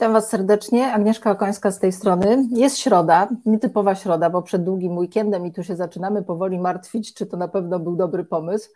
Witam 0.00 0.12
Was 0.12 0.28
serdecznie. 0.28 0.92
Agnieszka 0.92 1.30
Okońska 1.30 1.70
z 1.70 1.78
tej 1.78 1.92
strony. 1.92 2.44
Jest 2.50 2.78
środa, 2.78 3.28
nietypowa 3.46 3.94
środa, 3.94 4.30
bo 4.30 4.42
przed 4.42 4.64
długim 4.64 4.98
weekendem 4.98 5.46
i 5.46 5.52
tu 5.52 5.62
się 5.62 5.76
zaczynamy 5.76 6.22
powoli 6.22 6.58
martwić, 6.58 7.14
czy 7.14 7.26
to 7.26 7.36
na 7.36 7.48
pewno 7.48 7.78
był 7.78 7.96
dobry 7.96 8.24
pomysł. 8.24 8.70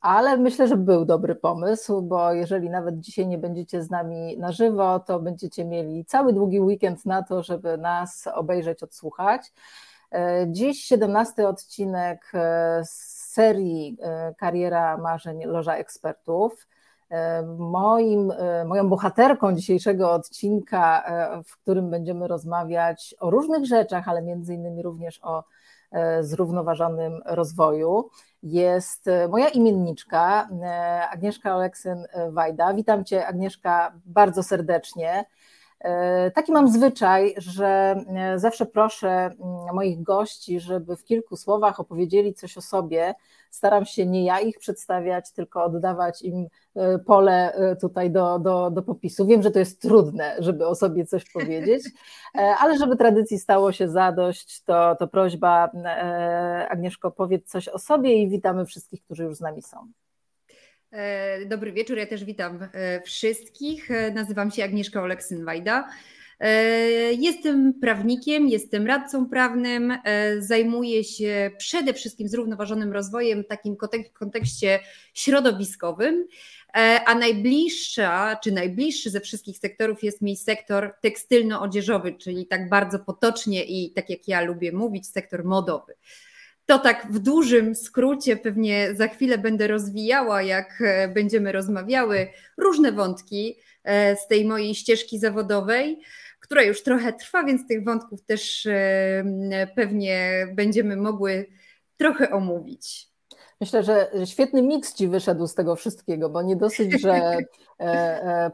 Ale 0.00 0.36
myślę, 0.36 0.68
że 0.68 0.76
był 0.76 1.04
dobry 1.04 1.34
pomysł, 1.34 2.02
bo 2.02 2.32
jeżeli 2.32 2.70
nawet 2.70 3.00
dzisiaj 3.00 3.26
nie 3.26 3.38
będziecie 3.38 3.82
z 3.82 3.90
nami 3.90 4.38
na 4.38 4.52
żywo, 4.52 5.00
to 5.00 5.20
będziecie 5.20 5.64
mieli 5.64 6.04
cały 6.04 6.32
długi 6.32 6.60
weekend 6.60 7.06
na 7.06 7.22
to, 7.22 7.42
żeby 7.42 7.78
nas 7.78 8.28
obejrzeć, 8.34 8.82
odsłuchać. 8.82 9.52
Dziś 10.46 10.84
17 10.84 11.48
odcinek 11.48 12.32
z 12.82 12.90
serii 13.32 13.98
Kariera 14.38 14.96
Marzeń 14.96 15.44
Loża 15.44 15.74
Ekspertów. 15.74 16.66
Moim, 17.58 18.32
moją 18.66 18.88
bohaterką 18.88 19.54
dzisiejszego 19.54 20.12
odcinka, 20.12 21.04
w 21.46 21.56
którym 21.56 21.90
będziemy 21.90 22.28
rozmawiać 22.28 23.14
o 23.20 23.30
różnych 23.30 23.66
rzeczach, 23.66 24.08
ale 24.08 24.22
między 24.22 24.54
innymi 24.54 24.82
również 24.82 25.20
o 25.22 25.44
zrównoważonym 26.20 27.22
rozwoju, 27.26 28.10
jest 28.42 29.06
moja 29.28 29.48
imienniczka 29.48 30.48
Agnieszka 31.10 31.54
Oleksyn-Wajda. 31.54 32.74
Witam 32.74 33.04
Cię 33.04 33.26
Agnieszka 33.26 33.92
bardzo 34.06 34.42
serdecznie. 34.42 35.24
Taki 36.34 36.52
mam 36.52 36.68
zwyczaj, 36.68 37.34
że 37.36 37.96
zawsze 38.36 38.66
proszę 38.66 39.30
moich 39.74 40.02
gości, 40.02 40.60
żeby 40.60 40.96
w 40.96 41.04
kilku 41.04 41.36
słowach 41.36 41.80
opowiedzieli 41.80 42.34
coś 42.34 42.56
o 42.56 42.60
sobie. 42.60 43.14
Staram 43.50 43.84
się 43.84 44.06
nie 44.06 44.24
ja 44.24 44.40
ich 44.40 44.58
przedstawiać, 44.58 45.32
tylko 45.32 45.64
oddawać 45.64 46.22
im 46.22 46.46
pole 47.06 47.54
tutaj 47.80 48.10
do, 48.10 48.38
do, 48.38 48.70
do 48.70 48.82
popisu. 48.82 49.26
Wiem, 49.26 49.42
że 49.42 49.50
to 49.50 49.58
jest 49.58 49.82
trudne, 49.82 50.36
żeby 50.38 50.66
o 50.66 50.74
sobie 50.74 51.06
coś 51.06 51.30
powiedzieć, 51.32 51.82
ale 52.34 52.78
żeby 52.78 52.96
tradycji 52.96 53.38
stało 53.38 53.72
się 53.72 53.88
zadość, 53.88 54.62
to, 54.62 54.96
to 54.96 55.08
prośba 55.08 55.70
Agnieszko, 56.68 57.10
powiedz 57.10 57.50
coś 57.50 57.68
o 57.68 57.78
sobie 57.78 58.14
i 58.14 58.28
witamy 58.28 58.66
wszystkich, 58.66 59.02
którzy 59.04 59.24
już 59.24 59.36
z 59.36 59.40
nami 59.40 59.62
są. 59.62 59.92
Dobry 61.46 61.72
wieczór, 61.72 61.98
ja 61.98 62.06
też 62.06 62.24
witam 62.24 62.68
wszystkich. 63.04 63.88
Nazywam 64.14 64.50
się 64.50 64.64
Agnieszka 64.64 65.00
Oleksyn-Wajda. 65.02 65.84
Jestem 67.18 67.74
prawnikiem, 67.80 68.48
jestem 68.48 68.86
radcą 68.86 69.28
prawnym, 69.28 69.98
zajmuję 70.38 71.04
się 71.04 71.50
przede 71.58 71.94
wszystkim 71.94 72.28
zrównoważonym 72.28 72.92
rozwojem 72.92 73.44
w 73.44 73.46
takim 73.46 73.76
kontekście 74.12 74.80
środowiskowym, 75.14 76.26
a 77.06 77.14
najbliższa, 77.14 78.36
czy 78.44 78.52
najbliższy 78.52 79.10
ze 79.10 79.20
wszystkich 79.20 79.58
sektorów 79.58 80.02
jest 80.02 80.22
mi 80.22 80.36
sektor 80.36 80.94
tekstylno-odzieżowy, 81.00 82.18
czyli 82.18 82.46
tak 82.46 82.68
bardzo 82.68 82.98
potocznie 82.98 83.64
i 83.64 83.92
tak 83.92 84.10
jak 84.10 84.28
ja 84.28 84.40
lubię 84.40 84.72
mówić, 84.72 85.08
sektor 85.08 85.44
modowy. 85.44 85.94
To 86.66 86.78
tak 86.78 87.06
w 87.12 87.18
dużym 87.18 87.74
skrócie, 87.74 88.36
pewnie 88.36 88.94
za 88.94 89.08
chwilę 89.08 89.38
będę 89.38 89.66
rozwijała, 89.66 90.42
jak 90.42 90.82
będziemy 91.14 91.52
rozmawiały, 91.52 92.28
różne 92.58 92.92
wątki 92.92 93.56
z 94.24 94.28
tej 94.28 94.44
mojej 94.44 94.74
ścieżki 94.74 95.18
zawodowej, 95.18 96.00
która 96.40 96.62
już 96.62 96.82
trochę 96.82 97.12
trwa, 97.12 97.44
więc 97.44 97.68
tych 97.68 97.84
wątków 97.84 98.22
też 98.22 98.68
pewnie 99.74 100.46
będziemy 100.54 100.96
mogły 100.96 101.46
trochę 101.96 102.30
omówić. 102.30 103.09
Myślę, 103.60 103.82
że 103.82 104.10
świetny 104.24 104.62
miks 104.62 104.94
ci 104.94 105.08
wyszedł 105.08 105.46
z 105.46 105.54
tego 105.54 105.76
wszystkiego, 105.76 106.28
bo 106.28 106.42
nie 106.42 106.56
dosyć, 106.56 107.00
że 107.00 107.36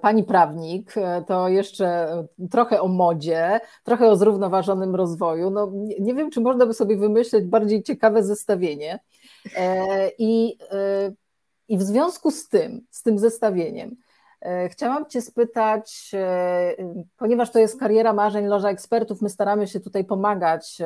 pani 0.01 0.25
prawnik, 0.25 0.95
to 1.27 1.49
jeszcze 1.49 2.09
trochę 2.51 2.81
o 2.81 2.89
modzie, 2.89 3.61
trochę 3.85 4.09
o 4.09 4.17
zrównoważonym 4.17 4.95
rozwoju. 4.95 5.51
No, 5.51 5.73
nie 6.01 6.15
wiem, 6.15 6.31
czy 6.31 6.41
można 6.41 6.67
by 6.67 6.75
sobie 6.75 6.97
wymyśleć 6.97 7.45
bardziej 7.45 7.83
ciekawe 7.83 8.23
zestawienie. 8.23 8.99
I, 10.19 10.59
i 11.69 11.79
w 11.79 11.83
związku 11.83 12.31
z 12.31 12.49
tym, 12.49 12.87
z 12.91 13.03
tym 13.03 13.19
zestawieniem, 13.19 13.97
Chciałam 14.69 15.07
Cię 15.07 15.23
spytać, 15.23 16.11
ponieważ 17.17 17.51
to 17.51 17.59
jest 17.59 17.81
kariera 17.81 18.13
marzeń 18.13 18.47
Loża 18.47 18.71
Ekspertów, 18.71 19.23
my 19.23 19.31
staramy 19.31 19.67
się 19.67 19.81
tutaj 19.81 20.05
pomagać 20.05 20.79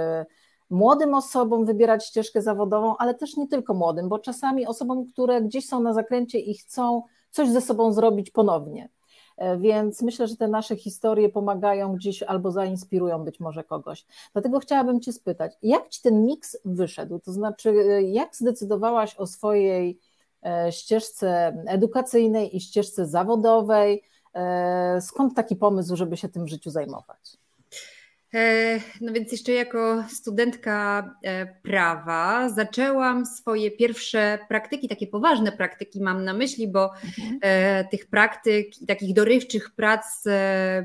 młodym 0.70 1.14
osobom 1.14 1.64
wybierać 1.64 2.06
ścieżkę 2.06 2.42
zawodową, 2.42 2.96
ale 2.96 3.14
też 3.14 3.36
nie 3.36 3.48
tylko 3.48 3.74
młodym, 3.74 4.08
bo 4.08 4.18
czasami 4.18 4.66
osobom, 4.66 5.06
które 5.06 5.42
gdzieś 5.42 5.68
są 5.68 5.80
na 5.80 5.94
zakręcie 5.94 6.38
i 6.38 6.54
chcą 6.54 7.02
coś 7.30 7.48
ze 7.48 7.60
sobą 7.60 7.92
zrobić 7.92 8.30
ponownie. 8.30 8.88
Więc 9.58 10.02
myślę, 10.02 10.26
że 10.28 10.36
te 10.36 10.48
nasze 10.48 10.76
historie 10.76 11.28
pomagają 11.28 11.94
gdzieś 11.94 12.22
albo 12.22 12.50
zainspirują 12.50 13.24
być 13.24 13.40
może 13.40 13.64
kogoś. 13.64 14.06
Dlatego 14.32 14.58
chciałabym 14.58 15.00
Cię 15.00 15.12
spytać, 15.12 15.52
jak 15.62 15.88
Ci 15.88 16.02
ten 16.02 16.24
miks 16.26 16.56
wyszedł? 16.64 17.18
To 17.18 17.32
znaczy, 17.32 17.74
jak 18.06 18.36
zdecydowałaś 18.36 19.16
o 19.16 19.26
swojej 19.26 20.00
ścieżce 20.70 21.56
edukacyjnej 21.66 22.56
i 22.56 22.60
ścieżce 22.60 23.06
zawodowej? 23.06 24.02
Skąd 25.00 25.34
taki 25.34 25.56
pomysł, 25.56 25.96
żeby 25.96 26.16
się 26.16 26.28
tym 26.28 26.44
w 26.44 26.48
życiu 26.48 26.70
zajmować? 26.70 27.39
No 29.00 29.12
więc 29.12 29.32
jeszcze 29.32 29.52
jako 29.52 30.04
studentka 30.08 31.10
prawa 31.62 32.48
zaczęłam 32.48 33.26
swoje 33.26 33.70
pierwsze 33.70 34.38
praktyki, 34.48 34.88
takie 34.88 35.06
poważne 35.06 35.52
praktyki 35.52 36.00
mam 36.00 36.24
na 36.24 36.34
myśli, 36.34 36.68
bo 36.68 36.90
mhm. 37.04 37.38
tych 37.90 38.06
praktyk 38.06 38.82
i 38.82 38.86
takich 38.86 39.14
dorywczych 39.14 39.70
prac 39.70 40.24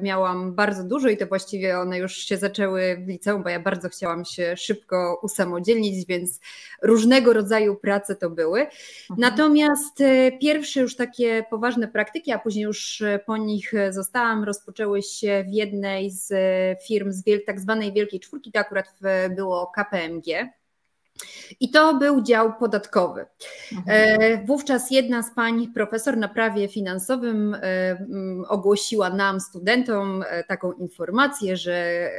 miałam 0.01 0.55
bardzo 0.55 0.83
dużo 0.83 1.09
i 1.09 1.17
to 1.17 1.25
właściwie 1.25 1.79
one 1.79 1.97
już 1.97 2.17
się 2.17 2.37
zaczęły 2.37 2.97
w 3.05 3.07
liceum, 3.07 3.43
bo 3.43 3.49
ja 3.49 3.59
bardzo 3.59 3.89
chciałam 3.89 4.25
się 4.25 4.57
szybko 4.57 5.19
usamodzielnić, 5.23 6.05
więc 6.07 6.39
różnego 6.81 7.33
rodzaju 7.33 7.75
prace 7.75 8.15
to 8.15 8.29
były. 8.29 8.59
Mhm. 8.61 8.75
Natomiast 9.17 10.03
pierwsze 10.41 10.81
już 10.81 10.95
takie 10.95 11.45
poważne 11.49 11.87
praktyki, 11.87 12.31
a 12.31 12.39
później 12.39 12.63
już 12.63 13.03
po 13.25 13.37
nich 13.37 13.73
zostałam, 13.89 14.43
rozpoczęły 14.43 15.01
się 15.01 15.45
w 15.49 15.53
jednej 15.53 16.11
z 16.11 16.33
firm 16.87 17.11
z 17.11 17.23
tak 17.39 17.59
zwanej 17.59 17.93
Wielkiej 17.93 18.19
Czwórki, 18.19 18.51
to 18.51 18.59
akurat 18.59 18.99
było 19.29 19.71
KPMG. 19.75 20.25
I 21.59 21.71
to 21.71 21.93
był 21.93 22.21
dział 22.21 22.53
podatkowy. 22.53 23.25
Mhm. 23.71 24.21
E, 24.21 24.45
wówczas 24.45 24.91
jedna 24.91 25.23
z 25.23 25.35
pań 25.35 25.67
profesor 25.73 26.17
na 26.17 26.27
prawie 26.27 26.67
finansowym 26.67 27.53
e, 27.61 27.97
ogłosiła 28.47 29.09
nam, 29.09 29.39
studentom, 29.39 30.23
e, 30.27 30.43
taką 30.43 30.71
informację, 30.71 31.57
że 31.57 32.09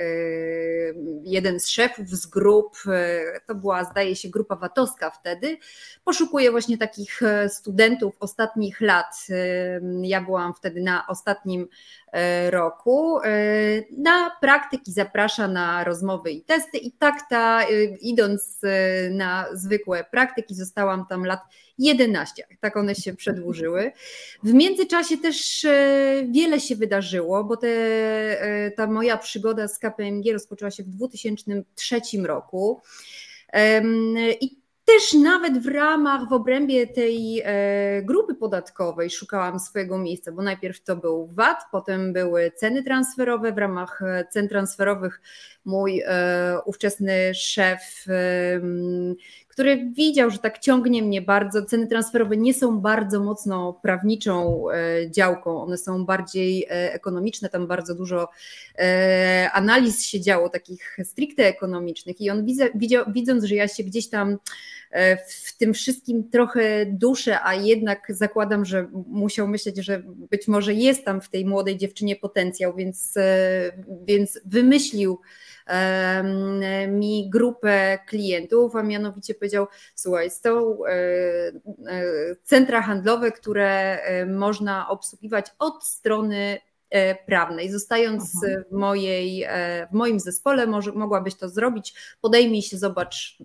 jeden 1.22 1.60
z 1.60 1.69
szefów 1.69 2.09
z 2.09 2.27
grup, 2.27 2.77
to 3.47 3.54
była 3.54 3.84
zdaje 3.84 4.16
się 4.16 4.28
grupa 4.28 4.56
VAT-owska 4.56 5.10
wtedy, 5.10 5.59
poszukuje 6.04 6.50
właśnie 6.50 6.78
takich 6.78 7.21
studentów 7.48 8.16
ostatnich 8.21 8.81
lat. 8.81 9.27
Ja 10.03 10.21
byłam 10.21 10.54
wtedy 10.54 10.80
na 10.80 11.07
ostatnim 11.07 11.69
roku. 12.51 13.18
Na 13.98 14.30
praktyki 14.41 14.92
zaprasza 14.92 15.48
na 15.48 15.84
rozmowy 15.84 16.30
i 16.30 16.42
testy 16.42 16.78
i 16.78 16.92
tak 16.92 17.15
ta, 17.30 17.66
idąc 18.01 18.60
na 19.10 19.47
zwykłe 19.53 20.04
praktyki, 20.10 20.54
zostałam 20.54 21.07
tam 21.07 21.24
lat 21.24 21.41
11, 21.78 22.47
tak 22.60 22.77
one 22.77 22.95
się 22.95 23.15
przedłużyły. 23.15 23.92
W 24.42 24.53
międzyczasie 24.53 25.18
też 25.18 25.66
wiele 26.30 26.60
się 26.60 26.77
wydarzyło, 26.77 27.45
bo 27.45 27.57
te, 27.57 27.68
ta 28.77 28.86
moja 28.86 29.16
przygoda 29.16 29.69
z 29.69 29.78
KPMG 29.78 30.33
rozpoczęła 30.33 30.71
się 30.71 30.83
w 30.83 30.89
2003 30.89 32.01
roku. 32.24 32.80
I 34.41 34.66
też 34.86 35.15
nawet 35.15 35.59
w 35.59 35.66
ramach, 35.66 36.28
w 36.28 36.33
obrębie 36.33 36.86
tej 36.86 37.42
e, 37.44 38.03
grupy 38.03 38.34
podatkowej 38.34 39.10
szukałam 39.10 39.60
swojego 39.60 39.98
miejsca, 39.98 40.33
bo 40.33 40.42
najpierw 40.42 40.83
to 40.83 40.97
był 40.97 41.27
VAT, 41.27 41.62
potem 41.72 42.12
były 42.12 42.53
ceny 42.56 42.83
transferowe. 42.83 43.53
W 43.53 43.59
ramach 43.59 44.03
e, 44.03 44.27
cen 44.30 44.48
transferowych 44.48 45.21
mój 45.66 46.03
e, 46.07 46.59
ówczesny 46.65 47.34
szef, 47.34 48.04
który 49.48 49.91
widział, 49.91 50.30
że 50.30 50.39
tak 50.39 50.59
ciągnie 50.59 51.03
mnie 51.03 51.22
bardzo. 51.22 51.65
Ceny 51.65 51.86
transferowe 51.86 52.36
nie 52.36 52.54
są 52.54 52.80
bardzo 52.80 53.21
mocno 53.21 53.80
prawniczą 53.83 54.65
działką, 55.10 55.63
one 55.63 55.78
są 55.78 56.04
bardziej 56.04 56.66
ekonomiczne, 56.68 57.48
tam 57.48 57.66
bardzo 57.66 57.95
dużo 57.95 58.28
analiz 59.53 60.04
się 60.04 60.21
działo, 60.21 60.48
takich 60.48 60.97
stricte 61.04 61.47
ekonomicznych. 61.47 62.21
I 62.21 62.30
on 62.30 62.47
widząc, 63.07 63.45
że 63.45 63.54
ja 63.54 63.69
się 63.69 63.84
gdzieś 63.84 64.09
tam 64.09 64.39
E, 64.91 65.16
w 65.16 65.57
tym 65.57 65.74
wszystkim 65.74 66.30
trochę 66.30 66.86
duszę, 66.86 67.39
a 67.42 67.54
jednak 67.54 68.07
zakładam, 68.09 68.65
że 68.65 68.89
musiał 69.09 69.48
myśleć, 69.48 69.77
że 69.77 70.03
być 70.30 70.48
może 70.48 70.74
jest 70.74 71.04
tam 71.04 71.21
w 71.21 71.28
tej 71.28 71.45
młodej 71.45 71.77
dziewczynie 71.77 72.16
potencjał, 72.16 72.74
więc, 72.74 73.16
e, 73.16 73.72
więc 74.07 74.41
wymyślił 74.45 75.21
mi 76.89 77.30
grupę 77.30 77.98
klientów, 78.07 78.77
a 78.77 78.83
mianowicie 78.83 79.34
powiedział: 79.34 79.66
Słuchaj, 79.95 80.30
są 80.30 80.78
e, 80.86 81.53
centra 82.45 82.83
handlowe, 82.83 83.33
które 83.33 83.98
można 84.27 84.89
obsługiwać 84.89 85.47
od 85.59 85.84
strony 85.84 86.59
prawnej. 87.27 87.71
Zostając 87.71 88.34
mhm. 88.34 88.65
w, 88.65 88.72
mojej, 88.72 89.47
w 89.91 89.95
moim 89.95 90.21
zespole, 90.21 90.66
może, 90.66 90.92
mogłabyś 90.92 91.34
to 91.34 91.48
zrobić, 91.48 91.95
podejmij 92.21 92.62
się, 92.62 92.78
zobacz, 92.78 93.39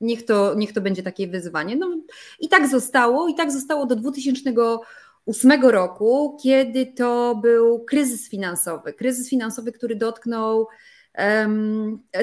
niech 0.00 0.24
to, 0.24 0.54
niech 0.54 0.72
to 0.72 0.80
będzie 0.80 1.02
takie 1.02 1.28
wyzwanie. 1.28 1.76
No 1.76 1.96
i 2.40 2.48
tak 2.48 2.68
zostało, 2.68 3.28
i 3.28 3.34
tak 3.34 3.52
zostało 3.52 3.86
do 3.86 3.96
2008 3.96 5.62
roku, 5.62 6.38
kiedy 6.42 6.86
to 6.86 7.34
był 7.42 7.84
kryzys 7.84 8.28
finansowy. 8.28 8.92
Kryzys 8.92 9.28
finansowy, 9.28 9.72
który 9.72 9.96
dotknął 9.96 10.66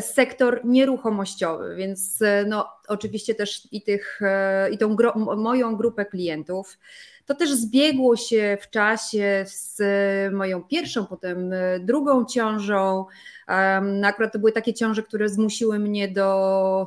sektor 0.02 0.62
nieruchomościowy, 0.66 1.76
więc 1.76 2.22
e, 2.22 2.46
no, 2.48 2.68
oczywiście 2.88 3.36
też 3.36 3.68
i, 3.72 3.82
tych, 3.82 4.20
e, 4.22 4.70
i 4.70 4.78
tą 4.78 4.96
gro, 4.96 5.14
moją 5.38 5.76
grupę 5.76 6.06
klientów. 6.06 6.78
To 7.26 7.36
też 7.36 7.54
zbiegło 7.54 8.16
się 8.16 8.58
w 8.62 8.70
czasie 8.70 9.46
z 9.48 9.82
moją 10.34 10.64
pierwszą, 10.64 11.06
potem 11.06 11.54
e, 11.54 11.80
drugą 11.80 12.26
ciążą. 12.26 13.06
Akurat 14.04 14.34
to 14.34 14.40
były 14.40 14.52
takie 14.52 14.74
ciąże, 14.74 15.04
które 15.04 15.30
zmusiły 15.30 15.80
mnie 15.80 16.08
do 16.08 16.86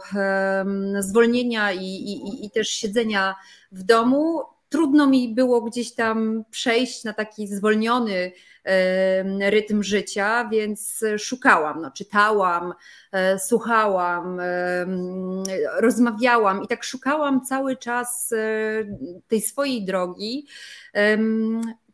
zwolnienia 1.01 1.73
i, 1.73 1.85
i, 1.85 2.47
i 2.47 2.51
też 2.51 2.69
siedzenia 2.69 3.35
w 3.73 3.83
domu 3.83 4.43
trudno 4.71 5.07
mi 5.07 5.35
było 5.35 5.63
gdzieś 5.63 5.95
tam 5.95 6.45
przejść 6.51 7.05
na 7.05 7.13
taki 7.13 7.47
zwolniony 7.47 8.33
rytm 9.41 9.83
życia, 9.83 10.49
więc 10.53 11.05
szukałam, 11.19 11.83
no, 11.83 11.91
czytałam, 11.91 12.75
e, 13.13 13.39
słuchałam, 13.39 14.41
rozmawiałam 15.81 16.63
i 16.63 16.69
tak 16.69 16.85
szukałam 16.85 17.45
cały 17.45 17.77
czas 17.77 18.33
e, 18.33 18.37
tej 19.29 19.41
swojej 19.41 19.85
drogi. 19.85 20.47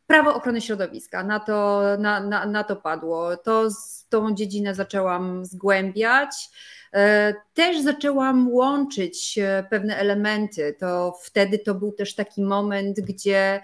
Prawo 0.07 0.35
ochrony 0.35 0.61
środowiska, 0.61 1.25
na 1.25 1.41
to, 1.41 1.83
na, 1.99 2.21
na, 2.21 2.47
na 2.47 2.65
to 2.65 2.77
padło. 2.77 3.37
To, 3.37 3.69
tą 4.09 4.35
dziedzinę 4.35 4.75
zaczęłam 4.75 5.45
zgłębiać. 5.45 6.51
E, 6.93 7.35
też 7.55 7.81
zaczęłam 7.81 8.49
łączyć 8.53 9.39
e, 9.39 9.65
pewne 9.71 9.97
elementy. 9.97 10.77
To 10.81 11.19
wtedy 11.23 11.59
to 11.59 11.75
był 11.75 11.93
też 11.93 12.15
taki 12.15 12.43
moment, 12.43 13.01
gdzie 13.01 13.61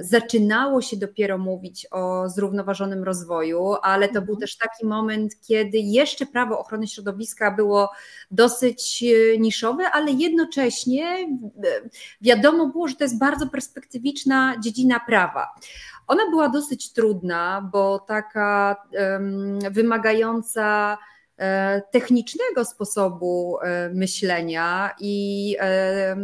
zaczynało 0.00 0.82
się 0.82 0.96
dopiero 0.96 1.38
mówić 1.38 1.86
o 1.90 2.28
zrównoważonym 2.28 3.04
rozwoju, 3.04 3.74
ale 3.82 4.08
to 4.08 4.14
był 4.14 4.34
mhm. 4.34 4.40
też 4.40 4.56
taki 4.56 4.86
moment, 4.86 5.32
kiedy 5.48 5.78
jeszcze 5.78 6.26
prawo 6.26 6.58
ochrony 6.58 6.86
środowiska 6.86 7.50
było 7.50 7.90
dosyć 8.30 9.04
niszowe, 9.38 9.90
ale 9.90 10.12
jednocześnie 10.12 11.28
wiadomo 12.20 12.66
było, 12.66 12.88
że 12.88 12.94
to 12.94 13.04
jest 13.04 13.18
bardzo 13.18 13.46
perspektywiczna 13.46 14.56
dziedzina 14.60 15.00
prawa. 15.00 15.48
Ona 16.06 16.30
była 16.30 16.48
dosyć 16.48 16.92
trudna, 16.92 17.70
bo 17.72 17.98
taka 17.98 18.76
um, 18.92 19.58
wymagająca 19.70 20.98
E, 20.98 21.15
technicznego 21.90 22.64
sposobu 22.64 23.58
e, 23.60 23.90
myślenia 23.94 24.90
i 25.00 25.56
e, 25.60 26.16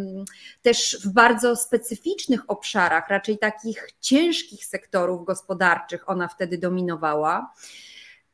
też 0.63 1.01
w 1.05 1.13
bardzo 1.13 1.57
specyficznych 1.57 2.51
obszarach, 2.51 3.09
raczej 3.09 3.39
takich 3.39 3.89
ciężkich 4.01 4.67
sektorów 4.67 5.25
gospodarczych 5.25 6.09
ona 6.09 6.29
wtedy 6.29 6.59
dominowała. 6.59 7.55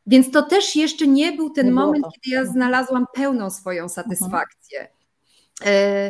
Więc 0.06 0.30
to 0.30 0.42
też 0.42 0.76
jeszcze 0.76 1.06
nie 1.06 1.32
był 1.32 1.50
ten 1.50 1.66
nie 1.66 1.72
moment, 1.72 2.04
kiedy 2.14 2.36
ja 2.36 2.44
znalazłam 2.44 3.06
pełną 3.14 3.50
swoją 3.50 3.88
mhm. 5.62 6.08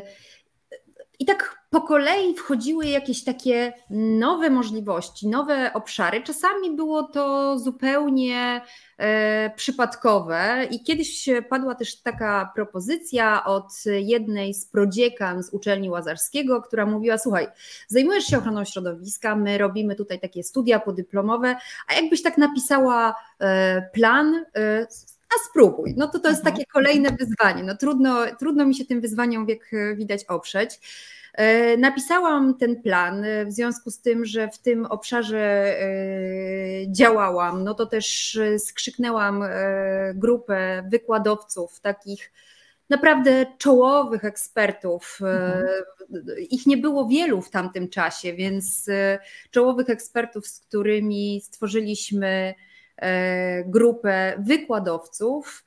I 1.19 1.25
tak 1.25 1.59
po 1.71 1.81
kolei 1.81 2.35
wchodziły 2.35 2.87
jakieś 2.87 3.25
takie 3.25 3.73
nowe 3.91 4.51
możliwości, 4.51 5.29
nowe 5.29 5.73
obszary. 5.73 6.23
Czasami 6.23 6.77
było 6.77 7.03
to 7.03 7.59
zupełnie 7.59 8.61
e, 8.99 9.51
przypadkowe 9.57 10.67
i 10.71 10.83
kiedyś 10.83 11.29
padła 11.51 11.75
też 11.75 12.03
taka 12.03 12.53
propozycja 12.55 13.45
od 13.45 13.73
jednej 13.87 14.55
z 14.55 14.67
prodziekan 14.67 15.43
z 15.43 15.51
uczelni 15.51 15.91
Łazarskiego, 15.91 16.63
która 16.63 16.87
mówiła: 16.87 17.19
Słuchaj, 17.19 17.47
zajmujesz 17.89 18.25
się 18.25 18.39
ochroną 18.39 18.65
środowiska, 18.65 19.37
my 19.37 19.59
robimy 19.59 19.95
tutaj 19.95 20.21
takie 20.21 20.43
studia 20.43 20.81
podyplomowe, 20.81 21.57
a 21.89 21.95
jakbyś 21.95 22.23
tak 22.23 22.39
napisała 22.39 23.15
e, 23.41 23.83
plan, 23.93 24.45
e, 24.57 24.87
a 25.35 25.49
spróbuj. 25.49 25.95
No 25.97 26.09
to 26.09 26.19
to 26.19 26.29
jest 26.29 26.41
mhm. 26.41 26.57
takie 26.57 26.67
kolejne 26.67 27.11
wyzwanie. 27.11 27.63
No 27.63 27.77
trudno, 27.77 28.17
trudno 28.39 28.67
mi 28.67 28.75
się 28.75 28.85
tym 28.85 29.01
wyzwaniom, 29.01 29.47
jak 29.49 29.71
widać, 29.97 30.25
oprzeć. 30.25 30.81
E, 31.39 31.77
napisałam 31.77 32.59
ten 32.59 32.83
plan 32.83 33.25
w 33.47 33.53
związku 33.53 33.91
z 33.91 34.01
tym, 34.01 34.25
że 34.25 34.49
w 34.49 34.59
tym 34.59 34.87
obszarze 34.87 35.39
e, 35.39 36.93
działałam, 36.93 37.65
no 37.65 37.75
to 37.75 37.87
też 37.87 38.39
skrzyknęłam 38.59 39.43
e, 39.43 39.49
grupę 40.15 40.89
wykładowców, 40.91 41.81
takich 41.81 42.33
naprawdę 42.91 43.47
czołowych 43.59 44.25
ekspertów. 44.25 45.19
Mhm. 45.23 45.67
Ich 46.51 46.67
nie 46.67 46.77
było 46.77 47.09
wielu 47.09 47.43
w 47.43 47.51
tamtym 47.51 47.89
czasie, 47.89 48.33
więc 48.33 48.87
czołowych 49.51 49.91
ekspertów, 49.91 50.47
z 50.47 50.61
którymi 50.61 51.41
stworzyliśmy 51.45 52.55
grupę 53.67 54.35
wykładowców. 54.47 55.65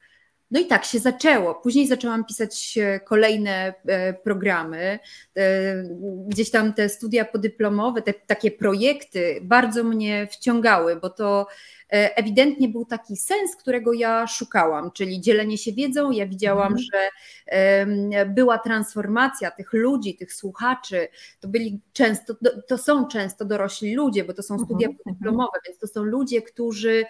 No 0.51 0.59
i 0.59 0.65
tak 0.65 0.85
się 0.85 0.99
zaczęło. 0.99 1.55
Później 1.55 1.87
zaczęłam 1.87 2.25
pisać 2.25 2.77
e, 2.77 2.99
kolejne 2.99 3.73
e, 3.87 4.13
programy. 4.13 4.99
E, 5.37 5.83
gdzieś 6.27 6.51
tam 6.51 6.73
te 6.73 6.89
studia 6.89 7.25
podyplomowe, 7.25 8.01
te 8.01 8.13
takie 8.13 8.51
projekty 8.51 9.39
bardzo 9.41 9.83
mnie 9.83 10.27
wciągały, 10.31 10.95
bo 10.95 11.09
to 11.09 11.47
ewidentnie 11.93 12.69
był 12.69 12.85
taki 12.85 13.17
sens, 13.17 13.55
którego 13.55 13.93
ja 13.93 14.27
szukałam, 14.27 14.91
czyli 14.91 15.21
dzielenie 15.21 15.57
się 15.57 15.71
wiedzą. 15.71 16.11
Ja 16.11 16.27
widziałam, 16.27 16.73
mhm. 16.73 16.87
że 16.93 18.25
była 18.25 18.57
transformacja 18.57 19.51
tych 19.51 19.73
ludzi, 19.73 20.15
tych 20.15 20.33
słuchaczy. 20.33 21.07
To 21.39 21.47
byli 21.47 21.81
często, 21.93 22.35
to 22.67 22.77
są 22.77 23.07
często 23.07 23.45
dorośli 23.45 23.95
ludzie, 23.95 24.23
bo 24.23 24.33
to 24.33 24.43
są 24.43 24.59
studia 24.59 24.87
mhm. 24.87 25.03
podyplomowe, 25.03 25.59
więc 25.67 25.79
to 25.79 25.87
są 25.87 26.03
ludzie, 26.03 26.41
którzy 26.41 27.05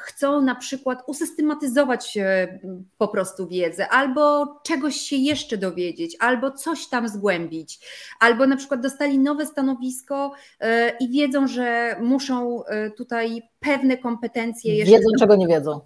chcą 0.00 0.40
na 0.40 0.54
przykład 0.54 1.02
usystematyzować 1.06 2.16
e, 2.16 2.58
po 2.98 3.08
prostu 3.08 3.46
wiedzę, 3.46 3.88
albo 3.88 4.46
czegoś 4.62 4.96
się 4.96 5.16
jeszcze 5.16 5.56
dowiedzieć, 5.56 6.16
albo 6.20 6.50
coś 6.50 6.88
tam 6.88 7.08
zgłębić, 7.08 7.80
albo 8.20 8.46
na 8.46 8.56
przykład 8.56 8.80
dostali 8.80 9.18
nowe 9.18 9.46
stanowisko 9.46 10.32
e, 10.60 10.96
i 11.00 11.08
wiedzą, 11.08 11.46
że 11.46 11.96
muszą 12.00 12.64
e, 12.64 12.90
tutaj 12.90 13.42
pewne 13.60 13.98
kompetencje 13.98 14.74
jeszcze. 14.74 14.92
Wiedzą, 14.92 15.08
czego 15.18 15.36
nie 15.36 15.46
wiedzą. 15.46 15.80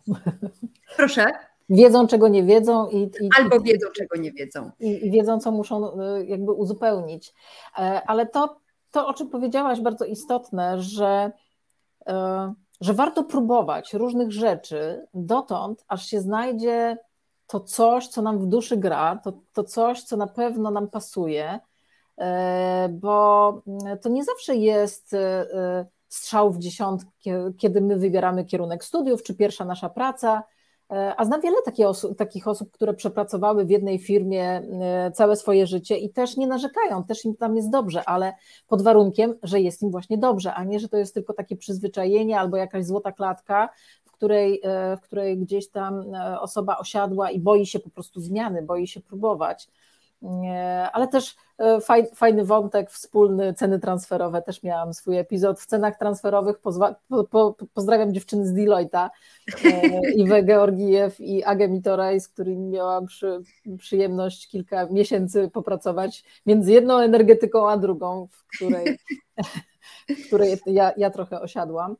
Proszę. 0.97 1.27
Wiedzą, 1.69 2.07
czego 2.07 2.29
nie 2.29 2.45
wiedzą 2.45 2.89
i. 2.89 3.03
i 3.03 3.29
albo 3.39 3.61
wiedzą, 3.61 3.87
czego 3.97 4.17
nie 4.17 4.33
wiedzą. 4.33 4.71
I, 4.81 5.07
I 5.07 5.11
wiedzą, 5.11 5.41
co 5.41 5.51
muszą 5.51 5.99
jakby 6.27 6.53
uzupełnić. 6.53 7.35
Ale 8.07 8.27
to, 8.27 8.61
to, 8.91 9.07
o 9.07 9.15
czym 9.15 9.29
powiedziałaś, 9.29 9.81
bardzo 9.81 10.05
istotne, 10.05 10.83
że 10.83 11.33
że 12.81 12.95
warto 12.95 13.25
próbować 13.25 13.95
różnych 13.95 14.33
rzeczy 14.33 15.07
dotąd, 15.15 15.85
aż 15.89 16.07
się 16.07 16.21
znajdzie 16.21 16.99
to 17.47 17.61
coś, 17.61 18.09
co 18.09 18.23
nam 18.23 18.39
w 18.39 18.47
duszy 18.47 18.77
gra, 18.77 19.21
to, 19.25 19.33
to 19.53 19.65
coś, 19.65 20.03
co 20.03 20.17
na 20.17 20.27
pewno 20.27 20.71
nam 20.71 20.89
pasuje, 20.89 21.61
e, 22.19 22.89
bo 22.93 23.63
to 24.03 24.09
nie 24.09 24.25
zawsze 24.25 24.57
jest 24.57 25.15
e, 25.15 25.87
strzał 26.09 26.53
w 26.53 26.59
dziesiątkę, 26.59 27.11
kiedy 27.59 27.81
my 27.81 27.97
wybieramy 27.97 28.45
kierunek 28.45 28.85
studiów, 28.85 29.23
czy 29.23 29.35
pierwsza 29.35 29.65
nasza 29.65 29.89
praca. 29.89 30.43
E, 30.91 31.15
a 31.17 31.25
znam 31.25 31.41
wiele 31.41 31.57
takich 31.65 31.87
osób, 31.87 32.19
takich 32.19 32.49
osób, 32.49 32.71
które 32.71 32.95
przepracowały 32.95 33.65
w 33.65 33.71
jednej 33.71 33.99
firmie 33.99 34.45
e, 34.45 35.13
całe 35.15 35.37
swoje 35.37 35.67
życie 35.67 35.97
i 35.97 36.11
też 36.11 36.37
nie 36.37 36.47
narzekają, 36.47 37.05
też 37.05 37.25
im 37.25 37.37
tam 37.37 37.57
jest 37.57 37.71
dobrze, 37.71 38.05
ale 38.05 38.33
pod 38.69 38.83
warunkiem, 38.83 39.35
że 39.43 39.61
jest 39.61 39.83
im 39.83 39.91
właśnie 39.91 40.19
dobrze, 40.19 40.55
a 40.55 40.65
nie, 40.65 40.81
że 40.81 40.89
to 40.89 40.97
jest 40.97 41.15
tylko 41.15 41.33
takie 41.33 41.57
przyzwyczajenie 41.57 42.41
albo 42.41 42.57
jakaś 42.57 42.85
złota 42.87 43.13
klatka, 43.13 43.69
w 44.05 44.11
której, 44.11 44.61
e, 44.65 44.97
w 44.97 45.01
której 45.01 45.39
gdzieś 45.39 45.69
tam 45.69 46.05
osoba 46.41 46.79
osiadła 46.79 47.31
i 47.31 47.41
boi 47.41 47.67
się 47.67 47.79
po 47.79 47.91
prostu 47.91 48.21
zmiany, 48.21 48.63
boi 48.63 48.87
się 48.87 49.01
próbować 49.01 49.69
ale 50.93 51.09
też 51.09 51.37
e, 51.59 51.81
fajny 52.15 52.45
wątek 52.45 52.91
wspólny, 52.91 53.55
ceny 53.55 53.81
transferowe, 53.81 54.43
też 54.43 54.63
miałam 54.63 54.95
swój 54.95 55.19
epizod 55.19 55.61
w 55.61 55.67
cenach 55.67 55.99
transferowych, 55.99 56.57
pozdrawiam 57.75 58.15
dziewczyny 58.15 58.47
z 58.47 58.55
Deloitte'a, 58.55 59.11
e, 59.65 60.11
Iwę 60.11 60.43
Georgijew 60.43 61.21
i 61.21 61.45
Agę 61.45 61.69
Mitoraj, 61.69 62.21
z 62.21 62.29
którymi 62.29 62.69
miałam 62.69 63.07
przy, 63.07 63.41
przyjemność 63.79 64.49
kilka 64.49 64.87
miesięcy 64.87 65.51
popracować 65.53 66.25
między 66.47 66.73
jedną 66.73 66.99
energetyką 66.99 67.71
a 67.71 67.77
drugą, 67.77 68.27
w 68.31 68.57
której, 68.57 68.99
w 70.09 70.27
której 70.27 70.59
ja, 70.67 70.93
ja 70.97 71.11
trochę 71.11 71.41
osiadłam. 71.41 71.97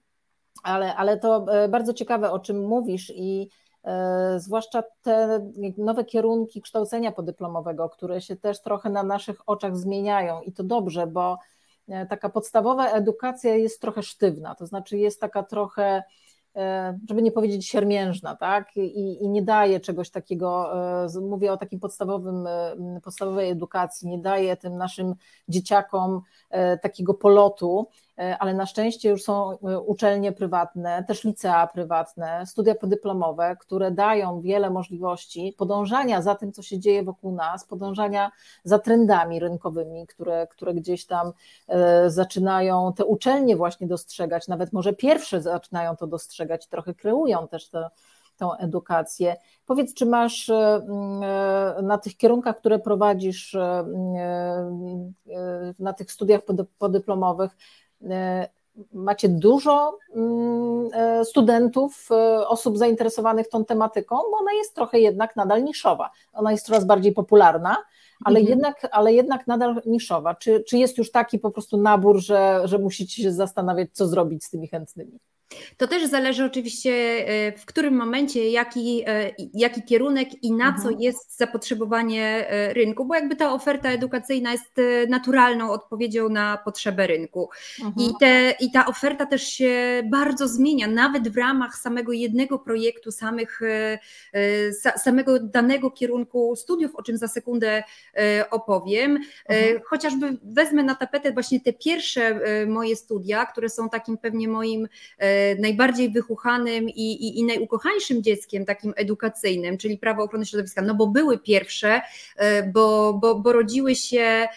Ale, 0.63 0.97
ale 0.97 1.19
to 1.19 1.47
e, 1.53 1.69
bardzo 1.69 1.95
ciekawe, 1.95 2.31
o 2.31 2.39
czym 2.39 2.67
mówisz 2.67 3.13
i 3.17 3.49
E, 3.49 3.64
zwłaszcza 4.37 4.83
te 5.03 5.41
nowe 5.79 6.05
kierunki 6.05 6.63
kształcenia 6.63 7.13
podyplomowego, 7.13 7.89
które 7.89 8.21
się 8.21 8.37
też 8.37 8.63
trochę 8.63 8.91
na 8.91 9.03
naszych 9.03 9.49
oczach 9.49 9.77
zmieniają. 9.77 10.41
I 10.41 10.53
to 10.53 10.65
dobrze, 10.65 11.07
bo 11.07 11.39
taka 12.09 12.29
podstawowa 12.29 12.89
edukacja 12.89 13.55
jest 13.55 13.81
trochę 13.81 14.03
sztywna, 14.03 14.55
to 14.55 14.67
znaczy 14.67 14.99
jest 14.99 15.21
taka 15.21 15.43
trochę 15.43 16.03
E, 16.57 16.99
żeby 17.09 17.23
nie 17.23 17.33
powiedzieć 17.33 17.67
siermiężna, 17.69 18.37
tak? 18.37 18.77
I, 18.77 19.25
I, 19.25 19.29
nie 19.29 19.43
daje 19.43 19.81
czegoś 19.81 20.11
takiego, 20.11 20.73
e, 21.05 21.21
mówię 21.21 21.53
o 21.53 21.57
takim 21.57 21.81
podstawowym, 21.81 22.47
e, 22.47 23.01
podstawowej 23.05 23.51
edukacji, 23.51 24.09
nie 24.09 24.19
daje 24.19 24.57
tym 24.57 24.77
naszym 24.77 25.15
dzieciakom 25.49 26.21
takiego 26.83 27.15
polotu, 27.15 27.89
E, 28.14 28.14
ale 28.17 28.55
na 28.55 28.67
szczęście 28.67 29.09
już 29.09 29.23
są 29.23 29.59
e, 29.59 29.81
uczelnie 29.81 30.33
prywatne, 30.33 31.05
też 31.09 31.25
licea 31.25 31.67
prywatne, 31.67 32.47
studia 32.47 32.75
podyplomowe, 32.75 33.57
które 33.61 33.91
dają 33.91 34.41
wiele 34.41 34.71
możliwości 34.71 35.55
podążania 35.59 36.23
za 36.23 36.35
tym, 36.35 36.53
co 36.53 36.63
się 36.63 36.79
dzieje 36.79 37.03
wokół 37.03 37.33
nas, 37.33 37.65
podążania 37.65 38.31
za 38.65 38.79
trendami 38.79 39.41
rynkowymi, 39.41 40.07
które, 40.07 40.47
które 40.47 40.75
gdzieś 40.75 41.07
tam 41.07 41.33
e, 41.69 42.11
zaczynają 42.11 42.93
te 42.93 43.05
uczelnie 43.05 43.57
właśnie 43.57 43.87
dostrzegać, 43.87 44.49
nawet 44.49 44.73
może 44.73 44.93
pierwsze 44.93 45.43
zaczynają 45.43 45.97
to 45.97 46.07
dostrzegać, 46.07 46.67
trochę 46.67 46.95
kreują 46.95 47.49
też 47.49 47.69
te 47.69 47.89
tą 48.37 48.55
edukację. 48.55 49.37
Powiedz, 49.67 49.95
czy 49.95 50.07
masz 50.07 50.51
na 51.83 51.99
tych 51.99 52.17
kierunkach, 52.17 52.57
które 52.57 52.79
prowadzisz 52.79 53.57
na 55.79 55.93
tych 55.93 56.13
studiach 56.13 56.41
podyplomowych, 56.79 57.57
E, 57.57 57.84
macie 58.93 59.29
dużo 59.29 59.99
mm, 60.15 60.89
e, 60.93 61.25
studentów, 61.25 62.09
e, 62.11 62.49
osób 62.49 62.79
zainteresowanych 62.79 63.49
tą 63.49 63.65
tematyką, 63.65 64.17
bo 64.17 64.39
ona 64.39 64.53
jest 64.53 64.75
trochę 64.75 64.99
jednak 64.99 65.37
nadal 65.37 65.65
niszowa. 65.65 66.11
Ona 66.33 66.53
jest 66.53 66.67
coraz 66.67 66.85
bardziej 66.85 67.13
popularna, 67.13 67.77
ale, 68.25 68.41
mhm. 68.41 68.59
jednak, 68.59 68.89
ale 68.93 69.13
jednak 69.13 69.47
nadal 69.47 69.83
niszowa. 69.87 70.35
Czy, 70.35 70.65
czy 70.69 70.79
jest 70.79 70.99
już 70.99 71.11
taki 71.11 71.39
po 71.39 71.51
prostu 71.51 71.77
nabór, 71.77 72.19
że, 72.21 72.61
że 72.65 72.79
musicie 72.79 73.23
się 73.23 73.33
zastanawiać, 73.33 73.89
co 73.93 74.07
zrobić 74.07 74.45
z 74.45 74.51
tymi 74.51 74.69
chętnymi? 74.69 75.19
To 75.77 75.87
też 75.87 76.07
zależy 76.07 76.45
oczywiście, 76.45 76.93
e, 76.93 77.53
w 77.53 77.65
którym 77.67 77.95
momencie, 77.95 78.51
jaki, 78.51 79.03
e, 79.07 79.31
jaki 79.55 79.83
kierunek 79.83 80.29
i 80.43 80.53
na 80.53 80.69
mhm. 80.69 80.83
co 80.83 80.91
jest 81.01 81.37
zapotrzebowanie 81.37 82.49
e, 82.49 82.73
rynku, 82.73 83.05
bo 83.05 83.15
jakby 83.15 83.37
ta 83.37 83.53
oferta 83.53 83.91
edukacyjna 83.91 84.53
jest 84.53 84.77
naturalną 85.09 85.71
odpowiedzią 85.71 86.29
na 86.29 86.59
potrzebę 86.65 87.07
rynku. 87.07 87.51
Mhm. 87.85 88.09
I, 88.09 88.13
te, 88.21 88.55
I 88.61 88.71
ta 88.73 88.87
oferta 88.87 89.27
też 89.27 89.43
się 89.43 90.03
bardzo 90.11 90.49
zmienia, 90.49 90.87
nawet 90.87 91.29
w 91.29 91.37
ramach 91.37 91.77
samego 91.77 92.13
jednego 92.13 92.59
projektu, 92.59 93.13
samych, 93.13 93.61
samego 94.97 95.41
danego 95.41 95.91
kierunku 95.91 96.57
studiów, 96.57 96.97
o 96.97 97.03
czym 97.03 97.17
za 97.17 97.29
sekundę 97.29 97.83
opowiem. 98.51 99.19
Mhm. 99.49 99.81
Chociażby 99.85 100.37
wezmę 100.43 100.83
na 100.83 100.95
tapetę 100.95 101.33
właśnie 101.33 101.61
te 101.61 101.73
pierwsze 101.73 102.41
moje 102.67 102.97
studia, 102.97 103.47
które 103.47 103.69
są 103.69 103.89
takim 103.89 104.19
pewnie 104.19 104.49
moim 104.49 104.89
najbardziej 105.59 106.11
wychuchanym 106.11 106.89
i, 106.89 107.13
i, 107.13 107.39
i 107.39 107.45
najukochańszym 107.45 108.23
dzieckiem 108.23 108.65
takim 108.65 108.93
edukacyjnym, 108.97 109.79
czyli 109.79 109.99
prawo 109.99 110.23
ochrony 110.23 110.47
środowiska, 110.47 110.83
no 110.83 110.95
bo 110.95 111.07
były 111.07 111.39
pierwsze, 111.39 112.01
e, 112.37 112.63
bo, 112.63 113.15
bo, 113.15 113.35
bo 113.35 113.53
rodziły 113.53 113.95
się 113.95 114.49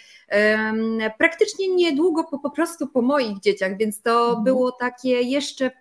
praktycznie 1.18 1.68
niedługo 1.68 2.24
po, 2.24 2.40
po 2.40 2.50
prostu 2.50 2.88
po 2.88 3.02
moich 3.02 3.40
dzieciach, 3.40 3.78
więc 3.78 4.02
to 4.02 4.26
mhm. 4.26 4.44
było 4.44 4.72
takie 4.72 5.22
jeszcze 5.22 5.66
e, 5.66 5.72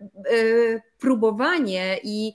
próbowanie 0.98 1.98
i 2.02 2.32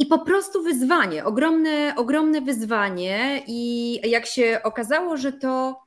i 0.00 0.06
po 0.06 0.18
prostu 0.18 0.62
wyzwanie, 0.62 1.24
ogromne, 1.24 1.94
ogromne 1.96 2.40
wyzwanie. 2.40 3.42
I 3.46 4.00
jak 4.10 4.26
się 4.26 4.60
okazało, 4.62 5.16
że 5.16 5.32
to 5.32 5.80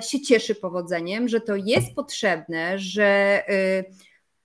się 0.00 0.20
cieszy 0.20 0.54
powodzeniem, 0.54 1.28
że 1.28 1.40
to 1.40 1.56
jest 1.56 1.94
potrzebne, 1.94 2.78
że 2.78 3.42
y, 3.48 3.84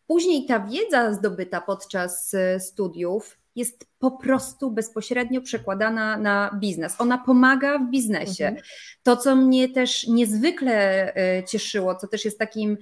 później 0.08 0.46
ta 0.46 0.60
wiedza 0.60 1.14
zdobyta 1.14 1.62
podczas 1.62 2.34
y, 2.34 2.60
studiów 2.60 3.38
jest 3.56 3.88
po 4.04 4.12
prostu 4.12 4.72
bezpośrednio 4.72 5.42
przekładana 5.42 6.18
na 6.18 6.58
biznes. 6.60 6.96
Ona 7.00 7.18
pomaga 7.18 7.80
w 7.80 7.90
biznesie. 7.90 8.46
Mhm. 8.46 8.66
To, 9.04 9.18
co 9.18 9.36
mnie 9.36 9.70
też 9.70 10.08
niezwykle 10.08 11.10
y, 11.40 11.44
cieszyło, 11.44 11.96
co 11.96 12.08
też 12.08 12.26
jest 12.26 12.40
takim 12.40 12.78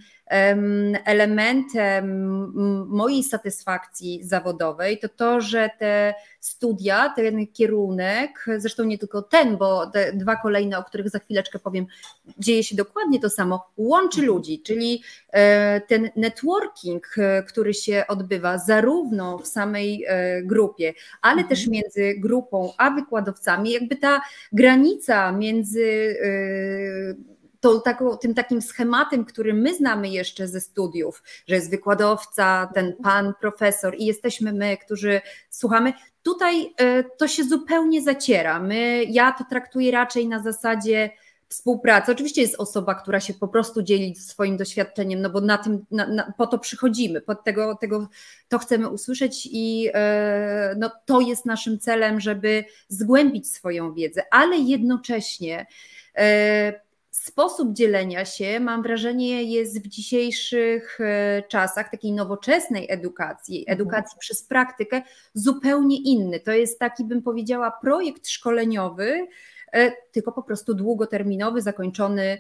elementem 1.06 2.06
mojej 2.88 3.24
satysfakcji 3.24 4.24
zawodowej, 4.24 5.00
to 5.00 5.10
to, 5.10 5.42
że 5.42 5.70
te 5.80 6.14
studia, 6.40 7.14
ten 7.16 7.48
kierunek, 7.48 8.46
zresztą 8.58 8.84
nie 8.84 8.98
tylko 8.98 9.22
ten, 9.22 9.58
bo 9.58 9.88
te 9.88 10.14
dwa 10.14 10.36
kolejne, 10.36 10.78
o 10.78 10.84
których 10.84 11.10
za 11.10 11.20
chwileczkę 11.20 11.60
powiem, 11.60 11.86
dzieje 12.40 12.64
się 12.64 12.76
dokładnie 12.76 13.20
to 13.20 13.30
samo, 13.30 13.68
łączy 13.78 14.20
mhm. 14.20 14.28
ludzi, 14.28 14.62
czyli 14.62 15.04
e, 15.30 15.82
ten 15.82 16.10
networking, 16.16 17.08
e, 17.18 17.44
który 17.44 17.74
się 17.74 18.04
odbywa 18.08 18.58
zarówno 18.58 19.38
w 19.38 19.48
samej 19.48 20.06
e, 20.08 20.42
grupie, 20.44 20.94
ale 21.22 21.42
mhm. 21.42 21.50
też 21.50 21.68
między 21.68 22.14
grupą 22.20 22.74
a 22.78 22.92
wykładowcami, 22.92 23.72
jakby 23.72 23.96
ta 23.96 24.22
granica 24.52 25.32
między 25.32 26.16
to, 27.62 27.80
taką, 27.80 28.18
tym 28.18 28.34
takim 28.34 28.62
schematem, 28.62 29.26
który 29.26 29.54
my 29.54 29.76
znamy 29.76 30.10
jeszcze 30.10 30.48
ze 30.48 30.62
studiów, 30.62 31.24
że 31.48 31.56
jest 31.56 31.70
wykładowca, 31.70 32.72
ten 32.74 32.96
pan 33.04 33.34
profesor 33.42 33.96
i 33.98 34.06
jesteśmy 34.06 34.54
my, 34.54 34.78
którzy 34.78 35.22
słuchamy, 35.50 35.94
tutaj 36.24 36.74
e, 36.78 37.04
to 37.04 37.28
się 37.28 37.44
zupełnie 37.44 38.02
zaciera. 38.02 38.60
My, 38.60 39.04
ja 39.04 39.32
to 39.32 39.44
traktuję 39.50 39.92
raczej 39.92 40.28
na 40.28 40.44
zasadzie 40.44 41.10
współpracy. 41.52 42.12
Oczywiście 42.12 42.42
jest 42.42 42.56
osoba, 42.56 42.96
która 42.96 43.20
się 43.20 43.34
po 43.34 43.48
prostu 43.48 43.82
dzieli 43.82 44.16
swoim 44.16 44.58
doświadczeniem, 44.58 45.22
no 45.22 45.30
bo 45.30 45.42
na 45.42 45.58
tym, 45.58 45.86
na, 45.92 46.08
na, 46.08 46.34
po 46.38 46.48
to 46.48 46.60
przychodzimy, 46.60 47.22
pod 47.22 47.44
tego, 47.44 47.76
tego 47.76 48.10
to 48.50 48.60
chcemy 48.60 48.90
usłyszeć 48.90 49.50
i 49.52 49.90
e, 49.94 50.76
no, 50.78 50.92
to 51.06 51.22
jest 51.22 51.46
naszym 51.46 51.80
celem, 51.80 52.20
żeby 52.20 52.64
zgłębić 52.88 53.52
swoją 53.52 53.94
wiedzę, 53.94 54.24
ale 54.32 54.58
jednocześnie 54.58 55.66
e, 56.18 56.82
sposób 57.12 57.74
dzielenia 57.74 58.26
się, 58.26 58.60
mam 58.60 58.84
wrażenie, 58.84 59.44
jest 59.44 59.84
w 59.84 59.88
dzisiejszych 59.88 61.00
e, 61.02 61.44
czasach 61.48 61.92
takiej 61.92 62.12
nowoczesnej 62.12 62.86
edukacji, 62.90 63.60
mhm. 63.60 63.76
edukacji 63.76 64.18
przez 64.20 64.44
praktykę, 64.44 65.02
zupełnie 65.34 65.98
inny. 65.98 66.40
To 66.40 66.52
jest 66.52 66.80
taki, 66.80 67.04
bym 67.04 67.22
powiedziała, 67.22 67.72
projekt 67.82 68.28
szkoleniowy, 68.28 69.28
tylko 70.12 70.32
po 70.32 70.44
prostu 70.44 70.74
długoterminowy, 70.74 71.62
zakończony 71.62 72.38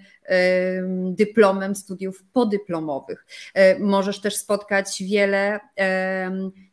dyplomem 1.12 1.76
studiów 1.76 2.24
podyplomowych. 2.34 3.26
E, 3.54 3.80
możesz 3.80 4.22
też 4.22 4.36
spotkać 4.36 5.04
wiele 5.04 5.60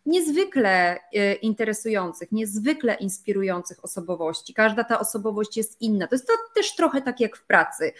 niezwykle 0.09 1.01
e, 1.15 1.35
interesujących, 1.35 2.33
niezwykle 2.33 2.95
inspirujących 2.95 3.85
osobowości. 3.85 4.55
Każda 4.55 4.85
ta 4.85 5.01
osobowość 5.01 5.57
jest 5.57 5.81
inna. 5.81 6.07
To 6.07 6.15
jest 6.15 6.27
to 6.27 6.33
też 6.55 6.75
trochę 6.75 7.03
tak 7.03 7.21
jak 7.21 7.37
w 7.37 7.47
pracy. 7.47 7.93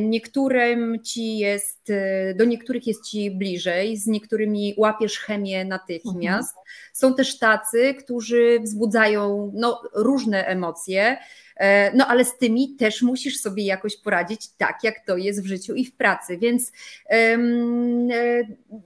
Niektórym 0.00 1.02
ci 1.02 1.38
jest, 1.38 1.92
do 2.36 2.44
niektórych 2.44 2.86
jest 2.86 3.04
ci 3.04 3.30
bliżej, 3.30 3.96
z 3.96 4.06
niektórymi 4.06 4.74
łapiesz 4.76 5.18
chemię 5.18 5.64
natychmiast. 5.64 6.56
Mhm. 6.56 6.66
Są 6.92 7.14
też 7.14 7.38
tacy, 7.38 7.94
którzy 7.94 8.60
wzbudzają 8.60 9.52
no, 9.54 9.82
różne 9.94 10.46
emocje. 10.46 11.16
E, 11.56 11.96
no 11.96 12.06
ale 12.06 12.24
z 12.24 12.38
tymi 12.38 12.76
też 12.76 13.02
musisz 13.02 13.40
sobie 13.40 13.64
jakoś 13.64 13.96
poradzić 13.96 14.48
tak, 14.48 14.78
jak 14.82 15.06
to 15.06 15.16
jest 15.16 15.42
w 15.42 15.46
życiu 15.46 15.74
i 15.74 15.84
w 15.84 15.96
pracy. 15.96 16.38
Więc 16.38 16.72
e, 17.10 17.38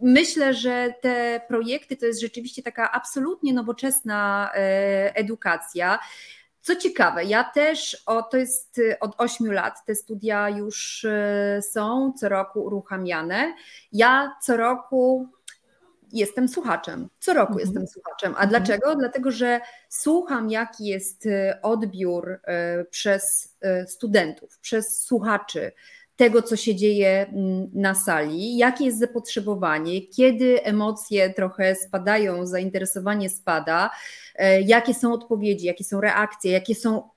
myślę, 0.02 0.54
że 0.54 0.94
te 1.00 1.40
projekty 1.48 1.96
to 1.96 2.06
jest 2.06 2.20
rzeczywiście 2.20 2.62
taka 2.62 2.92
absolutnie 2.92 3.52
nowoczesna 3.52 4.50
e, 4.54 5.16
edukacja. 5.16 5.98
Co 6.60 6.76
ciekawe, 6.76 7.24
ja 7.24 7.44
też, 7.44 8.02
o, 8.06 8.22
to 8.22 8.36
jest 8.36 8.80
od 9.00 9.14
8 9.18 9.52
lat, 9.52 9.84
te 9.86 9.94
studia 9.94 10.48
już 10.48 11.06
są 11.60 12.12
co 12.20 12.28
roku 12.28 12.64
uruchamiane. 12.64 13.54
Ja 13.92 14.36
co 14.42 14.56
roku 14.56 15.28
jestem 16.12 16.48
słuchaczem. 16.48 17.08
Co 17.20 17.34
roku 17.34 17.52
mhm. 17.52 17.66
jestem 17.66 17.86
słuchaczem. 17.86 18.32
A 18.36 18.42
mhm. 18.42 18.48
dlaczego? 18.48 18.96
Dlatego, 18.96 19.30
że 19.30 19.60
słucham, 19.88 20.50
jaki 20.50 20.86
jest 20.86 21.26
e, 21.26 21.58
odbiór 21.62 22.40
e, 22.44 22.84
przez 22.84 23.56
e, 23.60 23.86
studentów, 23.86 24.58
przez 24.58 25.02
słuchaczy 25.02 25.72
tego, 26.16 26.42
co 26.42 26.56
się 26.56 26.74
dzieje 26.74 27.26
mm, 27.28 27.70
na 27.74 27.94
sali, 27.94 28.56
jakie 28.56 28.84
jest 28.84 28.98
zapotrzebowanie, 28.98 30.06
kiedy 30.06 30.64
emocje 30.64 31.34
trochę 31.34 31.74
spadają, 31.74 32.46
zainteresowanie 32.46 33.30
spada, 33.30 33.90
jakie 34.64 34.94
są 34.94 35.12
odpowiedzi, 35.12 35.66
jakie 35.66 35.84
są 35.84 36.00
reakcje, 36.00 36.52
jakie 36.52 36.74
są 36.74 37.08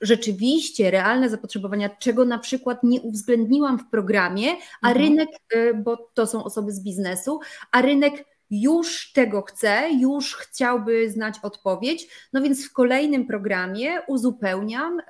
rzeczywiście 0.00 0.90
realne 0.90 1.28
zapotrzebowania, 1.28 1.88
czego 1.88 2.24
na 2.24 2.38
przykład 2.38 2.82
nie 2.82 3.00
uwzględniłam 3.00 3.78
w 3.78 3.90
programie, 3.90 4.48
a 4.82 4.88
mhm. 4.88 4.96
rynek, 4.96 5.28
bo 5.84 6.10
to 6.14 6.26
są 6.26 6.44
osoby 6.44 6.72
z 6.72 6.82
biznesu, 6.82 7.40
a 7.72 7.82
rynek 7.82 8.24
już 8.50 9.12
tego 9.12 9.42
chce, 9.42 9.90
już 9.98 10.36
chciałby 10.36 11.10
znać 11.10 11.34
odpowiedź, 11.42 12.08
no 12.32 12.42
więc 12.42 12.66
w 12.66 12.72
kolejnym 12.72 13.26
programie 13.26 14.02
uzupełniam, 14.06 15.00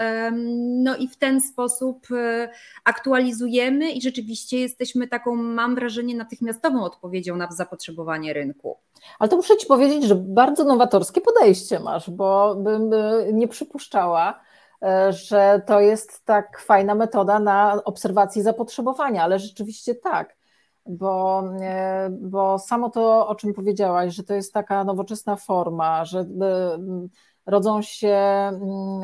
no 0.83 0.97
i 0.97 1.09
w 1.09 1.17
ten 1.17 1.41
sposób 1.41 2.07
e, 2.17 2.49
aktualizujemy 2.85 3.91
i 3.91 4.03
rzeczywiście 4.03 4.61
jesteśmy 4.61 5.09
taką, 5.09 5.37
mam 5.37 5.75
wrażenie, 5.75 6.15
natychmiastową 6.15 6.85
odpowiedzią 6.85 7.37
na 7.37 7.53
zapotrzebowanie 7.53 8.33
rynku. 8.33 8.77
Ale 9.19 9.29
to 9.29 9.37
muszę 9.37 9.57
Ci 9.57 9.67
powiedzieć, 9.67 10.05
że 10.05 10.15
bardzo 10.15 10.65
nowatorskie 10.65 11.21
podejście 11.21 11.81
masz, 11.81 12.11
bo 12.11 12.55
bym 12.55 12.93
e, 12.93 13.33
nie 13.33 13.49
przypuszczała, 13.49 14.41
e, 14.83 15.13
że 15.13 15.63
to 15.67 15.81
jest 15.81 16.25
tak 16.25 16.61
fajna 16.61 16.95
metoda 16.95 17.39
na 17.39 17.85
obserwację 17.85 18.43
zapotrzebowania, 18.43 19.23
ale 19.23 19.39
rzeczywiście 19.39 19.95
tak 19.95 20.40
bo, 20.87 21.43
e, 21.61 22.11
bo 22.21 22.59
samo 22.59 22.91
to, 22.91 23.29
o 23.29 23.35
czym 23.35 23.55
powiedziałaś, 23.55 24.15
że 24.15 24.23
to 24.23 24.35
jest 24.35 24.53
taka 24.53 24.85
nowoczesna 24.85 25.37
forma, 25.37 26.05
że 26.05 26.21
e, 26.21 26.27
rodzą 27.47 27.83
się 27.83 28.19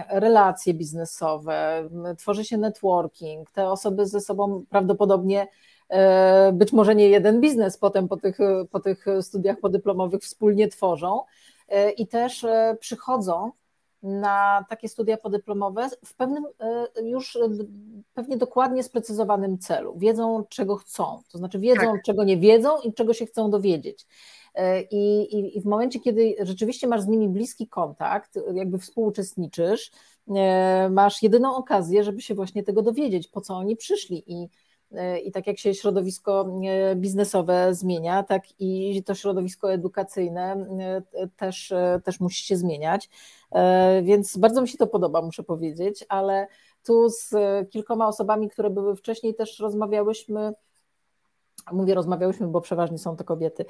relacje 0.09 0.75
biznesowe, 0.75 1.89
tworzy 2.19 2.45
się 2.45 2.59
networking, 2.59 3.51
te 3.51 3.69
osoby 3.69 4.07
ze 4.07 4.21
sobą 4.21 4.65
prawdopodobnie 4.71 5.47
e, 5.89 6.53
być 6.53 6.73
może 6.73 6.95
nie 6.95 7.09
jeden 7.09 7.41
biznes 7.41 7.79
potem 7.79 8.09
po 8.09 8.17
tych, 8.17 8.39
po 8.71 8.81
tych 8.81 9.07
studiach 9.21 9.61
podyplomowych 9.61 10.23
wspólnie 10.23 10.69
tworzą 10.69 11.23
i 11.97 12.09
też 12.09 12.47
przychodzą 12.81 13.53
na 14.03 14.65
takie 14.69 14.89
studia 14.89 15.17
podyplomowe 15.17 15.89
w 16.05 16.15
pewnym 16.15 16.45
e, 16.61 17.03
już 17.03 17.37
e, 17.37 17.49
pewnie 18.15 18.37
dokładnie 18.37 18.83
sprecyzowanym 18.83 19.59
celu. 19.59 19.99
Wiedzą, 19.99 20.45
czego 20.49 20.77
chcą, 20.77 21.23
to 21.33 21.39
znaczy 21.39 21.59
wiedzą, 21.59 21.93
tak. 21.93 22.03
czego 22.03 22.25
nie 22.25 22.37
wiedzą 22.37 22.81
i 22.81 22.95
czego 22.95 23.15
się 23.15 23.27
chcą 23.27 23.51
dowiedzieć. 23.51 24.07
E, 24.55 24.83
I, 24.83 25.35
i, 25.37 25.59
I, 25.59 25.61
w 25.61 25.65
momencie, 25.65 26.01
kiedy 26.01 26.35
rzeczywiście 26.41 26.87
masz 26.87 27.01
z 27.01 27.07
nimi 27.07 27.29
bliski 27.29 27.69
kontakt, 27.69 28.39
jakby 28.55 28.79
współuczestniczysz, 28.79 29.91
masz 30.91 31.23
jedyną 31.23 31.57
okazję, 31.57 32.05
żeby 32.05 32.21
się 32.21 32.35
właśnie 32.35 32.63
tego 32.63 32.83
dowiedzieć, 32.83 33.29
po 33.29 33.41
co 33.41 33.55
oni 33.55 33.77
przyszli. 33.77 34.33
I 34.33 34.49
i 35.25 35.33
tak 35.33 35.47
jak 35.47 35.59
się 35.59 35.75
środowisko 35.75 36.47
e, 36.65 36.97
biznesowe 36.97 37.75
zmienia, 37.75 38.23
tak 38.23 38.43
i 38.59 39.03
to 39.03 39.15
środowisko 39.15 39.73
edukacyjne 39.73 40.67
e, 41.13 41.29
też, 41.37 41.73
e, 41.73 42.01
też 42.05 42.21
musi 42.21 42.45
się 42.45 42.57
zmieniać. 42.57 43.11
Więc 44.03 44.37
bardzo 44.37 44.63
mi 44.63 44.69
się 44.69 44.79
to 44.79 44.87
podoba, 44.87 45.23
muszę 45.23 45.43
powiedzieć, 45.43 46.05
ale 46.09 46.47
tu 46.85 47.09
z 47.09 47.35
kilkoma 47.71 48.09
osobami, 48.09 48.51
które 48.51 48.71
były 48.71 48.97
wcześniej, 48.97 49.35
też 49.35 49.59
rozmawiałyśmy. 49.59 50.53
Mówię, 51.73 51.95
rozmawiałyśmy, 51.95 52.47
bo 52.47 52.61
przeważnie 52.61 52.99
są 52.99 53.17
to 53.17 53.25
kobiety. 53.25 53.65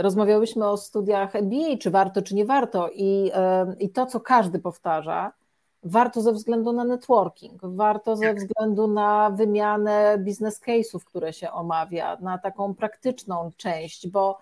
Rozmawiałyśmy 0.00 0.68
o 0.68 0.76
studiach 0.76 1.36
MBA, 1.36 1.76
czy 1.80 1.90
warto, 1.90 2.22
czy 2.22 2.34
nie 2.34 2.44
warto, 2.44 2.90
i, 2.94 3.30
i 3.78 3.90
to, 3.90 4.06
co 4.06 4.20
każdy 4.20 4.58
powtarza, 4.58 5.32
warto 5.82 6.22
ze 6.22 6.32
względu 6.32 6.72
na 6.72 6.84
networking, 6.84 7.60
warto 7.62 8.16
ze 8.16 8.34
względu 8.34 8.86
na 8.86 9.30
wymianę 9.30 10.18
business 10.18 10.60
case'ów, 10.60 11.04
które 11.04 11.32
się 11.32 11.50
omawia, 11.50 12.16
na 12.20 12.38
taką 12.38 12.74
praktyczną 12.74 13.50
część, 13.56 14.08
bo, 14.08 14.38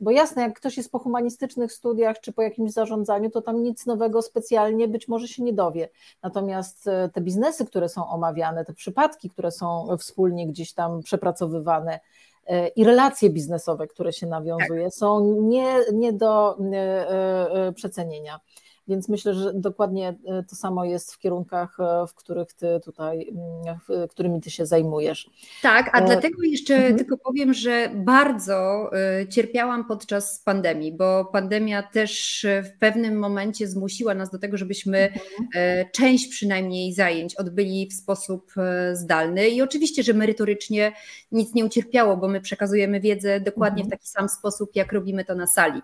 bo 0.00 0.10
jasne, 0.10 0.42
jak 0.42 0.56
ktoś 0.56 0.76
jest 0.76 0.92
po 0.92 0.98
humanistycznych 0.98 1.72
studiach 1.72 2.20
czy 2.20 2.32
po 2.32 2.42
jakimś 2.42 2.72
zarządzaniu, 2.72 3.30
to 3.30 3.42
tam 3.42 3.62
nic 3.62 3.86
nowego 3.86 4.22
specjalnie 4.22 4.88
być 4.88 5.08
może 5.08 5.28
się 5.28 5.42
nie 5.42 5.52
dowie. 5.52 5.88
Natomiast 6.22 6.88
e, 6.88 7.10
te 7.12 7.20
biznesy, 7.20 7.66
które 7.66 7.88
są 7.88 8.08
omawiane, 8.08 8.64
te 8.64 8.72
przypadki, 8.72 9.30
które 9.30 9.50
są 9.50 9.86
wspólnie 9.98 10.46
gdzieś 10.48 10.72
tam 10.72 11.02
przepracowywane, 11.02 12.00
e, 12.46 12.68
i 12.68 12.84
relacje 12.84 13.30
biznesowe, 13.30 13.86
które 13.86 14.12
się 14.12 14.26
nawiązuje, 14.26 14.84
tak. 14.84 14.94
są 14.94 15.40
nie, 15.40 15.74
nie 15.92 16.12
do 16.12 16.58
e, 16.58 17.72
przecenienia. 17.72 18.40
Więc 18.88 19.08
myślę, 19.08 19.34
że 19.34 19.52
dokładnie 19.54 20.08
e, 20.26 20.42
to 20.42 20.56
samo 20.56 20.84
jest 20.84 21.14
w 21.14 21.18
kierunkach, 21.18 21.80
e, 21.80 22.06
w 22.06 22.14
których 22.14 22.52
ty 22.52 22.80
tutaj, 22.84 23.28
mm, 23.28 24.08
którymi 24.10 24.40
ty 24.40 24.50
się 24.50 24.66
zajmujesz. 24.66 25.30
Tak, 25.62 25.90
a 25.92 26.00
e... 26.00 26.06
dlatego 26.06 26.42
jeszcze 26.42 26.74
mhm. 26.74 26.96
tylko 26.96 27.18
powiem, 27.18 27.54
że 27.54 27.90
bardzo 27.94 28.90
cierpiałam 29.30 29.84
podczas 29.84 30.42
pandemii, 30.44 30.92
bo 30.92 31.24
pandemia 31.24 31.82
też 31.82 32.46
w 32.64 32.78
pewnym 32.78 33.18
momencie 33.18 33.68
zmusiła 33.68 34.14
nas 34.14 34.30
do 34.30 34.38
tego, 34.38 34.56
żebyśmy 34.56 34.98
mhm. 34.98 35.86
część 35.92 36.28
przynajmniej 36.28 36.92
zajęć 36.92 37.34
odbyli 37.34 37.88
w 37.88 37.92
sposób 37.92 38.52
zdalny 38.92 39.48
i 39.48 39.62
oczywiście, 39.62 40.02
że 40.02 40.14
merytorycznie 40.14 40.92
nic 41.32 41.54
nie 41.54 41.64
ucierpiało, 41.64 42.16
bo 42.16 42.28
my 42.28 42.40
przekazujemy 42.40 43.00
wiedzę 43.00 43.40
dokładnie 43.40 43.82
mhm. 43.82 43.88
w 43.88 43.90
taki 43.90 44.08
sam 44.08 44.28
sposób, 44.28 44.70
jak 44.76 44.92
robimy 44.92 45.24
to 45.24 45.34
na 45.34 45.46
sali. 45.46 45.80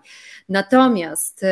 Natomiast 0.49 1.45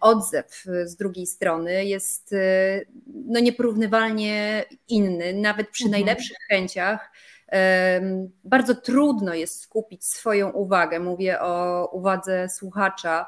odzew 0.00 0.57
z 0.84 0.96
drugiej 0.96 1.26
strony 1.26 1.84
jest 1.84 2.32
y, 2.32 2.86
no, 3.06 3.40
nieporównywalnie 3.40 4.64
inny, 4.88 5.34
nawet 5.34 5.70
przy 5.70 5.84
mhm. 5.84 6.00
najlepszych 6.02 6.38
chęciach. 6.48 7.12
Bardzo 8.44 8.74
trudno 8.74 9.34
jest 9.34 9.60
skupić 9.60 10.04
swoją 10.04 10.50
uwagę, 10.50 11.00
mówię 11.00 11.40
o 11.40 11.86
uwadze 11.92 12.48
słuchacza, 12.48 13.26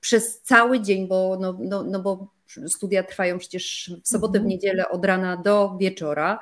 przez 0.00 0.42
cały 0.42 0.80
dzień, 0.80 1.08
bo, 1.08 1.36
no, 1.40 1.58
no, 1.60 1.82
no 1.82 2.00
bo 2.00 2.32
studia 2.66 3.02
trwają 3.02 3.38
przecież 3.38 3.90
w 4.04 4.08
sobotę, 4.08 4.32
w 4.32 4.36
mhm. 4.36 4.48
niedzielę 4.48 4.88
od 4.88 5.04
rana 5.04 5.36
do 5.36 5.76
wieczora. 5.80 6.38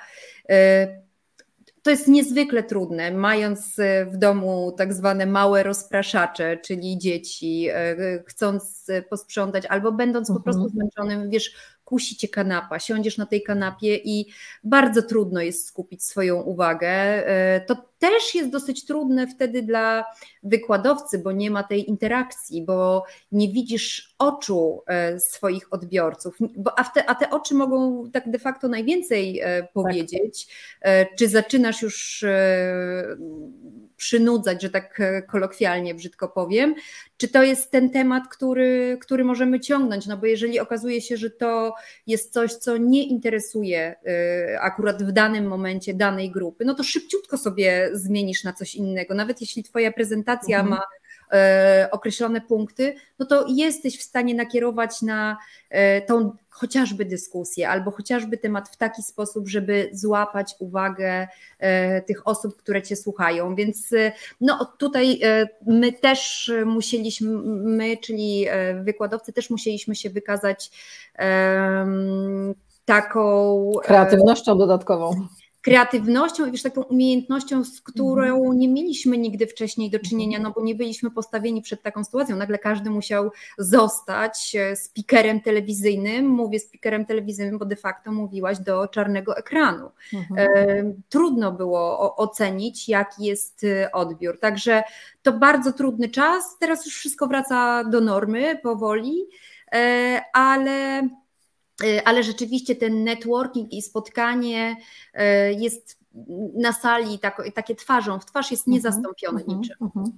To 1.87 1.90
jest 1.90 2.09
niezwykle 2.09 2.62
trudne, 2.62 3.11
mając 3.11 3.79
e, 3.79 4.07
w 4.07 4.16
domu 4.16 4.72
tak 4.79 4.94
zwane 4.94 5.27
małe 5.27 5.62
rozpraszacze, 5.62 6.57
czyli 6.57 6.99
dzieci, 6.99 7.68
e, 7.72 7.96
chcąc 8.27 8.87
posprzątać 9.11 9.66
albo 9.66 9.92
będąc 9.92 10.29
po 10.29 10.40
prostu 10.40 10.62
mhm. 10.62 10.70
zmęczonym, 10.70 11.31
wiesz, 11.31 11.76
kusi 11.87 12.16
cię 12.16 12.29
kanapa, 12.29 12.79
siądziesz 12.79 13.18
na 13.18 13.27
tej 13.27 13.42
kanapie 13.42 13.96
i 13.96 14.27
bardzo 14.64 15.03
trudno 15.03 15.40
jest 15.40 15.66
skupić 15.66 16.05
swoją 16.05 16.42
uwagę. 16.42 16.88
E, 16.88 17.61
to 17.61 17.77
też 17.99 18.35
jest 18.35 18.51
dosyć 18.51 18.85
trudne 18.85 19.27
wtedy 19.27 19.62
dla 19.62 20.05
wykładowcy, 20.42 21.18
bo 21.18 21.33
nie 21.33 21.51
ma 21.51 21.62
tej 21.62 21.88
interakcji, 21.88 22.62
bo 22.62 23.05
nie 23.33 23.49
widzisz 23.49 24.14
oczu 24.18 24.83
e, 24.87 25.20
swoich 25.20 25.72
odbiorców, 25.72 26.38
a, 26.77 26.85
te, 26.85 27.11
a 27.11 27.14
te 27.14 27.31
oczy 27.31 27.55
mogą 27.55 28.05
tak 28.11 28.31
de 28.31 28.38
facto 28.38 28.68
najwięcej 28.68 29.40
e, 29.40 29.68
powiedzieć. 29.75 30.46
Tak. 30.81 31.16
Czy 31.16 31.29
zaczynasz 31.29 31.83
już 31.83 32.25
przynudzać, 33.96 34.62
że 34.62 34.70
tak 34.70 35.02
kolokwialnie 35.30 35.94
brzydko 35.94 36.28
powiem, 36.28 36.74
czy 37.16 37.28
to 37.28 37.42
jest 37.42 37.70
ten 37.70 37.90
temat, 37.90 38.28
który, 38.28 38.98
który 39.00 39.24
możemy 39.24 39.61
ciągnąć, 39.61 40.06
no 40.06 40.16
bo 40.16 40.26
jeżeli 40.26 40.61
okazuje 40.61 41.00
się, 41.00 41.16
że 41.16 41.30
to 41.30 41.74
jest 42.06 42.32
coś, 42.32 42.52
co 42.52 42.76
nie 42.76 43.04
interesuje 43.04 43.94
y, 44.52 44.61
akurat 44.61 45.02
w 45.02 45.12
danym 45.12 45.46
momencie 45.46 45.94
danej 45.94 46.30
grupy, 46.30 46.64
no 46.64 46.74
to 46.74 46.82
szybciutko 46.82 47.38
sobie 47.38 47.90
zmienisz 47.92 48.44
na 48.44 48.52
coś 48.52 48.74
innego, 48.74 49.14
nawet 49.14 49.40
jeśli 49.40 49.62
twoja 49.62 49.92
prezentacja 49.92 50.61
mhm. 50.61 50.70
ma 50.70 50.82
E, 50.82 51.06
określone 51.91 52.41
punkty, 52.41 52.95
no 53.19 53.27
to 53.27 53.45
jesteś 53.49 53.99
w 53.99 54.03
stanie 54.03 54.35
nakierować 54.35 55.03
na 55.03 55.37
e, 55.71 56.01
tą 56.01 56.33
chociażby 56.49 57.05
dyskusję 57.05 57.69
albo 57.69 57.91
chociażby 57.91 58.39
temat 58.39 58.69
w 58.69 58.77
taki 58.77 59.03
sposób, 59.03 59.49
żeby 59.49 59.91
złapać 59.93 60.55
uwagę 60.59 61.29
e, 61.59 62.03
tych 62.03 62.29
osób, 62.29 62.57
które 62.57 62.83
Cię 62.83 62.97
słuchają. 62.97 63.55
Więc 63.55 63.91
no 64.41 64.73
tutaj 64.79 65.21
my 65.67 65.93
też 65.93 66.53
musieliśmy, 66.67 67.31
my, 67.47 67.97
czyli 67.97 68.47
wykładowcy, 68.83 69.33
też 69.33 69.51
musieliśmy 69.51 69.95
się 69.95 70.11
wykazać 70.11 70.71
taką 72.85 73.73
kreatywnością 73.85 74.59
dodatkową 74.59 75.27
kreatywnością 75.66 76.46
i 76.46 76.52
wiesz, 76.52 76.62
taką 76.62 76.83
umiejętnością, 76.83 77.64
z 77.64 77.81
którą 77.81 78.37
mhm. 78.37 78.59
nie 78.59 78.68
mieliśmy 78.68 79.18
nigdy 79.18 79.46
wcześniej 79.46 79.90
do 79.90 79.98
czynienia, 79.98 80.38
no 80.38 80.50
bo 80.50 80.62
nie 80.62 80.74
byliśmy 80.74 81.11
postawieni 81.11 81.62
przed 81.62 81.83
taką 81.83 82.05
sytuacją. 82.05 82.37
Nagle 82.37 82.59
każdy 82.59 82.90
musiał 82.90 83.31
zostać 83.59 84.57
e, 84.57 84.76
speakerem 84.76 85.40
telewizyjnym. 85.40 86.29
Mówię 86.29 86.61
speakerem 86.61 87.07
telewizyjnym, 87.07 87.59
bo 87.59 87.64
de 87.64 87.76
facto 87.76 88.12
mówiłaś 88.12 88.59
do 88.59 88.88
czarnego 88.88 89.37
ekranu. 89.37 89.90
Mhm. 90.14 90.48
E, 90.48 90.92
trudno 91.09 91.52
było 91.52 92.16
ocenić, 92.16 92.88
jaki 92.88 93.24
jest 93.24 93.64
e, 93.64 93.92
odbiór. 93.92 94.38
Także 94.40 94.83
to 95.22 95.33
bardzo 95.33 95.72
trudny 95.72 96.09
czas. 96.09 96.59
Teraz 96.59 96.87
już 96.87 96.94
wszystko 96.94 97.26
wraca 97.26 97.85
do 97.85 98.00
normy 98.00 98.59
powoli, 98.62 99.26
ale 100.33 101.09
ale 102.05 102.23
rzeczywiście 102.23 102.77
ten 102.77 103.05
networking 103.05 103.73
i 103.73 103.83
spotkanie 103.83 104.77
y, 105.15 105.21
jest 105.59 105.99
na 106.55 106.73
sali 106.73 107.19
tak, 107.19 107.43
takie 107.55 107.75
twarzą 107.75 108.19
w 108.19 108.25
twarz 108.25 108.51
jest 108.51 108.69
mhm, 108.69 108.75
niezastąpione 108.75 109.41
uh 109.41 109.47
-huh, 109.47 109.57
niczym. 109.57 109.77
Uh 109.81 109.89
-huh. 109.89 110.11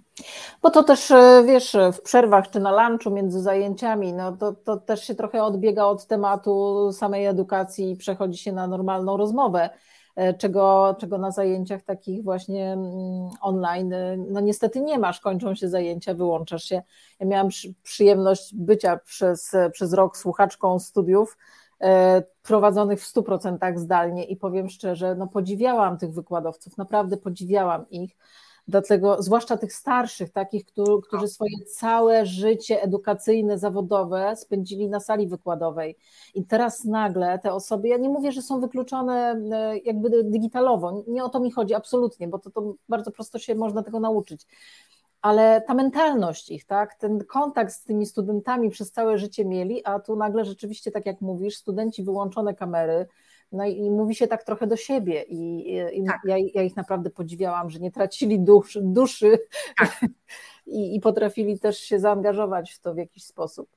Bo 0.62 0.70
to 0.70 0.82
też, 0.82 1.10
y, 1.10 1.44
wiesz, 1.46 1.76
w 1.92 2.00
przerwach 2.00 2.50
czy 2.50 2.60
na 2.60 2.88
lunchu 2.88 3.10
między 3.10 3.42
zajęciami, 3.42 4.12
no 4.12 4.36
to, 4.36 4.52
to 4.52 4.76
też 4.76 5.06
się 5.06 5.14
trochę 5.14 5.42
odbiega 5.42 5.84
od 5.84 6.06
tematu 6.06 6.90
samej 6.92 7.26
edukacji 7.26 7.90
i 7.90 7.96
przechodzi 7.96 8.38
się 8.38 8.52
na 8.52 8.66
normalną 8.66 9.16
rozmowę. 9.16 9.70
Czego, 10.38 10.96
czego 11.00 11.18
na 11.18 11.30
zajęciach 11.30 11.82
takich 11.82 12.24
właśnie 12.24 12.72
mm, 12.72 13.30
online, 13.40 13.94
no 14.30 14.40
niestety 14.40 14.80
nie 14.80 14.98
masz, 14.98 15.20
kończą 15.20 15.54
się 15.54 15.68
zajęcia, 15.68 16.14
wyłączasz 16.14 16.64
się. 16.64 16.82
Ja 17.20 17.26
miałam 17.26 17.48
przyjemność 17.82 18.54
bycia 18.54 18.96
przez, 18.96 19.52
przez 19.72 19.92
rok 19.92 20.16
słuchaczką 20.16 20.78
studiów, 20.78 21.36
prowadzonych 22.42 23.00
w 23.00 23.14
100% 23.14 23.78
zdalnie 23.78 24.24
i 24.24 24.36
powiem 24.36 24.68
szczerze, 24.68 25.14
no 25.14 25.26
podziwiałam 25.26 25.98
tych 25.98 26.12
wykładowców, 26.12 26.78
naprawdę 26.78 27.16
podziwiałam 27.16 27.90
ich 27.90 28.16
Dlatego, 28.68 29.22
zwłaszcza 29.22 29.56
tych 29.56 29.72
starszych, 29.72 30.30
takich, 30.30 30.64
którzy 31.02 31.28
swoje 31.28 31.64
całe 31.76 32.26
życie 32.26 32.82
edukacyjne, 32.82 33.58
zawodowe 33.58 34.36
spędzili 34.36 34.88
na 34.88 35.00
sali 35.00 35.28
wykładowej. 35.28 35.96
I 36.34 36.44
teraz 36.44 36.84
nagle 36.84 37.38
te 37.38 37.52
osoby, 37.52 37.88
ja 37.88 37.96
nie 37.96 38.08
mówię, 38.08 38.32
że 38.32 38.42
są 38.42 38.60
wykluczone 38.60 39.40
e, 39.52 39.78
jakby 39.78 40.24
digitalowo, 40.24 41.04
nie 41.06 41.24
o 41.24 41.28
to 41.28 41.40
mi 41.40 41.50
chodzi 41.50 41.74
absolutnie, 41.74 42.28
bo 42.28 42.38
to, 42.38 42.50
to 42.50 42.74
bardzo 42.88 43.10
prosto 43.10 43.38
się 43.38 43.54
można 43.54 43.82
tego 43.82 44.00
nauczyć. 44.00 44.46
Ale 45.22 45.62
ta 45.66 45.74
mentalność 45.74 46.50
ich, 46.50 46.64
tak, 46.64 46.94
ten 46.94 47.24
kontakt 47.24 47.72
z 47.72 47.82
tymi 47.82 48.06
studentami 48.06 48.70
przez 48.70 48.92
całe 48.92 49.18
życie 49.18 49.44
mieli, 49.44 49.84
a 49.84 50.00
tu 50.00 50.16
nagle 50.16 50.44
rzeczywiście, 50.44 50.90
tak 50.90 51.06
jak 51.06 51.20
mówisz, 51.20 51.56
studenci 51.56 52.04
wyłączone 52.04 52.54
kamery, 52.54 53.06
no 53.52 53.66
i 53.66 53.90
mówi 53.90 54.14
się 54.14 54.26
tak 54.26 54.44
trochę 54.44 54.66
do 54.66 54.76
siebie 54.76 55.22
i, 55.22 55.70
i 55.92 56.04
tak. 56.04 56.20
ja, 56.24 56.36
ja, 56.54 56.62
ich 56.62 56.76
naprawdę 56.76 57.10
podziwiałam, 57.10 57.70
że 57.70 57.78
nie 57.78 57.90
tracili 57.90 58.40
duszy, 58.40 58.80
duszy 58.82 59.38
tak. 59.78 60.00
i, 60.66 60.96
i 60.96 61.00
potrafili 61.00 61.58
też 61.58 61.78
się 61.78 61.98
zaangażować 61.98 62.72
w 62.72 62.80
to 62.80 62.94
w 62.94 62.98
jakiś 62.98 63.24
sposób. 63.24 63.68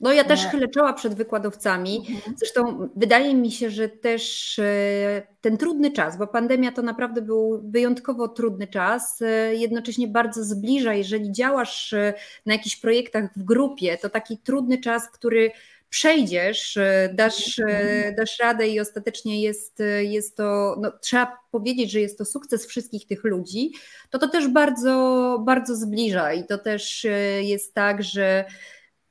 No 0.00 0.12
ja 0.12 0.24
też 0.24 0.46
chylę 0.46 0.68
czoła 0.68 0.92
przed 0.92 1.14
wykładowcami. 1.14 1.96
Mhm. 1.98 2.36
Zresztą 2.36 2.88
wydaje 2.96 3.34
mi 3.34 3.50
się, 3.50 3.70
że 3.70 3.88
też 3.88 4.58
e, 4.58 5.22
ten 5.40 5.56
trudny 5.56 5.90
czas, 5.90 6.18
bo 6.18 6.26
pandemia 6.26 6.72
to 6.72 6.82
naprawdę 6.82 7.22
był 7.22 7.62
wyjątkowo 7.70 8.28
trudny 8.28 8.66
czas, 8.66 9.22
e, 9.22 9.54
jednocześnie 9.54 10.08
bardzo 10.08 10.44
zbliża, 10.44 10.94
jeżeli 10.94 11.32
działasz 11.32 11.92
e, 11.92 12.14
na 12.46 12.52
jakichś 12.52 12.76
projektach 12.76 13.30
w 13.36 13.42
grupie, 13.42 13.98
to 13.98 14.10
taki 14.10 14.38
trudny 14.38 14.78
czas, 14.78 15.10
który 15.10 15.50
przejdziesz, 15.90 16.76
e, 16.76 17.10
dasz, 17.14 17.58
e, 17.58 18.14
dasz 18.16 18.38
radę 18.38 18.68
i 18.68 18.80
ostatecznie 18.80 19.42
jest, 19.42 19.80
e, 19.80 20.04
jest 20.04 20.36
to, 20.36 20.76
no, 20.80 20.92
trzeba 21.02 21.38
powiedzieć, 21.50 21.90
że 21.90 22.00
jest 22.00 22.18
to 22.18 22.24
sukces 22.24 22.66
wszystkich 22.66 23.06
tych 23.06 23.24
ludzi, 23.24 23.72
to 24.10 24.18
to 24.18 24.28
też 24.28 24.48
bardzo, 24.48 25.42
bardzo 25.46 25.76
zbliża 25.76 26.32
i 26.32 26.46
to 26.46 26.58
też 26.58 27.06
jest 27.40 27.74
tak, 27.74 28.02
że 28.02 28.44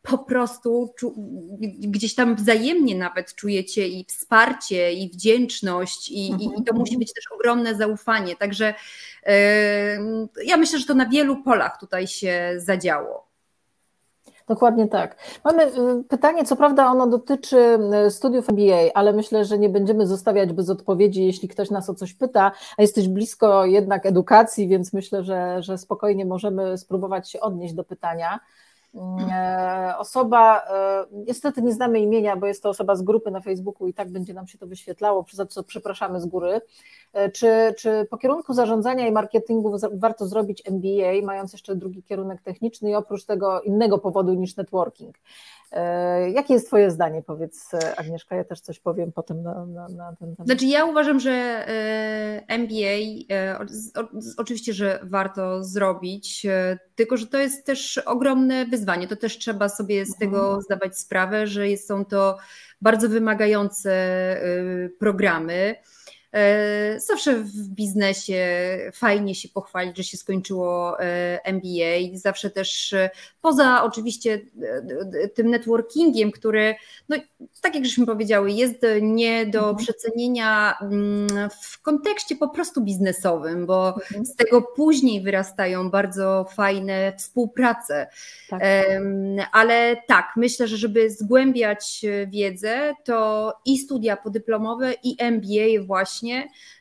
po 0.02 0.18
prostu 0.18 0.94
gdzieś 1.80 2.16
tam 2.16 2.36
wzajemnie 2.36 2.96
nawet 2.96 3.36
czujecie 3.36 3.88
i 3.88 4.06
wsparcie, 4.06 4.94
i 4.94 5.10
wdzięczność, 5.10 6.10
i, 6.12 6.32
mhm. 6.32 6.52
i 6.52 6.64
to 6.64 6.74
musi 6.74 6.94
mhm. 6.94 7.00
być 7.00 7.14
też 7.14 7.26
ogromne 7.32 7.76
zaufanie. 7.76 8.36
Także 8.36 8.74
yy, 9.26 9.32
ja 10.46 10.58
myślę, 10.58 10.80
że 10.80 10.86
to 10.86 10.94
na 10.94 11.10
wielu 11.10 11.44
polach 11.44 11.80
tutaj 11.80 12.08
się 12.08 12.54
zadziało. 12.58 13.27
Dokładnie 14.48 14.88
tak. 14.88 15.18
Mamy 15.44 15.64
y, 15.66 16.04
pytanie, 16.10 16.46
co 16.46 16.56
prawda 16.56 16.88
ono 16.92 17.08
dotyczy 17.08 17.80
y, 18.08 18.12
studiów 18.12 18.50
MBA, 18.50 18.94
ale 18.94 19.14
myślę, 19.14 19.46
że 19.46 19.60
nie 19.60 19.70
będziemy 19.70 20.08
zostawiać 20.08 20.54
bez 20.54 20.70
odpowiedzi, 20.70 21.26
jeśli 21.26 21.48
ktoś 21.48 21.70
nas 21.70 21.90
o 21.90 21.96
coś 21.96 22.14
pyta, 22.14 22.52
a 22.78 22.82
jesteś 22.82 23.08
blisko 23.08 23.66
jednak 23.66 24.06
edukacji, 24.06 24.68
więc 24.68 24.94
myślę, 24.94 25.24
że, 25.24 25.64
że 25.64 25.78
spokojnie 25.78 26.26
możemy 26.26 26.78
spróbować 26.78 27.32
się 27.32 27.40
odnieść 27.40 27.74
do 27.74 27.84
pytania. 27.84 28.40
E, 29.32 29.94
osoba, 29.98 30.62
e, 30.70 31.06
niestety 31.12 31.62
nie 31.62 31.74
znamy 31.74 32.00
imienia, 32.00 32.36
bo 32.36 32.48
jest 32.48 32.64
to 32.64 32.70
osoba 32.70 32.96
z 32.96 33.02
grupy 33.02 33.32
na 33.32 33.42
Facebooku 33.42 33.88
i 33.88 33.94
tak 33.94 34.10
będzie 34.10 34.34
nam 34.34 34.48
się 34.48 34.58
to 34.58 34.68
wyświetlało, 34.68 35.26
za 35.32 35.46
co 35.46 35.64
przepraszamy 35.64 36.22
z 36.22 36.26
góry. 36.26 36.62
E, 37.14 37.32
czy, 37.32 37.74
czy 37.78 38.08
po 38.10 38.18
kierunku 38.18 38.54
zarządzania 38.54 39.08
i 39.08 39.12
marketingu 39.12 39.78
warto 39.94 40.28
zrobić 40.28 40.64
MBA, 40.66 41.26
mając 41.26 41.54
jeszcze 41.54 41.76
drugi 41.76 42.04
kierunek 42.04 42.42
techniczny 42.42 42.90
i 42.90 42.96
oprócz 42.96 43.26
tego 43.26 43.62
innego 43.62 43.98
powodu 43.98 44.34
niż 44.34 44.56
networking? 44.56 45.16
Jakie 46.34 46.54
jest 46.54 46.68
Twoje 46.68 46.92
zdanie, 46.92 47.24
powiedz 47.24 47.72
Agnieszka, 47.98 48.36
ja 48.36 48.44
też 48.44 48.60
coś 48.60 48.80
powiem 48.80 49.12
potem 49.12 49.44
na, 49.44 49.66
na, 49.66 49.90
na 49.90 50.16
ten 50.16 50.36
temat. 50.36 50.48
Znaczy 50.48 50.66
ja 50.66 50.86
uważam, 50.86 51.20
że 51.20 51.66
MBA 52.48 52.98
oczywiście, 54.38 54.74
że 54.74 55.00
warto 55.04 55.64
zrobić, 55.64 56.46
tylko 56.96 57.18
że 57.18 57.28
to 57.28 57.38
jest 57.38 57.66
też 57.66 57.98
ogromne 57.98 58.66
wyzwanie. 58.66 59.08
To 59.08 59.16
też 59.16 59.38
trzeba 59.38 59.70
sobie 59.70 60.06
z 60.06 60.18
tego 60.18 60.44
mhm. 60.44 60.62
zdawać 60.62 61.00
sprawę, 61.00 61.48
że 61.48 61.78
są 61.78 62.06
to 62.06 62.38
bardzo 62.82 63.10
wymagające 63.10 63.92
programy. 65.00 65.76
E, 66.34 67.00
zawsze 67.00 67.36
w 67.36 67.68
biznesie 67.70 68.46
fajnie 68.94 69.36
się 69.36 69.50
pochwalić, 69.50 69.98
że 69.98 70.04
się 70.04 70.18
skończyło 70.18 71.00
e, 71.00 71.40
MBA. 71.44 72.18
Zawsze 72.18 72.50
też 72.50 72.94
e, 72.94 73.10
poza 73.42 73.84
oczywiście 73.84 74.42
tym 75.34 75.50
networkingiem, 75.50 76.32
który, 76.32 76.76
no, 77.10 77.18
tak 77.62 77.76
jak 77.76 77.86
żeśmy 77.86 78.06
powiedziały, 78.06 78.52
jest 78.52 78.82
nie 79.02 79.46
do 79.46 79.60
mhm. 79.60 79.76
przecenienia 79.78 80.78
mm, 80.82 81.50
w 81.62 81.82
kontekście 81.82 82.36
po 82.36 82.50
prostu 82.50 82.82
biznesowym, 82.82 83.66
bo 83.66 83.88
mhm. 83.96 84.26
z 84.26 84.36
tego 84.36 84.62
później 84.62 85.22
wyrastają 85.22 85.90
bardzo 85.90 86.46
fajne 86.56 87.14
współprace. 87.18 88.08
Tak. 88.50 88.62
Ale 89.52 89.98
tak, 90.08 90.34
myślę, 90.36 90.68
że 90.68 90.78
żeby 90.78 91.10
zgłębiać 91.10 92.06
wiedzę, 92.28 92.94
to 93.04 93.54
i 93.66 93.78
studia 93.78 94.18
podyplomowe, 94.18 94.94
i 95.04 95.16
MBA 95.20 95.86
właśnie 95.86 96.17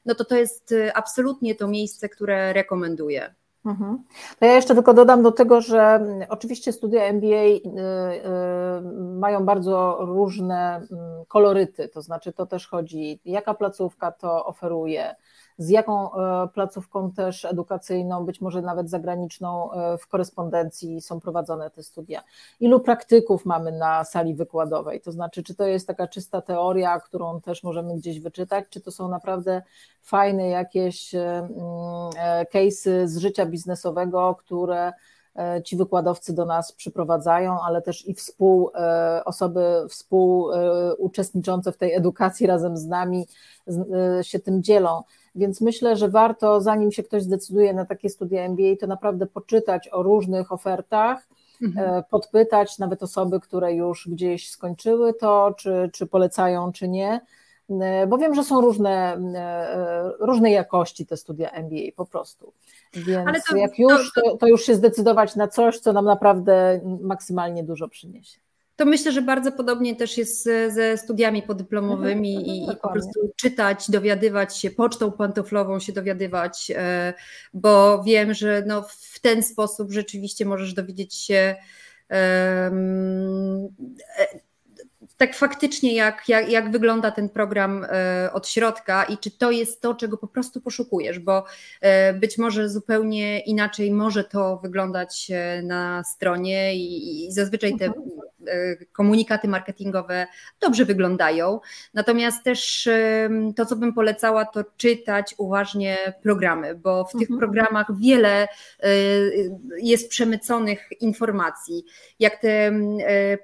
no 0.06 0.14
to 0.14 0.24
to 0.24 0.36
jest 0.36 0.72
y, 0.72 0.94
absolutnie 0.94 1.54
to 1.54 1.68
miejsce, 1.68 2.08
które 2.08 2.52
rekomenduję. 2.52 3.34
Mhm. 3.66 4.02
To 4.38 4.46
ja 4.46 4.54
jeszcze 4.54 4.74
tylko 4.74 4.94
dodam 4.94 5.22
do 5.22 5.32
tego, 5.32 5.60
że 5.60 5.80
mm, 5.80 6.26
oczywiście 6.28 6.72
studia 6.72 7.02
MBA 7.12 7.26
y, 7.26 7.60
y, 7.60 7.60
mają 9.18 9.44
bardzo 9.44 9.98
różne 10.00 10.76
mm, 10.76 11.24
koloryty, 11.28 11.88
to 11.88 12.02
znaczy 12.02 12.32
to 12.32 12.46
też 12.46 12.68
chodzi, 12.68 13.20
jaka 13.24 13.54
placówka 13.54 14.12
to 14.12 14.44
oferuje, 14.44 15.14
z 15.58 15.68
jaką 15.68 16.14
e, 16.14 16.48
placówką 16.48 17.12
też 17.12 17.44
edukacyjną, 17.44 18.24
być 18.24 18.40
może 18.40 18.62
nawet 18.62 18.90
zagraniczną 18.90 19.72
e, 19.72 19.98
w 19.98 20.06
korespondencji 20.06 21.00
są 21.00 21.20
prowadzone 21.20 21.70
te 21.70 21.82
studia. 21.82 22.22
Ilu 22.60 22.80
praktyków 22.80 23.44
mamy 23.46 23.72
na 23.72 24.04
sali 24.04 24.34
wykładowej? 24.34 25.00
To 25.00 25.12
znaczy, 25.12 25.42
czy 25.42 25.54
to 25.54 25.66
jest 25.66 25.86
taka 25.86 26.08
czysta 26.08 26.40
teoria, 26.40 27.00
którą 27.00 27.40
też 27.40 27.62
możemy 27.62 27.96
gdzieś 27.96 28.20
wyczytać, 28.20 28.64
czy 28.70 28.80
to 28.80 28.90
są 28.90 29.08
naprawdę 29.08 29.62
fajne 30.02 30.48
jakieś 30.48 31.14
e, 31.14 31.38
mm, 31.38 31.50
case'y 32.54 33.06
z 33.06 33.18
życia 33.18 33.46
biznesowego, 33.46 34.34
które 34.34 34.92
ci 35.64 35.76
wykładowcy 35.76 36.34
do 36.34 36.44
nas 36.44 36.72
przyprowadzają, 36.72 37.60
ale 37.62 37.82
też 37.82 38.08
i 38.08 38.14
współ, 38.14 38.70
osoby 39.24 39.86
współuczestniczące 39.88 41.72
w 41.72 41.76
tej 41.76 41.94
edukacji 41.94 42.46
razem 42.46 42.76
z 42.76 42.86
nami 42.86 43.26
się 44.22 44.38
tym 44.38 44.62
dzielą. 44.62 45.02
Więc 45.36 45.60
myślę, 45.60 45.96
że 45.96 46.08
warto, 46.08 46.60
zanim 46.60 46.92
się 46.92 47.02
ktoś 47.02 47.22
zdecyduje 47.22 47.74
na 47.74 47.84
takie 47.84 48.10
studia 48.10 48.42
MBA, 48.42 48.76
to 48.80 48.86
naprawdę 48.86 49.26
poczytać 49.26 49.88
o 49.92 50.02
różnych 50.02 50.52
ofertach, 50.52 51.28
mhm. 51.62 51.98
E, 51.98 52.02
podpytać 52.10 52.78
nawet 52.78 53.02
osoby, 53.02 53.40
które 53.40 53.74
już 53.74 54.08
gdzieś 54.08 54.50
skończyły 54.50 55.14
to, 55.14 55.54
czy, 55.58 55.90
czy 55.92 56.06
polecają, 56.06 56.72
czy 56.72 56.88
nie. 56.88 57.20
E, 57.70 58.06
bo 58.06 58.18
wiem, 58.18 58.34
że 58.34 58.44
są 58.44 58.60
różne, 58.60 59.16
e, 59.34 60.12
różnej 60.20 60.52
jakości 60.52 61.06
te 61.06 61.16
studia 61.16 61.50
MBA 61.50 61.92
po 61.96 62.06
prostu. 62.06 62.52
Więc 62.94 63.44
to, 63.50 63.56
jak 63.56 63.78
już, 63.78 64.12
to, 64.12 64.36
to 64.36 64.46
już 64.46 64.64
się 64.64 64.74
zdecydować 64.74 65.36
na 65.36 65.48
coś, 65.48 65.78
co 65.78 65.92
nam 65.92 66.04
naprawdę 66.04 66.80
maksymalnie 67.00 67.64
dużo 67.64 67.88
przyniesie. 67.88 68.45
To 68.76 68.84
myślę, 68.84 69.12
że 69.12 69.22
bardzo 69.22 69.52
podobnie 69.52 69.96
też 69.96 70.18
jest 70.18 70.44
ze 70.68 70.96
studiami 70.96 71.42
podyplomowymi 71.42 72.36
mhm, 72.36 72.56
i, 72.56 72.72
i, 72.72 72.76
po 72.82 72.88
prostu 72.92 73.32
czytać, 73.36 73.90
dowiadywać 73.90 74.56
się, 74.56 74.70
pocztą 74.70 75.12
pantoflową 75.12 75.80
się 75.80 75.92
dowiadywać, 75.92 76.72
e, 76.76 77.14
bo 77.54 78.02
wiem, 78.02 78.34
że 78.34 78.62
no 78.66 78.82
w 78.82 79.20
ten 79.20 79.42
sposób 79.42 79.92
rzeczywiście 79.92 80.44
możesz 80.44 80.74
dowiedzieć 80.74 81.14
się 81.14 81.56
um, 82.10 83.68
tak 85.16 85.34
faktycznie, 85.34 85.94
jak, 85.94 86.28
jak, 86.28 86.50
jak 86.50 86.70
wygląda 86.70 87.10
ten 87.10 87.28
program 87.28 87.86
e, 87.88 88.30
od 88.32 88.48
środka 88.48 89.04
i 89.04 89.18
czy 89.18 89.30
to 89.30 89.50
jest 89.50 89.80
to, 89.80 89.94
czego 89.94 90.16
po 90.16 90.28
prostu 90.28 90.60
poszukujesz, 90.60 91.18
bo 91.18 91.44
e, 91.80 92.14
być 92.14 92.38
może 92.38 92.68
zupełnie 92.68 93.40
inaczej 93.40 93.92
może 93.92 94.24
to 94.24 94.56
wyglądać 94.56 95.30
na 95.62 96.04
stronie 96.04 96.76
i, 96.76 97.26
i 97.26 97.32
zazwyczaj 97.32 97.76
te 97.78 97.84
mhm. 97.84 98.04
Komunikaty 98.92 99.48
marketingowe 99.48 100.26
dobrze 100.60 100.84
wyglądają. 100.84 101.60
Natomiast 101.94 102.44
też 102.44 102.88
to, 103.56 103.66
co 103.66 103.76
bym 103.76 103.94
polecała, 103.94 104.44
to 104.44 104.64
czytać 104.76 105.34
uważnie 105.38 105.96
programy, 106.22 106.74
bo 106.74 107.04
w 107.04 107.12
tych 107.12 107.30
mhm. 107.30 107.38
programach 107.38 107.86
wiele 107.98 108.48
jest 109.78 110.10
przemyconych 110.10 110.88
informacji. 111.00 111.84
Jak 112.18 112.36
te 112.36 112.72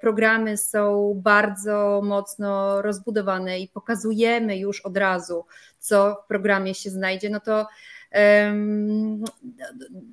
programy 0.00 0.56
są 0.56 1.12
bardzo 1.16 2.00
mocno 2.04 2.82
rozbudowane 2.82 3.60
i 3.60 3.68
pokazujemy 3.68 4.58
już 4.58 4.80
od 4.80 4.96
razu, 4.96 5.44
co 5.78 6.22
w 6.24 6.28
programie 6.28 6.74
się 6.74 6.90
znajdzie, 6.90 7.30
no 7.30 7.40
to 7.40 7.66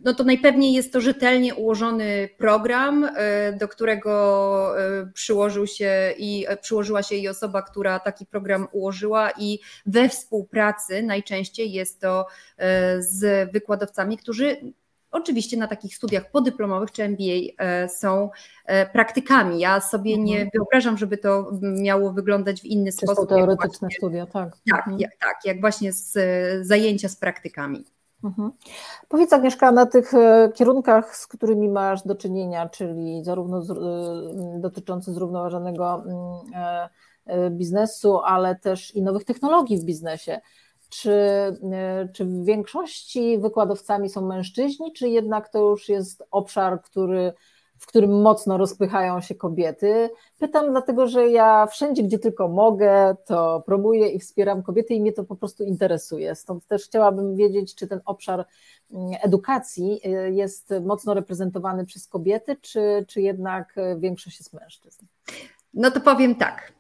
no 0.04 0.14
to 0.14 0.24
najpewniej 0.24 0.74
jest 0.74 0.94
to 0.94 1.02
rzetelnie 1.02 1.56
ułożony 1.56 2.30
program, 2.38 3.10
e, 3.16 3.54
do 3.54 3.68
którego 3.68 4.80
e, 4.80 5.12
przyłożył 5.14 5.68
się 5.68 6.14
i 6.18 6.46
e, 6.48 6.58
przyłożyła 6.58 7.04
się 7.04 7.16
i 7.16 7.28
osoba, 7.28 7.62
która 7.62 8.00
taki 8.00 8.26
program 8.26 8.68
ułożyła 8.72 9.32
i 9.32 9.60
we 9.86 10.10
współpracy 10.10 11.04
najczęściej 11.04 11.72
jest 11.72 12.00
to 12.00 12.26
z 13.00 13.52
wykładowcami, 13.52 14.18
którzy 14.18 14.58
Oczywiście 15.12 15.58
na 15.58 15.68
takich 15.68 15.96
studiach 15.96 16.32
podyplomowych 16.32 16.92
czy 16.92 17.04
MBA 17.04 17.24
e, 17.58 17.90
są 17.90 18.30
e, 18.66 18.86
praktykami. 18.86 19.60
Ja 19.60 19.82
sobie 19.82 20.18
nie 20.18 20.36
mhm. 20.36 20.50
wyobrażam, 20.54 20.98
żeby 20.98 21.18
to 21.18 21.52
miało 21.62 22.14
wyglądać 22.14 22.62
w 22.62 22.66
inny 22.66 22.92
Czysto 22.92 23.06
sposób. 23.06 23.30
teoretyczne 23.30 23.80
właśnie, 23.80 23.98
studia, 23.98 24.26
tak. 24.26 24.50
Tak, 24.72 24.80
mhm. 24.80 25.00
jak, 25.00 25.12
tak, 25.20 25.38
jak 25.46 25.62
właśnie 25.62 25.94
z, 25.94 26.18
zajęcia 26.68 27.10
z 27.10 27.16
praktykami. 27.16 27.86
Mhm. 28.24 28.52
Powiedz 29.08 29.34
Agnieszka, 29.34 29.72
na 29.72 29.86
tych 29.86 30.14
e, 30.14 30.52
kierunkach, 30.56 31.16
z 31.16 31.28
którymi 31.28 31.70
masz 31.70 32.04
do 32.04 32.16
czynienia, 32.16 32.70
czyli 32.70 33.24
zarówno 33.24 33.62
z, 33.62 33.72
dotyczący 34.62 35.14
zrównoważonego 35.14 36.04
mm, 36.06 37.58
biznesu, 37.58 38.20
ale 38.20 38.56
też 38.56 38.96
i 38.96 39.02
nowych 39.02 39.26
technologii 39.26 39.78
w 39.78 39.84
biznesie, 39.84 40.42
czy, 40.90 41.12
e, 41.12 42.08
czy 42.14 42.26
w 42.26 42.46
większości 42.46 43.38
wykładowcami 43.38 44.10
są 44.10 44.28
mężczyźni, 44.28 44.94
czy 44.94 45.10
jednak 45.10 45.50
to 45.50 45.60
już 45.60 45.90
jest 45.90 46.24
obszar, 46.32 46.82
który, 46.82 47.34
w 47.78 47.88
którym 47.88 48.22
mocno 48.22 48.58
rozpychają 48.58 49.22
się 49.22 49.36
kobiety? 49.36 50.10
Pytam 50.40 50.72
dlatego, 50.72 51.08
że 51.08 51.30
ja 51.30 51.68
wszędzie, 51.68 52.04
gdzie 52.04 52.20
tylko 52.20 52.48
mogę, 52.48 53.16
to 53.26 53.64
promuję 53.66 54.10
i 54.10 54.20
wspieram 54.20 54.64
kobiety 54.64 54.94
i 54.94 55.02
mnie 55.02 55.14
to 55.14 55.24
po 55.24 55.36
prostu 55.36 55.64
interesuje. 55.64 56.36
Stąd 56.36 56.68
też 56.68 56.86
chciałabym 56.86 57.36
wiedzieć, 57.36 57.76
czy 57.76 57.88
ten 57.88 58.02
obszar 58.06 58.46
mm, 58.92 59.12
edukacji 59.22 60.02
e, 60.04 60.32
jest 60.32 60.74
mocno 60.82 61.14
reprezentowany 61.14 61.86
przez 61.86 62.08
kobiety, 62.08 62.56
czy, 62.62 63.06
czy 63.08 63.22
jednak 63.22 63.76
większość 63.98 64.40
jest 64.40 64.54
mężczyzn? 64.54 65.06
No 65.74 65.92
to 65.92 66.02
powiem 66.02 66.36
tak 66.36 66.79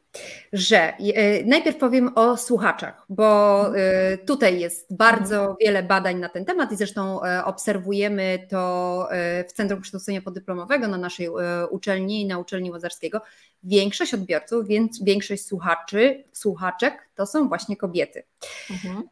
że 0.53 0.97
e, 0.97 1.43
najpierw 1.43 1.77
powiem 1.77 2.11
o 2.15 2.37
słuchaczach, 2.37 3.05
bo 3.09 3.61
e, 3.77 4.17
tutaj 4.17 4.59
jest 4.59 4.95
bardzo 4.95 5.57
wiele 5.61 5.83
badań 5.83 6.19
na 6.19 6.29
ten 6.29 6.45
temat 6.45 6.71
i 6.71 6.75
zresztą 6.75 7.23
e, 7.23 7.45
obserwujemy 7.45 8.47
to 8.49 9.09
w 9.49 9.53
Centrum 9.53 9.81
Kształcenia 9.81 10.21
Podyplomowego 10.21 10.87
na 10.87 10.97
naszej 10.97 11.29
uczelni 11.69 12.21
i 12.21 12.25
na 12.25 12.37
uczelni 12.37 12.71
Łazarskiego. 12.71 13.21
Większość 13.63 14.13
odbiorców, 14.13 14.67
więc 14.67 15.03
większość 15.03 15.45
słuchaczy, 15.45 16.23
słuchaczek 16.31 17.09
to 17.15 17.25
są 17.25 17.47
właśnie 17.47 17.77
kobiety. 17.77 18.23
Mhm. 18.71 19.03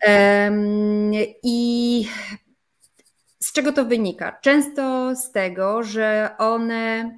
I 1.43 2.07
z 3.39 3.53
czego 3.53 3.71
to 3.71 3.85
wynika? 3.85 4.39
Często 4.41 5.15
z 5.15 5.31
tego, 5.31 5.83
że 5.83 6.29
one 6.37 7.11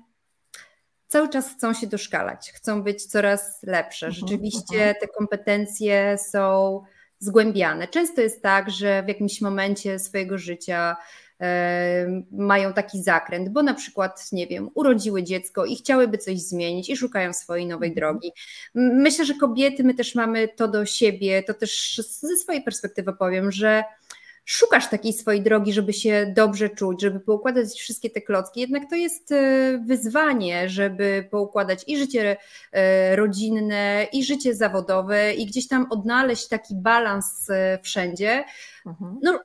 cały 1.09 1.29
czas 1.29 1.49
chcą 1.49 1.73
się 1.73 1.87
doszkalać, 1.87 2.51
chcą 2.51 2.83
być 2.83 3.05
coraz 3.05 3.63
lepsze. 3.63 4.07
Mhm, 4.07 4.19
Rzeczywiście 4.27 4.77
mhm. 4.77 4.95
te 5.01 5.07
kompetencje 5.07 6.17
są 6.17 6.81
zgłębiane. 7.19 7.87
Często 7.87 8.21
jest 8.21 8.41
tak, 8.41 8.69
że 8.69 9.03
w 9.03 9.07
jakimś 9.07 9.41
momencie 9.41 9.99
swojego 9.99 10.37
życia 10.37 10.97
mają 12.31 12.73
taki 12.73 13.03
zakręt, 13.03 13.49
bo 13.49 13.63
na 13.63 13.73
przykład, 13.73 14.31
nie 14.31 14.47
wiem, 14.47 14.69
urodziły 14.73 15.23
dziecko 15.23 15.65
i 15.65 15.75
chciałyby 15.75 16.17
coś 16.17 16.39
zmienić 16.39 16.89
i 16.89 16.97
szukają 16.97 17.33
swojej 17.33 17.67
nowej 17.67 17.89
mhm. 17.89 17.95
drogi. 17.95 18.31
Myślę, 18.75 19.25
że 19.25 19.33
kobiety, 19.33 19.83
my 19.83 19.93
też 19.93 20.15
mamy 20.15 20.47
to 20.47 20.67
do 20.67 20.85
siebie, 20.85 21.43
to 21.43 21.53
też 21.53 22.01
ze 22.21 22.35
swojej 22.35 22.63
perspektywy 22.63 23.13
powiem, 23.13 23.51
że 23.51 23.83
szukasz 24.49 24.89
takiej 24.89 25.13
swojej 25.13 25.41
drogi, 25.41 25.73
żeby 25.73 25.93
się 25.93 26.33
dobrze 26.35 26.69
czuć, 26.69 27.01
żeby 27.01 27.19
poukładać 27.19 27.79
wszystkie 27.79 28.09
te 28.09 28.21
klocki, 28.21 28.61
jednak 28.61 28.89
to 28.89 28.95
jest 28.95 29.31
e, 29.31 29.81
wyzwanie, 29.85 30.69
żeby 30.69 31.27
poukładać 31.31 31.83
i 31.87 31.97
życie 31.97 32.37
e, 32.71 33.15
rodzinne, 33.15 34.07
i 34.13 34.23
życie 34.23 34.55
zawodowe, 34.55 35.33
i 35.33 35.45
gdzieś 35.45 35.67
tam 35.67 35.87
odnaleźć 35.89 36.47
taki 36.47 36.75
balans 36.75 37.49
e, 37.49 37.79
wszędzie. 37.83 38.43
Mhm. 38.85 39.19
No, 39.23 39.39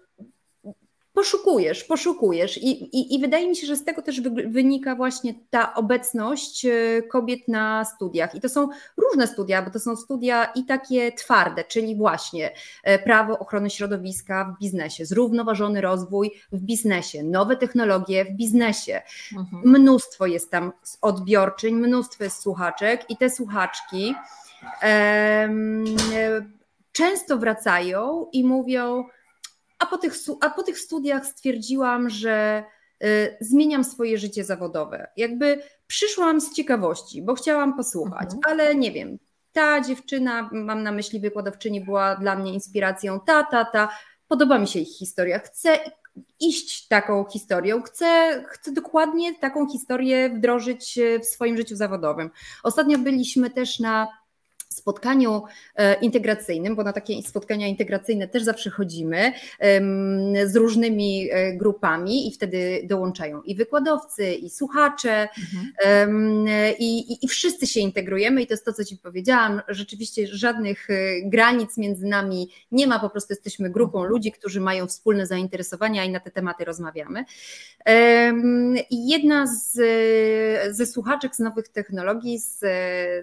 poszukujesz, 1.14 1.84
poszukujesz 1.84 2.58
I, 2.58 2.70
i, 2.70 3.14
i 3.14 3.20
wydaje 3.20 3.48
mi 3.48 3.56
się, 3.56 3.66
że 3.66 3.76
z 3.76 3.84
tego 3.84 4.02
też 4.02 4.20
wynika 4.46 4.94
właśnie 4.94 5.34
ta 5.50 5.74
obecność 5.74 6.66
e, 6.66 7.02
kobiet 7.02 7.48
na 7.48 7.84
studiach. 7.84 8.34
I 8.34 8.40
to 8.40 8.48
są 8.48 8.68
różne 8.96 9.26
studia, 9.26 9.62
bo 9.62 9.70
to 9.70 9.80
są 9.80 9.96
studia 9.96 10.44
i 10.44 10.64
takie 10.64 11.12
twarde, 11.12 11.64
czyli 11.64 11.96
właśnie 11.96 12.50
e, 12.84 12.98
prawo 12.98 13.38
ochrony 13.38 13.70
środowiska 13.70 14.44
w 14.44 14.60
biznesie, 14.60 15.06
zrównoważony 15.06 15.80
rozwój 15.80 16.30
w 16.52 16.60
biznesie, 16.60 17.22
nowe 17.22 17.56
technologie 17.56 18.24
w 18.24 18.30
biznesie. 18.30 19.02
Mhm. 19.36 19.62
Mnóstwo 19.64 20.26
jest 20.26 20.50
tam 20.50 20.72
odbiorczyń, 21.00 21.74
mnóstwo 21.74 22.24
jest 22.24 22.42
słuchaczek 22.42 23.10
i 23.10 23.16
te 23.16 23.30
słuchaczki 23.30 24.14
um, 24.82 25.84
często 26.92 27.38
wracają 27.38 28.26
i 28.32 28.44
mówią, 28.44 29.04
a 29.84 29.86
po 29.86 29.98
tych, 29.98 30.14
a 30.40 30.50
po 30.50 30.62
tych 30.62 30.78
studiach 30.78 31.26
stwierdziłam, 31.26 32.10
że 32.10 32.64
y, 33.04 33.36
zmieniam 33.40 33.84
swoje 33.84 34.18
życie 34.18 34.44
zawodowe. 34.44 35.06
Jakby 35.16 35.62
przyszłam 35.86 36.40
z 36.40 36.52
ciekawości, 36.52 37.22
bo 37.22 37.34
chciałam 37.34 37.76
posłuchać, 37.76 38.34
mhm. 38.34 38.40
ale 38.46 38.74
nie 38.74 38.92
wiem, 38.92 39.18
ta 39.52 39.80
dziewczyna, 39.80 40.50
mam 40.52 40.82
na 40.82 40.92
myśli 40.92 41.20
wykładowczyni, 41.20 41.80
była 41.80 42.16
dla 42.16 42.36
mnie 42.36 42.52
inspiracją, 42.52 43.20
ta, 43.20 43.42
ta, 43.42 43.64
ta, 43.64 43.88
podoba 44.28 44.58
mi 44.58 44.68
się 44.68 44.80
ich 44.80 44.98
historia, 44.98 45.38
chcę 45.38 45.78
iść 46.40 46.88
taką 46.88 47.24
historią, 47.32 47.82
chcę, 47.82 48.44
chcę 48.48 48.72
dokładnie 48.72 49.34
taką 49.34 49.68
historię 49.68 50.30
wdrożyć 50.30 50.98
w 51.22 51.26
swoim 51.26 51.56
życiu 51.56 51.76
zawodowym. 51.76 52.30
Ostatnio 52.62 52.98
byliśmy 52.98 53.50
też 53.50 53.80
na 53.80 54.08
spotkaniu 54.74 55.42
e, 55.76 55.94
integracyjnym, 56.00 56.76
bo 56.76 56.82
na 56.82 56.92
takie 56.92 57.22
spotkania 57.22 57.66
integracyjne 57.66 58.28
też 58.28 58.42
zawsze 58.42 58.70
chodzimy 58.70 59.32
z 60.46 60.56
różnymi 60.56 61.28
e, 61.30 61.52
grupami 61.56 62.28
i 62.28 62.32
wtedy 62.32 62.82
dołączają 62.84 63.42
i 63.42 63.54
wykładowcy, 63.54 64.34
i 64.34 64.50
słuchacze, 64.50 65.28
mhm. 65.38 66.46
i, 66.78 67.12
i, 67.12 67.24
i 67.24 67.28
wszyscy 67.28 67.66
się 67.66 67.80
integrujemy 67.80 68.42
i 68.42 68.46
to 68.46 68.52
jest 68.52 68.64
to, 68.64 68.72
co 68.72 68.84
Ci 68.84 68.96
powiedziałam. 68.96 69.62
Rzeczywiście 69.68 70.26
żadnych 70.26 70.90
e, 70.90 70.94
granic 71.22 71.76
między 71.76 72.06
nami 72.06 72.50
nie 72.72 72.86
ma, 72.86 72.98
po 72.98 73.10
prostu 73.10 73.32
jesteśmy 73.32 73.70
grupą 73.70 73.98
mhm. 73.98 74.10
ludzi, 74.10 74.32
którzy 74.32 74.60
mają 74.60 74.86
wspólne 74.86 75.26
zainteresowania 75.26 76.04
i 76.04 76.10
na 76.10 76.20
te 76.20 76.30
tematy 76.30 76.64
rozmawiamy. 76.64 77.24
I 78.90 79.08
jedna 79.08 79.46
z, 79.46 79.72
ze 80.76 80.86
słuchaczek 80.86 81.36
z 81.36 81.38
nowych 81.38 81.68
technologii 81.68 82.38
z, 82.38 82.58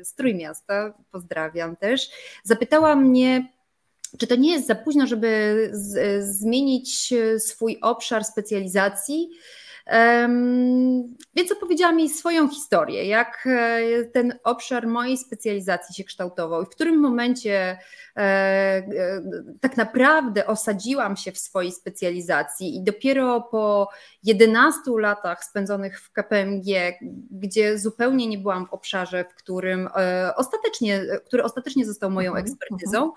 z 0.07 0.13
Trójmiasta, 0.15 0.93
pozdrawiam, 1.11 1.40
pozdrawiam 1.41 1.75
też, 1.75 2.09
zapytała 2.43 2.95
mnie, 2.95 3.47
czy 4.17 4.27
to 4.27 4.35
nie 4.35 4.51
jest 4.51 4.67
za 4.67 4.75
późno, 4.75 5.07
żeby 5.07 5.69
z, 5.73 6.23
zmienić 6.25 7.13
swój 7.37 7.77
obszar 7.81 8.23
specjalizacji? 8.23 9.29
Więc 11.41 11.51
opowiedziała 11.51 11.91
mi 11.91 12.09
swoją 12.09 12.49
historię, 12.49 13.05
jak 13.05 13.47
e, 13.47 14.03
ten 14.03 14.39
obszar 14.43 14.87
mojej 14.87 15.17
specjalizacji 15.17 15.95
się 15.95 16.03
kształtował 16.03 16.63
i 16.63 16.65
w 16.65 16.69
którym 16.69 16.99
momencie 16.99 17.77
e, 18.15 18.21
e, 18.21 18.83
tak 19.61 19.77
naprawdę 19.77 20.47
osadziłam 20.47 21.17
się 21.17 21.31
w 21.31 21.37
swojej 21.37 21.71
specjalizacji 21.71 22.75
i 22.75 22.83
dopiero 22.83 23.41
po 23.41 23.89
11 24.23 24.79
latach 24.97 25.43
spędzonych 25.43 26.01
w 26.01 26.11
KPMG, 26.11 26.97
gdzie 27.31 27.79
zupełnie 27.79 28.27
nie 28.27 28.37
byłam 28.37 28.67
w 28.67 28.73
obszarze, 28.73 29.25
w 29.25 29.35
którym 29.35 29.89
ostatecznie, 30.35 31.01
który 31.25 31.43
ostatecznie 31.43 31.85
został 31.85 32.11
moją 32.11 32.31
mhm, 32.31 32.45
ekspertyzą. 32.45 33.11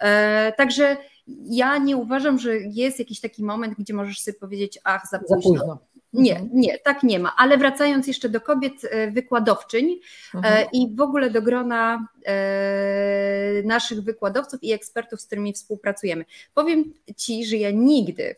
E, 0.00 0.52
także 0.52 0.96
ja 1.44 1.78
nie 1.78 1.96
uważam, 1.96 2.38
że 2.38 2.56
jest 2.56 2.98
jakiś 2.98 3.20
taki 3.20 3.44
moment, 3.44 3.74
gdzie 3.78 3.94
możesz 3.94 4.20
sobie 4.20 4.38
powiedzieć, 4.38 4.78
ach, 4.84 5.02
za 5.10 5.18
późno. 5.18 5.36
Za 5.36 5.48
późno 5.48 5.89
Nie, 6.12 6.32
mhm. 6.32 6.50
nie, 6.52 6.78
tak 6.78 7.02
nie 7.02 7.18
ma. 7.18 7.34
Ale 7.36 7.58
wracając 7.58 8.06
jeszcze 8.06 8.28
do 8.28 8.40
kobiet 8.40 8.72
e, 8.84 9.10
wykładowczyń 9.10 9.90
e, 9.90 10.36
mhm. 10.36 10.68
i 10.72 10.94
w 10.96 11.00
ogóle 11.00 11.30
do 11.30 11.42
grona 11.42 12.08
e, 12.26 13.62
naszych 13.64 14.00
wykładowców 14.00 14.62
i 14.62 14.72
ekspertów, 14.72 15.20
z 15.20 15.26
którymi 15.26 15.52
współpracujemy. 15.52 16.24
Powiem 16.54 16.92
Ci, 17.16 17.46
że 17.46 17.56
ja 17.56 17.70
nigdy 17.70 18.36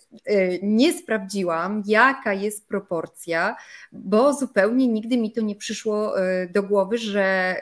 nie 0.63 0.93
sprawdziłam, 0.93 1.83
jaka 1.87 2.33
jest 2.33 2.69
proporcja, 2.69 3.57
bo 3.93 4.33
zupełnie 4.33 4.89
nigdy 4.89 5.17
mi 5.17 5.33
to 5.33 5.41
nie 5.41 5.57
przyszło 5.57 6.15
do 6.51 6.63
głowy, 6.63 6.99
że, 6.99 7.57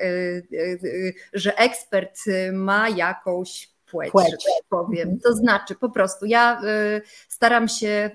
że 1.32 1.58
ekspert 1.58 2.20
ma 2.52 2.88
jakąś 2.88 3.68
płeć, 3.90 4.10
płeć. 4.10 4.30
tak 4.30 4.68
powiem. 4.68 5.02
Mhm. 5.02 5.20
To 5.20 5.34
znaczy 5.34 5.74
po 5.74 5.90
prostu 5.90 6.26
ja 6.26 6.62
y, 6.96 7.02
staram 7.28 7.68
się 7.68 8.10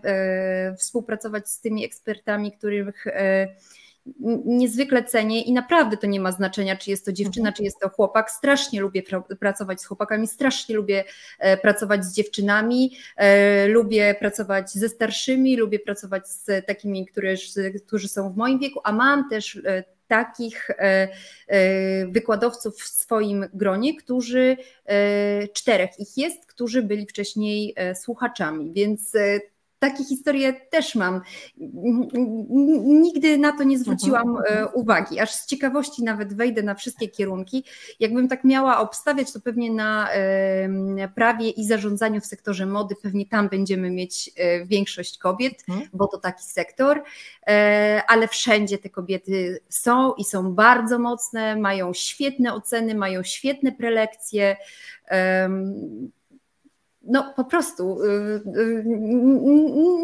y, 0.73 0.77
współpracować 0.77 1.49
z 1.49 1.59
tymi 1.59 1.85
ekspertami, 1.85 2.51
których 2.51 3.07
y, 3.07 3.11
niezwykle 4.45 5.03
cenię 5.03 5.41
i 5.41 5.53
naprawdę 5.53 5.97
to 5.97 6.07
nie 6.07 6.19
ma 6.19 6.31
znaczenia, 6.31 6.75
czy 6.75 6.89
jest 6.89 7.05
to 7.05 7.11
dziewczyna, 7.11 7.49
mhm. 7.49 7.55
czy 7.55 7.63
jest 7.63 7.79
to 7.79 7.89
chłopak. 7.89 8.31
Strasznie 8.31 8.81
lubię 8.81 9.03
pracować 9.39 9.81
z 9.81 9.85
chłopakami, 9.85 10.27
strasznie 10.27 10.75
lubię 10.75 11.03
e, 11.39 11.57
pracować 11.57 12.05
z 12.05 12.13
dziewczynami, 12.13 12.97
e, 13.17 13.67
lubię 13.67 14.15
pracować 14.19 14.71
ze 14.71 14.89
starszymi, 14.89 15.57
lubię 15.57 15.79
pracować 15.79 16.27
z 16.27 16.65
takimi, 16.65 17.05
którzy, 17.05 17.35
którzy 17.87 18.07
są 18.07 18.33
w 18.33 18.37
moim 18.37 18.59
wieku, 18.59 18.79
a 18.83 18.91
mam 18.91 19.29
też 19.29 19.55
e, 19.65 19.83
takich 20.07 20.69
e, 20.69 21.07
e, 21.47 22.07
wykładowców 22.07 22.75
w 22.81 22.87
swoim 22.87 23.45
gronie, 23.53 23.97
którzy 23.97 24.57
e, 24.85 25.47
czterech. 25.47 25.89
Ich 25.99 26.17
jest, 26.17 26.45
którzy 26.45 26.83
byli 26.83 27.07
wcześniej 27.07 27.75
słuchaczami, 27.95 28.71
więc 28.73 29.13
takie 29.89 30.03
historie 30.03 30.53
też 30.53 30.95
mam. 30.95 31.21
Nigdy 32.85 33.37
na 33.37 33.57
to 33.57 33.63
nie 33.63 33.79
zwróciłam 33.79 34.29
mhm, 34.29 34.45
mhm. 34.47 34.67
uwagi, 34.73 35.19
aż 35.19 35.31
z 35.31 35.45
ciekawości 35.45 36.03
nawet 36.03 36.33
wejdę 36.33 36.63
na 36.63 36.75
wszystkie 36.75 37.07
kierunki. 37.07 37.63
Jakbym 37.99 38.27
tak 38.27 38.43
miała 38.43 38.79
obstawiać, 38.79 39.33
to 39.33 39.39
pewnie 39.39 39.71
na 39.71 40.09
prawie 41.15 41.49
i 41.49 41.65
zarządzaniu 41.65 42.21
w 42.21 42.25
sektorze 42.25 42.65
mody, 42.65 42.95
pewnie 43.03 43.25
tam 43.25 43.49
będziemy 43.49 43.89
mieć 43.89 44.31
e, 44.37 44.65
większość 44.65 45.17
kobiet, 45.17 45.63
mhm. 45.69 45.89
bo 45.93 46.07
to 46.07 46.17
taki 46.17 46.43
sektor, 46.43 47.03
e, 47.47 48.01
ale 48.07 48.27
wszędzie 48.27 48.77
te 48.77 48.89
kobiety 48.89 49.59
są 49.69 50.13
i 50.13 50.23
są 50.23 50.53
bardzo 50.53 50.99
mocne, 50.99 51.55
mają 51.55 51.93
świetne 51.93 52.53
oceny, 52.53 52.95
mają 52.95 53.23
świetne 53.23 53.71
prelekcje 53.71 54.57
no 57.05 57.33
po 57.35 57.43
prostu 57.43 58.03
y, 58.03 58.07
y, 58.57 58.83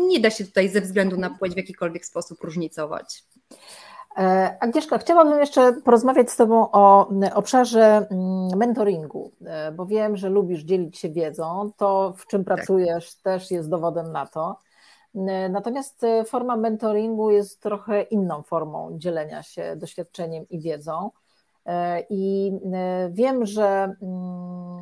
nie 0.08 0.20
da 0.20 0.30
się 0.30 0.46
tutaj 0.46 0.70
ze 0.70 0.82
względu 0.82 1.18
na 1.18 1.30
płeć 1.30 1.54
w 1.54 1.58
jakikolwiek 1.58 2.06
sposób 2.06 2.42
różnicować. 2.42 3.24
E, 4.18 4.58
Agnieszka, 4.60 4.98
chciałabym 4.98 5.40
jeszcze 5.40 5.74
porozmawiać 5.74 6.32
z 6.32 6.36
Tobą 6.36 6.72
o 6.72 7.10
obszarze 7.34 8.08
mm, 8.12 8.58
mentoringu, 8.58 9.32
e, 9.46 9.72
bo 9.72 9.86
wiem, 9.86 10.18
że 10.18 10.30
lubisz 10.30 10.62
dzielić 10.62 10.98
się 10.98 11.10
wiedzą. 11.10 11.72
To, 11.78 12.14
w 12.18 12.28
czym 12.28 12.46
tak. 12.46 12.56
pracujesz, 12.56 13.16
też 13.16 13.52
jest 13.52 13.70
dowodem 13.70 14.12
na 14.12 14.26
to. 14.26 14.60
E, 15.16 15.50
natomiast 15.50 16.06
forma 16.26 16.58
mentoringu 16.58 17.32
jest 17.32 17.62
trochę 17.62 18.02
inną 18.02 18.42
formą 18.42 18.90
dzielenia 18.98 19.44
się 19.44 19.76
doświadczeniem 19.76 20.50
i 20.50 20.60
wiedzą. 20.60 21.12
I 22.10 22.52
wiem, 23.12 23.46
że 23.46 23.96
mm, 24.02 24.82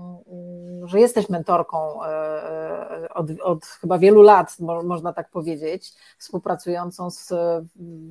że 0.89 1.00
jesteś 1.00 1.30
mentorką 1.30 2.04
e, 2.04 2.08
e, 2.08 3.10
od, 3.13 3.28
od, 3.44 3.65
chyba 3.65 3.98
wielu 3.98 4.22
lat, 4.22 4.58
można 4.84 5.13
tak 5.13 5.30
powiedzieć, 5.30 5.94
współpracującą 6.18 7.12
z 7.12 7.34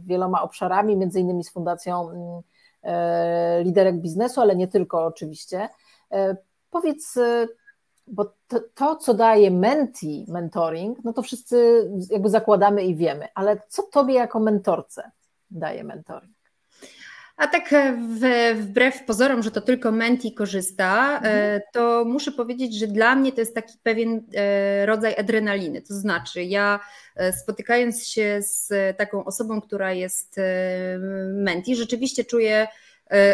wieloma 0.06 0.42
obszarami, 0.42 0.96
między 0.96 1.20
innymi 1.20 1.44
z 1.44 1.50
Fundacją 1.50 2.10
mm, 2.10 2.42
e, 2.82 3.62
Liderek 3.64 3.96
Biznesu, 3.96 4.40
ale 4.40 4.56
nie 4.56 4.68
tylko 4.68 5.04
oczywiście. 5.04 5.68
Powiedz, 6.70 7.18
bo 8.06 8.32
to, 8.48 8.60
to, 8.74 8.96
co 8.96 9.14
daje 9.14 9.50
menti, 9.50 10.26
mentoring, 10.28 10.98
no 11.04 11.12
to 11.12 11.22
wszyscy 11.22 11.90
jakby 12.10 12.30
zakładamy 12.30 12.84
i 12.84 12.96
wiemy, 12.96 13.28
ale 13.34 13.60
co 13.68 13.82
tobie 13.82 14.14
jako 14.14 14.40
mentorce 14.40 15.10
daje 15.50 15.84
mentoring? 15.84 16.37
A 17.38 17.46
tak 17.46 17.72
e, 17.72 17.96
wbrew 18.54 19.04
pozorom, 19.04 19.42
że 19.42 19.50
to 19.50 19.60
tylko 19.60 19.92
Menti 19.92 20.34
korzysta, 20.34 21.12
e, 21.12 21.16
mhm. 21.16 21.60
to 21.72 22.04
muszę 22.04 22.32
powiedzieć, 22.32 22.78
że 22.78 22.86
dla 22.86 23.14
mnie 23.14 23.32
to 23.32 23.40
jest 23.40 23.54
taki 23.54 23.78
pewien 23.82 24.24
e, 24.34 24.86
rodzaj 24.86 25.14
adrenaliny. 25.16 25.82
To 25.82 25.94
znaczy, 25.94 26.42
ja 26.42 26.80
spotykając 27.42 28.06
się 28.06 28.38
z 28.42 28.72
taką 28.96 29.24
osobą, 29.24 29.60
która 29.60 29.92
jest 29.92 30.40
Menti, 31.32 31.76
rzeczywiście 31.76 32.24
czuję 32.24 32.68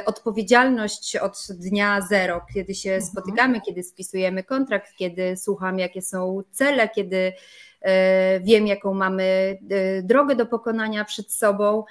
odpowiedzialność 0.06 1.16
od 1.16 1.46
dnia 1.50 2.00
zero, 2.00 2.46
kiedy 2.54 2.74
się 2.74 2.90
mhm. 2.90 3.10
spotykamy, 3.10 3.60
kiedy 3.60 3.82
spisujemy 3.82 4.44
kontrakt, 4.44 4.96
kiedy 4.96 5.36
słucham, 5.36 5.78
jakie 5.78 6.02
są 6.02 6.42
cele, 6.50 6.88
kiedy 6.88 7.32
wiem, 8.40 8.66
jaką 8.66 8.94
mamy 8.94 9.58
drogę 10.02 10.36
do 10.36 10.46
pokonania 10.46 11.04
przed 11.04 11.32
sobą 11.32 11.84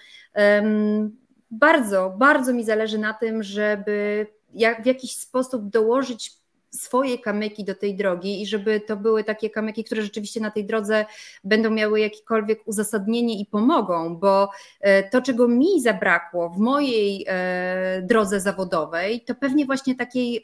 bardzo, 1.53 2.13
bardzo 2.17 2.53
mi 2.53 2.63
zależy 2.63 2.97
na 2.97 3.13
tym, 3.13 3.43
żeby 3.43 4.27
jak, 4.53 4.83
w 4.83 4.85
jakiś 4.85 5.15
sposób 5.15 5.69
dołożyć 5.69 6.42
swoje 6.75 7.19
kamyki 7.19 7.63
do 7.63 7.75
tej 7.75 7.95
drogi 7.95 8.41
i 8.41 8.47
żeby 8.47 8.79
to 8.79 8.97
były 8.97 9.23
takie 9.23 9.49
kamyki, 9.49 9.83
które 9.83 10.01
rzeczywiście 10.01 10.39
na 10.41 10.51
tej 10.51 10.65
drodze 10.65 11.05
będą 11.43 11.69
miały 11.69 11.99
jakiekolwiek 11.99 12.59
uzasadnienie 12.65 13.39
i 13.39 13.45
pomogą, 13.45 14.15
bo 14.15 14.49
e, 14.81 15.09
to, 15.09 15.21
czego 15.21 15.47
mi 15.47 15.81
zabrakło 15.81 16.49
w 16.49 16.57
mojej 16.57 17.25
e, 17.27 18.01
drodze 18.01 18.39
zawodowej, 18.39 19.21
to 19.21 19.36
pewnie 19.36 19.65
właśnie 19.65 19.95
takiej 19.95 20.43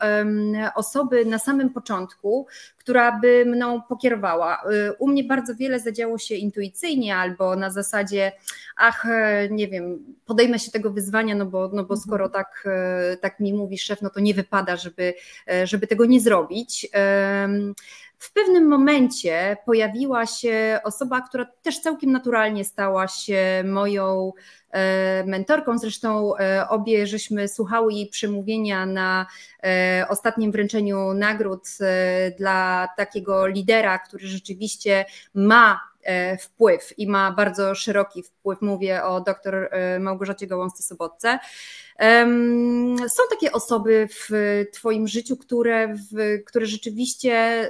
osoby 0.76 1.26
na 1.26 1.40
samym 1.40 1.70
początku, 1.70 2.48
która 2.78 3.20
by 3.20 3.46
mną 3.46 3.82
pokierowała. 3.82 4.58
E, 4.58 4.94
u 4.94 5.08
mnie 5.08 5.24
bardzo 5.24 5.56
wiele 5.56 5.80
zadziało 5.80 6.18
się 6.18 6.36
intuicyjnie 6.36 7.16
albo 7.16 7.56
na 7.56 7.70
zasadzie, 7.70 8.32
ach, 8.76 9.06
nie 9.50 9.68
wiem, 9.68 10.16
podejmę 10.26 10.60
się 10.60 10.72
tego 10.72 10.92
wyzwania, 10.92 11.36
no 11.36 11.46
bo, 11.46 11.62
no 11.62 11.84
bo 11.84 11.94
mhm. 11.94 12.00
skoro 12.00 12.30
tak, 12.30 12.70
tak 13.22 13.40
mi 13.40 13.54
mówi 13.54 13.78
szef, 13.78 14.02
no 14.02 14.10
to 14.10 14.20
nie 14.20 14.34
wypada, 14.34 14.76
żeby, 14.76 15.14
żeby 15.64 15.88
tego 15.88 16.06
nie 16.06 16.19
zrobić. 16.20 16.88
W 18.18 18.34
pewnym 18.34 18.68
momencie 18.68 19.58
pojawiła 19.66 20.26
się 20.26 20.80
osoba, 20.84 21.22
która 21.22 21.46
też 21.62 21.80
całkiem 21.80 22.12
naturalnie 22.12 22.66
stała 22.66 23.08
się 23.08 23.64
moją 23.66 24.32
mentorką. 25.26 25.78
Zresztą 25.78 26.38
e, 26.38 26.70
obie 26.70 27.08
żeśmy 27.08 27.48
słuchały 27.48 27.94
jej 27.94 28.08
przemówienia 28.08 28.86
na 28.86 29.28
e, 29.64 30.06
ostatnim 30.10 30.52
wręczeniu 30.52 31.14
nagród 31.14 31.68
dla 32.38 32.88
takiego 32.98 33.48
lidera, 33.48 34.00
który 34.00 34.28
rzeczywiście 34.28 35.06
ma 35.34 35.90
wpływ 36.40 37.00
i 37.00 37.08
ma 37.08 37.32
bardzo 37.32 37.76
szeroki 37.76 38.24
wpływ. 38.24 38.62
Mówię 38.62 39.04
o 39.04 39.22
dr 39.22 39.70
Małgorzacie 40.00 40.48
Gołąsce-Sobotce. 40.48 41.40
Są 43.08 43.24
takie 43.30 43.52
osoby 43.52 44.08
w 44.12 44.30
Twoim 44.74 45.08
życiu, 45.08 45.38
które, 45.38 45.88
w, 45.88 46.44
które 46.46 46.66
rzeczywiście 46.66 47.70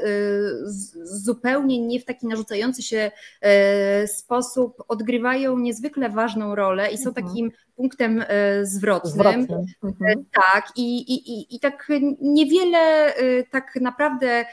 zupełnie 1.03 1.79
nie 1.79 1.99
w 1.99 2.05
taki 2.05 2.27
narzucający 2.27 2.81
się 2.81 3.11
e, 3.41 4.07
sposób 4.07 4.83
odgrywają 4.87 5.59
niezwykle 5.59 6.09
ważną 6.09 6.55
rolę 6.55 6.88
i 6.89 6.97
są 6.97 7.09
mhm. 7.09 7.27
takim 7.27 7.51
punktem 7.75 8.23
e, 8.27 8.65
zwrotnym. 8.65 9.13
zwrotnym. 9.13 9.65
Mhm. 9.83 10.25
Tak, 10.31 10.71
i, 10.75 11.13
i, 11.13 11.55
i 11.55 11.59
tak 11.59 11.87
niewiele 12.21 13.13
tak 13.51 13.75
naprawdę 13.81 14.45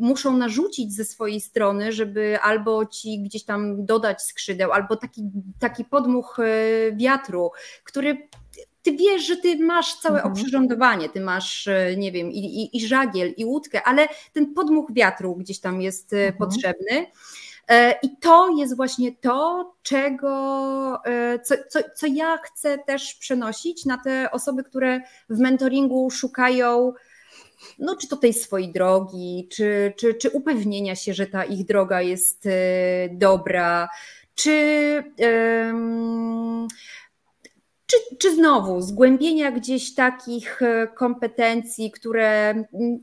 muszą 0.00 0.36
narzucić 0.36 0.94
ze 0.94 1.04
swojej 1.04 1.40
strony, 1.40 1.92
żeby 1.92 2.38
albo 2.40 2.86
ci 2.86 3.22
gdzieś 3.22 3.44
tam 3.44 3.86
dodać 3.86 4.22
skrzydeł, 4.22 4.72
albo 4.72 4.96
taki, 4.96 5.22
taki 5.58 5.84
podmuch 5.84 6.38
wiatru, 6.96 7.50
który 7.84 8.28
ty 8.82 8.96
wiesz, 8.96 9.26
że 9.26 9.36
ty 9.36 9.58
masz 9.58 9.94
całe 9.94 10.16
mhm. 10.16 10.32
oprzyrządowanie, 10.32 11.08
ty 11.08 11.20
masz, 11.20 11.68
e, 11.68 11.96
nie 11.96 12.12
wiem, 12.12 12.32
i, 12.32 12.38
i, 12.38 12.76
i, 12.76 12.86
żagiel, 12.86 13.34
i 13.36 13.44
łódkę, 13.44 13.82
ale 13.82 14.08
ten 14.32 14.54
podmuch 14.54 14.92
wiatru 14.92 15.36
gdzieś 15.36 15.60
tam 15.60 15.80
jest 15.80 16.12
e, 16.12 16.26
mhm. 16.26 16.38
potrzebny. 16.38 17.06
E, 17.68 17.94
I 18.02 18.16
to 18.16 18.48
jest 18.58 18.76
właśnie 18.76 19.12
to, 19.12 19.72
czego, 19.82 20.28
co, 21.44 21.54
co, 21.68 21.78
co 21.96 22.06
ja 22.06 22.36
chcę 22.36 22.78
też 22.78 23.14
przenosić 23.14 23.84
na 23.84 23.98
te 23.98 24.30
osoby, 24.30 24.64
które 24.64 25.00
w 25.30 25.38
mentoringu 25.38 26.10
szukają 26.10 26.92
no, 27.78 27.96
czy 27.96 28.08
to 28.08 28.16
tej 28.16 28.32
swojej 28.32 28.72
drogi, 28.72 29.48
czy, 29.52 29.92
czy, 29.96 30.14
czy 30.14 30.30
upewnienia 30.30 30.96
się, 30.96 31.14
że 31.14 31.26
ta 31.26 31.44
ich 31.44 31.66
droga 31.66 32.02
jest 32.02 32.48
dobra, 33.10 33.88
czy. 34.34 35.04
Um, 35.18 36.68
czy, 37.92 38.16
czy 38.16 38.34
znowu 38.34 38.80
zgłębienia 38.80 39.52
gdzieś 39.52 39.94
takich 39.94 40.62
e, 40.62 40.86
kompetencji, 40.86 41.90
które 41.90 42.54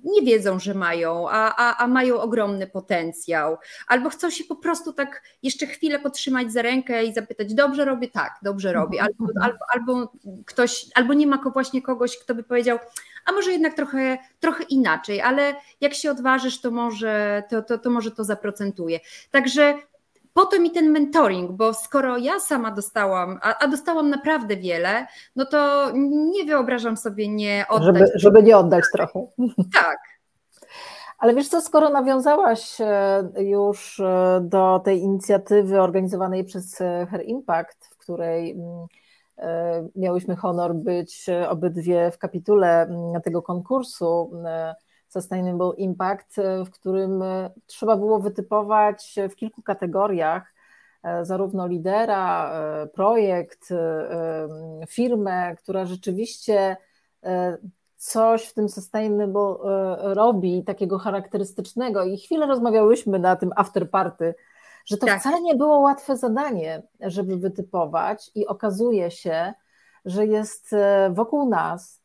nie 0.03 0.21
wiedzą, 0.21 0.59
że 0.59 0.73
mają, 0.73 1.29
a, 1.29 1.55
a, 1.55 1.77
a 1.83 1.87
mają 1.87 2.21
ogromny 2.21 2.67
potencjał, 2.67 3.57
albo 3.87 4.09
chcą 4.09 4.29
się 4.29 4.43
po 4.43 4.55
prostu 4.55 4.93
tak 4.93 5.23
jeszcze 5.43 5.65
chwilę 5.65 5.99
potrzymać 5.99 6.53
za 6.53 6.61
rękę 6.61 7.03
i 7.03 7.13
zapytać, 7.13 7.53
dobrze 7.53 7.85
robię? 7.85 8.07
Tak, 8.07 8.39
dobrze 8.41 8.73
robię, 8.73 9.01
albo, 9.01 9.25
mhm. 9.25 9.51
albo, 9.51 9.59
albo 9.73 10.11
ktoś, 10.45 10.85
albo 10.95 11.13
nie 11.13 11.27
ma 11.27 11.37
właśnie 11.53 11.81
kogoś, 11.81 12.17
kto 12.17 12.35
by 12.35 12.43
powiedział, 12.43 12.79
a 13.25 13.31
może 13.31 13.51
jednak 13.51 13.73
trochę, 13.73 14.17
trochę 14.39 14.63
inaczej, 14.63 15.21
ale 15.21 15.55
jak 15.81 15.93
się 15.93 16.11
odważysz, 16.11 16.61
to 16.61 16.71
może 16.71 17.43
to, 17.49 17.61
to, 17.61 17.77
to 17.77 17.89
może 17.89 18.11
to 18.11 18.23
zaprocentuje. 18.23 18.99
Także 19.31 19.77
po 20.39 20.45
to 20.45 20.59
mi 20.59 20.71
ten 20.71 20.91
mentoring, 20.91 21.51
bo 21.51 21.73
skoro 21.73 22.17
ja 22.17 22.39
sama 22.39 22.71
dostałam, 22.71 23.39
a, 23.41 23.57
a, 23.57 23.67
dostałam 23.67 24.09
naprawdę 24.09 24.57
wiele, 24.57 25.07
no 25.35 25.45
to 25.45 25.91
nie 26.31 26.45
wyobrażam 26.45 26.97
sobie 26.97 27.27
nie 27.27 27.65
oddać. 27.69 27.95
Żeby, 27.95 28.11
żeby 28.15 28.43
nie 28.43 28.57
oddać 28.57 28.83
trochę. 28.93 29.25
Tak. 29.73 29.97
Ale 31.17 31.35
wiesz 31.35 31.47
co, 31.47 31.61
skoro 31.61 31.89
nawiązałaś 31.89 32.81
e, 32.81 33.23
już 33.37 33.99
e, 33.99 34.39
do 34.43 34.81
tej 34.85 34.99
inicjatywy 34.99 35.81
organizowanej 35.81 36.43
przez 36.43 36.81
e, 36.81 37.07
Her 37.11 37.23
Impact, 37.25 37.85
w 37.85 37.97
której 37.97 38.51
mm, 38.51 38.87
miałyśmy 39.95 40.35
honor 40.35 40.75
być 40.75 41.25
obydwie 41.49 42.11
w 42.11 42.17
kapitule 42.17 42.81
mm, 42.81 43.21
tego 43.21 43.41
konkursu, 43.41 44.31
Sustainable 45.10 45.72
Impact, 45.78 46.39
e, 46.39 46.66
w 46.66 46.70
którym 46.70 47.22
e, 47.22 47.49
trzeba 47.66 47.97
było 47.97 48.20
wytypować 48.20 49.16
w 49.32 49.36
kilku 49.36 49.62
kategoriach 49.62 50.53
e, 51.03 51.26
zarówno 51.26 51.68
lidera, 51.68 52.51
projekt, 52.93 53.70
firmę, 54.88 55.55
która 55.55 55.86
rzeczywiście 55.86 56.78
coś 57.95 58.45
w 58.45 58.53
tym 58.53 58.70
sustainable 58.70 59.55
robi 59.97 60.64
takiego 60.64 60.97
charakterystycznego 60.99 62.03
i 62.03 62.18
chwilę 62.18 62.47
rozmawiałyśmy 62.47 63.20
na 63.20 63.36
tym 63.36 63.51
afterparty, 63.55 64.36
że 64.86 64.97
to 64.97 65.05
tak. 65.05 65.20
wcale 65.20 65.41
nie 65.41 65.55
było 65.55 65.80
łatwe 65.80 66.18
zadanie, 66.18 66.84
żeby 66.99 67.38
wytypować 67.38 68.32
i 68.36 68.47
okazuje 68.47 69.12
się, 69.12 69.53
że 70.05 70.26
jest 70.26 70.76
wokół 71.10 71.49
nas 71.49 71.99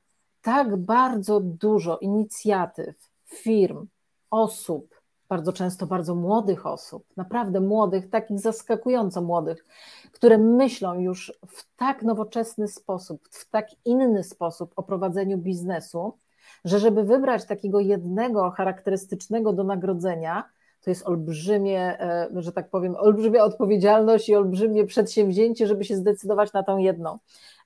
tak 0.44 0.76
bardzo 0.76 1.40
dużo 1.40 1.98
inicjatyw, 1.98 3.10
firm, 3.24 3.86
osób, 4.30 5.00
bardzo 5.28 5.52
często 5.52 5.86
bardzo 5.86 6.14
młodych 6.14 6.66
osób, 6.66 7.04
naprawdę 7.16 7.60
młodych, 7.60 8.10
takich 8.10 8.40
zaskakująco 8.40 9.22
młodych, 9.22 9.66
które 10.12 10.38
myślą 10.38 11.00
już 11.00 11.32
w 11.46 11.76
tak 11.76 12.02
nowoczesny 12.02 12.68
sposób, 12.68 13.28
w 13.30 13.50
tak 13.50 13.68
inny 13.84 14.24
sposób 14.24 14.72
o 14.76 14.82
prowadzeniu 14.82 15.38
biznesu, 15.38 16.18
że 16.64 16.78
żeby 16.78 17.04
wybrać 17.04 17.46
takiego 17.46 17.80
jednego 17.80 18.50
charakterystycznego 18.50 19.52
do 19.52 19.64
nagrodzenia, 19.64 20.44
to 20.84 20.90
jest 20.90 21.06
olbrzymie, 21.06 22.00
e, 22.00 22.28
że 22.34 22.52
tak 22.52 22.70
powiem, 22.70 22.96
olbrzymia 22.96 23.44
odpowiedzialność 23.44 24.28
i 24.28 24.34
olbrzymie 24.34 24.84
przedsięwzięcie, 24.86 25.66
żeby 25.66 25.84
się 25.84 25.96
zdecydować 25.96 26.52
na 26.52 26.62
tą 26.62 26.78
jedną. 26.78 27.18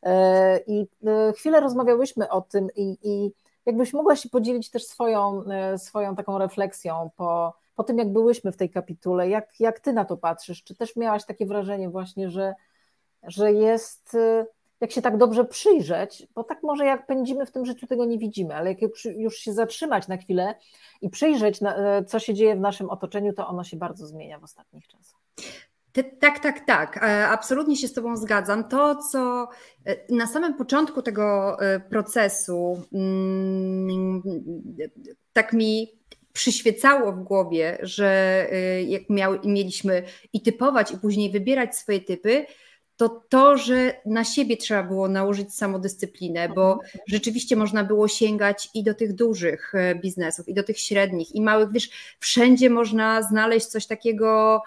E, 0.03 0.59
I 0.67 0.87
e, 1.07 1.33
chwilę 1.33 1.61
rozmawiałyśmy 1.61 2.29
o 2.29 2.41
tym 2.41 2.69
i, 2.77 2.99
i 3.03 3.33
jakbyś 3.67 3.93
mogła 3.93 4.17
się 4.17 4.29
podzielić 4.29 4.71
też 4.71 4.87
swoją, 4.87 5.43
swoją 5.77 6.17
taką 6.17 6.39
refleksją 6.39 7.11
po, 7.17 7.55
po 7.75 7.85
tym, 7.85 7.99
jak 7.99 8.13
byłyśmy 8.13 8.53
w 8.53 8.57
tej 8.57 8.71
kapitule, 8.71 9.29
jak, 9.29 9.61
jak 9.61 9.81
ty 9.81 9.93
na 9.93 10.05
to 10.05 10.17
patrzysz? 10.17 10.65
Czy 10.65 10.75
też 10.75 10.97
miałaś 10.97 11.25
takie 11.25 11.47
wrażenie 11.47 11.91
właśnie, 11.91 12.31
że, 12.31 12.55
że 13.23 13.53
jest 13.53 14.17
jak 14.81 14.93
się 14.93 15.03
tak 15.03 15.17
dobrze 15.17 15.45
przyjrzeć, 15.45 16.27
bo 16.35 16.45
tak 16.45 16.63
może 16.63 16.85
jak 16.85 17.07
pędzimy 17.07 17.47
w 17.47 17.51
tym 17.51 17.67
życiu, 17.67 17.87
tego 17.87 18.05
nie 18.05 18.19
widzimy, 18.19 18.55
ale 18.55 18.71
jak 18.71 18.79
już 19.17 19.37
się 19.37 19.53
zatrzymać 19.53 20.09
na 20.09 20.17
chwilę 20.17 20.55
i 21.01 21.11
przyjrzeć, 21.11 21.61
e, 21.63 22.05
co 22.05 22.19
się 22.19 22.35
dzieje 22.35 22.57
w 22.57 22.61
naszym 22.61 22.91
otoczeniu, 22.91 23.33
to 23.33 23.49
ono 23.49 23.65
się 23.65 23.77
bardzo 23.77 24.07
zmienia 24.07 24.39
w 24.39 24.45
ostatnich 24.45 24.87
czasach. 24.87 25.21
Tak, 26.21 26.39
tak, 26.39 26.67
tak. 26.67 26.97
E, 26.97 27.29
absolutnie 27.29 27.77
się 27.77 27.89
z 27.89 27.93
Tobą 27.93 28.17
zgadzam. 28.17 28.69
To, 28.69 28.97
co 28.97 29.49
e, 29.87 30.15
na 30.15 30.27
samym 30.27 30.55
początku 30.55 31.03
tego 31.03 31.57
procesu 31.91 32.83
mm, 32.93 34.23
tak 35.33 35.53
mi 35.53 35.99
przyświecało 36.33 37.13
w 37.13 37.23
głowie, 37.23 37.79
że 37.83 38.47
jak 38.87 39.11
miał, 39.11 39.33
mieliśmy 39.45 40.03
i 40.33 40.43
typować, 40.43 40.93
i 40.93 40.99
później 40.99 41.31
wybierać 41.31 41.77
swoje 41.77 42.01
typy, 42.01 42.47
to 42.99 43.09
to, 43.29 43.57
że 43.57 44.01
na 44.07 44.25
siebie 44.25 44.57
trzeba 44.57 44.83
było 44.83 45.09
nałożyć 45.09 45.55
samodyscyplinę, 45.55 46.49
bo 46.49 46.73
mhm. 46.73 46.89
rzeczywiście 47.07 47.57
można 47.57 47.85
było 47.85 48.09
sięgać 48.09 48.71
i 48.75 48.83
do 48.83 48.95
tych 48.95 49.15
dużych 49.15 49.75
e, 49.75 49.95
biznesów, 49.95 50.49
i 50.49 50.55
do 50.55 50.63
tych 50.63 50.79
średnich, 50.79 51.35
i 51.35 51.43
małych. 51.43 51.73
Wiesz, 51.73 52.17
wszędzie 52.19 52.71
można 52.71 53.23
znaleźć 53.23 53.67
coś 53.67 53.87
takiego, 53.87 54.63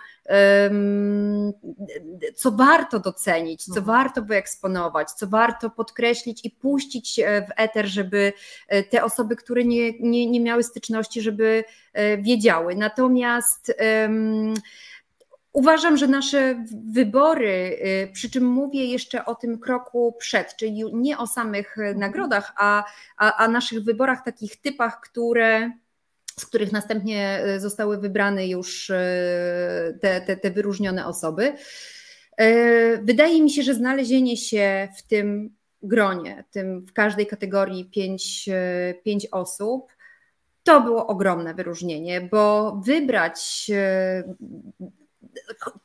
co 2.35 2.51
warto 2.51 2.99
docenić, 2.99 3.63
co 3.65 3.79
mhm. 3.79 3.85
warto 3.85 4.21
wyeksponować, 4.21 5.11
co 5.11 5.27
warto 5.27 5.69
podkreślić 5.69 6.45
i 6.45 6.49
puścić 6.49 7.19
e, 7.19 7.41
w 7.41 7.49
eter, 7.57 7.87
żeby 7.87 8.33
e, 8.67 8.83
te 8.83 9.03
osoby, 9.03 9.35
które 9.35 9.63
nie, 9.63 9.99
nie, 9.99 10.29
nie 10.29 10.39
miały 10.39 10.63
styczności, 10.63 11.21
żeby 11.21 11.63
wiedziały. 12.19 12.75
Natomiast 12.75 13.73
Uważam, 15.53 15.97
że 15.97 16.07
nasze 16.07 16.65
wybory, 16.91 17.79
y, 18.07 18.13
przy 18.13 18.29
czym 18.29 18.45
mówię 18.45 18.85
jeszcze 18.85 19.25
o 19.25 19.35
tym 19.35 19.59
kroku 19.59 20.15
przed, 20.19 20.55
czyli 20.55 20.83
nie 20.93 21.17
o 21.17 21.27
samych 21.27 21.75
nagrodach, 21.95 22.53
a, 22.57 22.83
a, 23.17 23.37
a 23.37 23.47
naszych 23.47 23.83
wyborach, 23.83 24.23
takich 24.25 24.61
typach, 24.61 25.01
które, 25.01 25.71
z 26.39 26.45
których 26.45 26.71
następnie 26.71 27.43
y, 27.45 27.59
zostały 27.59 27.97
wybrane 27.97 28.47
już 28.47 28.89
y, 28.89 28.95
te, 30.01 30.21
te, 30.21 30.37
te 30.37 30.51
wyróżnione 30.51 31.07
osoby. 31.07 31.53
Wydaje 33.01 33.41
mi 33.41 33.51
się, 33.51 33.63
że 33.63 33.73
znalezienie 33.73 34.37
się 34.37 34.87
w 34.97 35.07
tym 35.07 35.55
gronie, 35.83 36.43
tym 36.51 36.85
w 36.85 36.93
każdej 36.93 37.27
kategorii 37.27 37.85
pięć, 37.85 38.49
pięć 39.03 39.27
osób, 39.31 39.87
to 40.63 40.81
było 40.81 41.07
ogromne 41.07 41.53
wyróżnienie, 41.53 42.21
bo 42.21 42.75
wybrać 42.85 43.71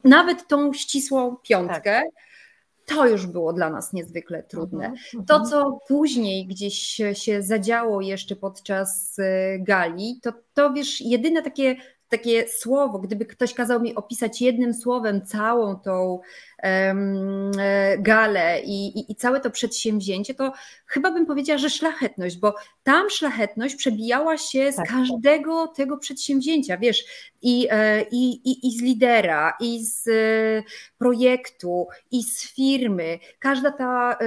nawet 0.04 0.48
tą 0.48 0.72
ścisłą 0.72 1.36
piątkę, 1.36 1.82
tak. 1.82 2.04
to 2.86 3.08
już 3.08 3.26
było 3.26 3.52
dla 3.52 3.70
nas 3.70 3.92
niezwykle 3.92 4.42
trudne. 4.42 4.86
Mhm, 4.86 5.24
to, 5.26 5.34
mhm. 5.36 5.44
co 5.50 5.78
później 5.88 6.46
gdzieś 6.46 7.02
się 7.12 7.42
zadziało 7.42 8.00
jeszcze 8.00 8.36
podczas 8.36 9.18
y, 9.18 9.24
gali, 9.60 10.20
to, 10.22 10.32
to 10.54 10.72
wiesz, 10.72 11.00
jedyne 11.00 11.42
takie 11.42 11.76
takie 12.08 12.48
słowo, 12.48 12.98
gdyby 12.98 13.26
ktoś 13.26 13.54
kazał 13.54 13.80
mi 13.80 13.94
opisać 13.94 14.42
jednym 14.42 14.74
słowem 14.74 15.26
całą 15.26 15.76
tą 15.76 16.20
galę 17.98 18.60
i, 18.64 18.98
i, 18.98 19.12
i, 19.12 19.16
całe 19.16 19.40
to 19.40 19.50
przedsięwzięcie, 19.50 20.34
to 20.34 20.52
chyba 20.86 21.10
bym 21.10 21.26
powiedziała, 21.26 21.58
że 21.58 21.70
szlachetność, 21.70 22.38
bo 22.38 22.54
tam 22.82 23.10
szlachetność 23.10 23.76
przebijała 23.76 24.38
się 24.38 24.72
z 24.72 24.76
tak. 24.76 24.88
każdego 24.88 25.66
tego 25.66 25.96
przedsięwzięcia, 25.96 26.76
wiesz, 26.76 27.04
i, 27.42 27.68
e, 27.70 28.02
i, 28.02 28.50
i, 28.50 28.68
i 28.68 28.78
z 28.78 28.82
lidera, 28.82 29.56
i 29.60 29.84
z 29.84 30.08
e, 30.08 30.62
projektu, 30.98 31.88
i 32.10 32.22
z 32.22 32.54
firmy. 32.54 33.18
Każda 33.38 33.70
ta 33.70 34.18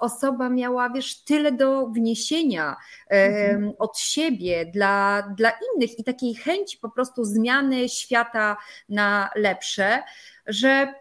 osoba 0.00 0.48
miała, 0.48 0.90
wiesz, 0.90 1.24
tyle 1.24 1.52
do 1.52 1.86
wniesienia 1.86 2.76
mhm. 3.10 3.72
od 3.78 3.98
siebie 3.98 4.66
dla, 4.66 5.22
dla 5.36 5.50
innych 5.50 5.98
i 5.98 6.04
takiej 6.04 6.34
chęci 6.34 6.78
po 6.78 6.90
prostu 6.90 7.24
zmiany 7.24 7.88
świata 7.88 8.56
na 8.88 9.30
lepsze, 9.36 10.02
że 10.46 10.94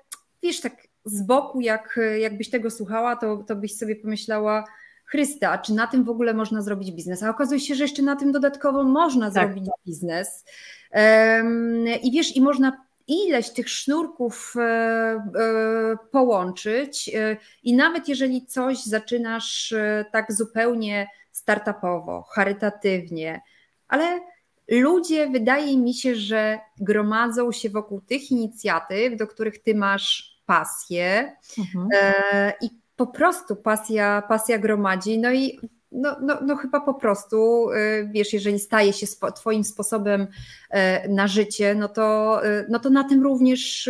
wiesz, 0.45 0.61
tak 0.61 0.87
z 1.05 1.21
boku, 1.21 1.61
jak, 1.61 1.99
jakbyś 2.19 2.49
tego 2.49 2.71
słuchała, 2.71 3.15
to, 3.15 3.37
to 3.37 3.55
byś 3.55 3.77
sobie 3.77 3.95
pomyślała, 3.95 4.63
Chrysta, 5.05 5.57
czy 5.57 5.73
na 5.73 5.87
tym 5.87 6.03
w 6.03 6.09
ogóle 6.09 6.33
można 6.33 6.61
zrobić 6.61 6.91
biznes? 6.91 7.23
A 7.23 7.29
okazuje 7.29 7.59
się, 7.59 7.75
że 7.75 7.83
jeszcze 7.83 8.01
na 8.01 8.15
tym 8.15 8.31
dodatkowo 8.31 8.83
można 8.83 9.31
tak. 9.31 9.33
zrobić 9.33 9.69
biznes. 9.85 10.45
Um, 10.91 11.85
I 12.03 12.11
wiesz, 12.11 12.35
i 12.35 12.41
można 12.41 12.85
ileś 13.07 13.49
tych 13.49 13.69
sznurków 13.69 14.53
e, 14.57 14.61
e, 14.61 15.21
połączyć, 16.11 17.11
e, 17.15 17.37
i 17.63 17.75
nawet 17.75 18.09
jeżeli 18.09 18.45
coś 18.45 18.83
zaczynasz 18.83 19.73
tak 20.11 20.33
zupełnie 20.33 21.07
startupowo, 21.31 22.21
charytatywnie, 22.21 23.41
ale 23.87 24.19
ludzie, 24.67 25.29
wydaje 25.29 25.77
mi 25.77 25.93
się, 25.93 26.15
że 26.15 26.59
gromadzą 26.79 27.51
się 27.51 27.69
wokół 27.69 28.01
tych 28.01 28.31
inicjatyw, 28.31 29.17
do 29.17 29.27
których 29.27 29.63
ty 29.63 29.75
masz 29.75 30.34
pasję 30.45 31.35
mhm. 31.57 31.87
i 32.61 32.69
po 32.95 33.07
prostu 33.07 33.55
pasja, 33.55 34.23
pasja 34.29 34.57
gromadzi. 34.57 35.19
No 35.19 35.31
i 35.31 35.59
no, 35.91 36.17
no, 36.21 36.39
no 36.45 36.55
chyba 36.55 36.81
po 36.81 36.93
prostu, 36.93 37.67
wiesz, 38.11 38.33
jeżeli 38.33 38.59
staje 38.59 38.93
się 38.93 39.07
spo, 39.07 39.31
Twoim 39.31 39.63
sposobem 39.63 40.27
na 41.09 41.27
życie, 41.27 41.75
no 41.75 41.87
to, 41.87 42.41
no 42.69 42.79
to 42.79 42.89
na 42.89 43.03
tym 43.03 43.23
również 43.23 43.89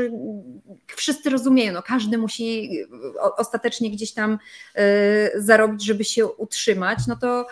wszyscy 0.96 1.30
rozumieją, 1.30 1.74
no 1.74 1.84
każdy 1.84 2.18
musi 2.18 2.70
ostatecznie 3.38 3.92
gdzieś 3.92 4.14
tam 4.14 4.40
zarobić, 5.36 5.86
żeby 5.86 6.04
się 6.04 6.28
utrzymać, 6.28 7.00
no 7.08 7.16
to 7.16 7.48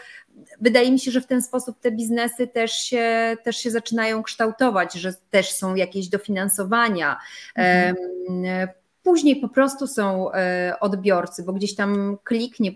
wydaje 0.62 0.92
mi 0.92 1.00
się, 1.00 1.12
że 1.12 1.22
w 1.22 1.28
ten 1.28 1.42
sposób 1.42 1.80
te 1.80 1.92
biznesy 1.92 2.48
też 2.48 2.72
się, 2.72 3.38
też 3.44 3.58
się 3.58 3.72
zaczynają 3.72 4.24
kształtować, 4.24 4.94
że 4.94 5.14
też 5.30 5.52
są 5.52 5.76
jakieś 5.76 6.08
dofinansowania. 6.08 7.18
Mhm. 7.56 8.68
Później 9.04 9.36
po 9.36 9.50
prostu 9.50 9.88
są 9.88 10.32
e, 10.32 10.76
odbiorcy, 10.80 11.44
bo 11.44 11.54
gdzieś 11.54 11.76
tam 11.76 12.18
kliknie, 12.24 12.72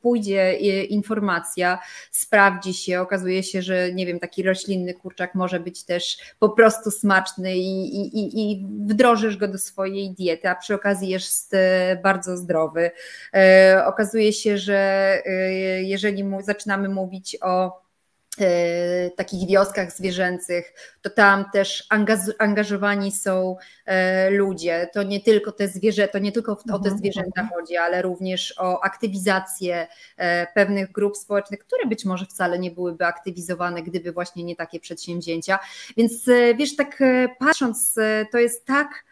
pójdzie 0.00 0.42
e, 0.42 0.84
informacja, 0.84 1.78
sprawdzi 2.10 2.74
się, 2.74 3.00
okazuje 3.00 3.42
się, 3.42 3.62
że 3.62 3.92
nie 3.92 4.06
wiem, 4.06 4.18
taki 4.18 4.42
roślinny 4.42 4.94
kurczak 4.94 5.34
może 5.34 5.60
być 5.60 5.84
też 5.84 6.18
po 6.38 6.48
prostu 6.48 6.90
smaczny 6.90 7.56
i, 7.56 7.96
i, 7.96 8.52
i 8.52 8.66
wdrożysz 8.66 9.36
go 9.36 9.48
do 9.48 9.58
swojej 9.58 10.10
diety, 10.10 10.48
a 10.48 10.54
przy 10.54 10.74
okazji 10.74 11.08
jest 11.08 11.54
e, 11.54 12.00
bardzo 12.02 12.36
zdrowy. 12.36 12.90
Okazuje 13.86 14.32
się, 14.32 14.58
że 14.58 15.22
jeżeli 15.82 16.24
zaczynamy 16.42 16.88
mówić 16.88 17.36
o 17.42 17.85
takich 19.16 19.48
wioskach 19.48 19.92
zwierzęcych, 19.92 20.72
to 21.02 21.10
tam 21.10 21.44
też 21.52 21.88
angażowani 22.38 23.12
są 23.12 23.56
e, 23.86 24.30
ludzie. 24.30 24.88
To 24.92 25.02
nie 25.02 25.20
tylko 25.20 25.52
te 25.52 25.68
zwierzę, 25.68 26.08
to 26.08 26.18
nie 26.18 26.32
tylko 26.32 26.52
o 26.52 26.56
te 26.56 26.74
mhm, 26.74 26.98
zwierzęta 26.98 27.40
mhm. 27.40 27.48
chodzi, 27.48 27.76
ale 27.76 28.02
również 28.02 28.54
o 28.58 28.84
aktywizację 28.84 29.86
e, 30.16 30.46
pewnych 30.54 30.92
grup 30.92 31.16
społecznych, 31.16 31.60
które 31.60 31.86
być 31.86 32.04
może 32.04 32.26
wcale 32.26 32.58
nie 32.58 32.70
byłyby 32.70 33.06
aktywizowane, 33.06 33.82
gdyby 33.82 34.12
właśnie 34.12 34.44
nie 34.44 34.56
takie 34.56 34.80
przedsięwzięcia. 34.80 35.58
Więc 35.96 36.26
wiesz, 36.58 36.76
tak 36.76 37.02
patrząc, 37.38 37.94
to 38.32 38.38
jest 38.38 38.64
tak 38.64 39.04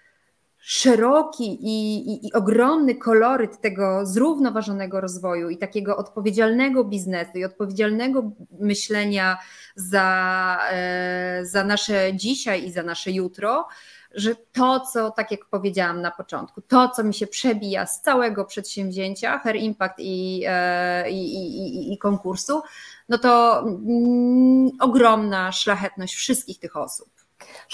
szeroki 0.67 1.45
i, 1.45 1.97
i, 2.13 2.27
i, 2.27 2.33
ogromny 2.33 2.95
koloryt 2.95 3.61
tego 3.61 4.07
zrównoważonego 4.07 5.01
rozwoju 5.01 5.51
i 5.51 5.59
takiego 5.59 5.97
odpowiedzialnego 5.97 6.85
biznesu 6.85 7.39
i 7.39 7.45
odpowiedzialnego 7.45 8.31
myślenia 8.61 9.39
za, 9.77 10.59
e, 10.71 11.41
za 11.43 11.65
nasze 11.65 12.15
dzisiaj 12.15 12.65
i 12.67 12.73
za 12.73 12.83
nasze 12.83 13.11
jutro, 13.11 13.69
że 14.15 14.35
to, 14.53 14.81
co, 14.81 15.11
tak 15.11 15.31
jak 15.31 15.47
powiedziałam 15.47 16.03
na 16.03 16.11
początku, 16.11 16.61
to, 16.61 16.89
co 16.89 17.05
mi 17.05 17.15
się 17.15 17.27
przebija 17.27 17.87
z 17.87 18.01
całego 18.01 18.45
przedsięwzięcia, 18.45 19.39
Her 19.39 19.57
Impact 19.57 19.99
i, 19.99 20.45
e, 20.47 21.11
i, 21.11 21.35
i, 21.35 21.93
i 21.93 21.99
konkursu, 21.99 22.63
no 23.09 23.19
to 23.19 23.61
mm, 23.61 24.71
ogromna 24.81 25.53
szlachetność 25.53 26.15
wszystkich 26.15 26.59
tych 26.59 26.77
osób. 26.77 27.14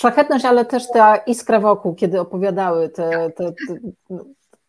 Szlachetność, 0.01 0.45
ale 0.45 0.65
też 0.65 0.91
ta 0.91 1.17
iskra 1.17 1.61
wokół, 1.61 1.95
kiedy 1.95 2.21
opowiadały 2.21 2.89
te, 2.89 3.31
te, 3.31 3.53
te 3.53 3.75
no, 4.11 4.25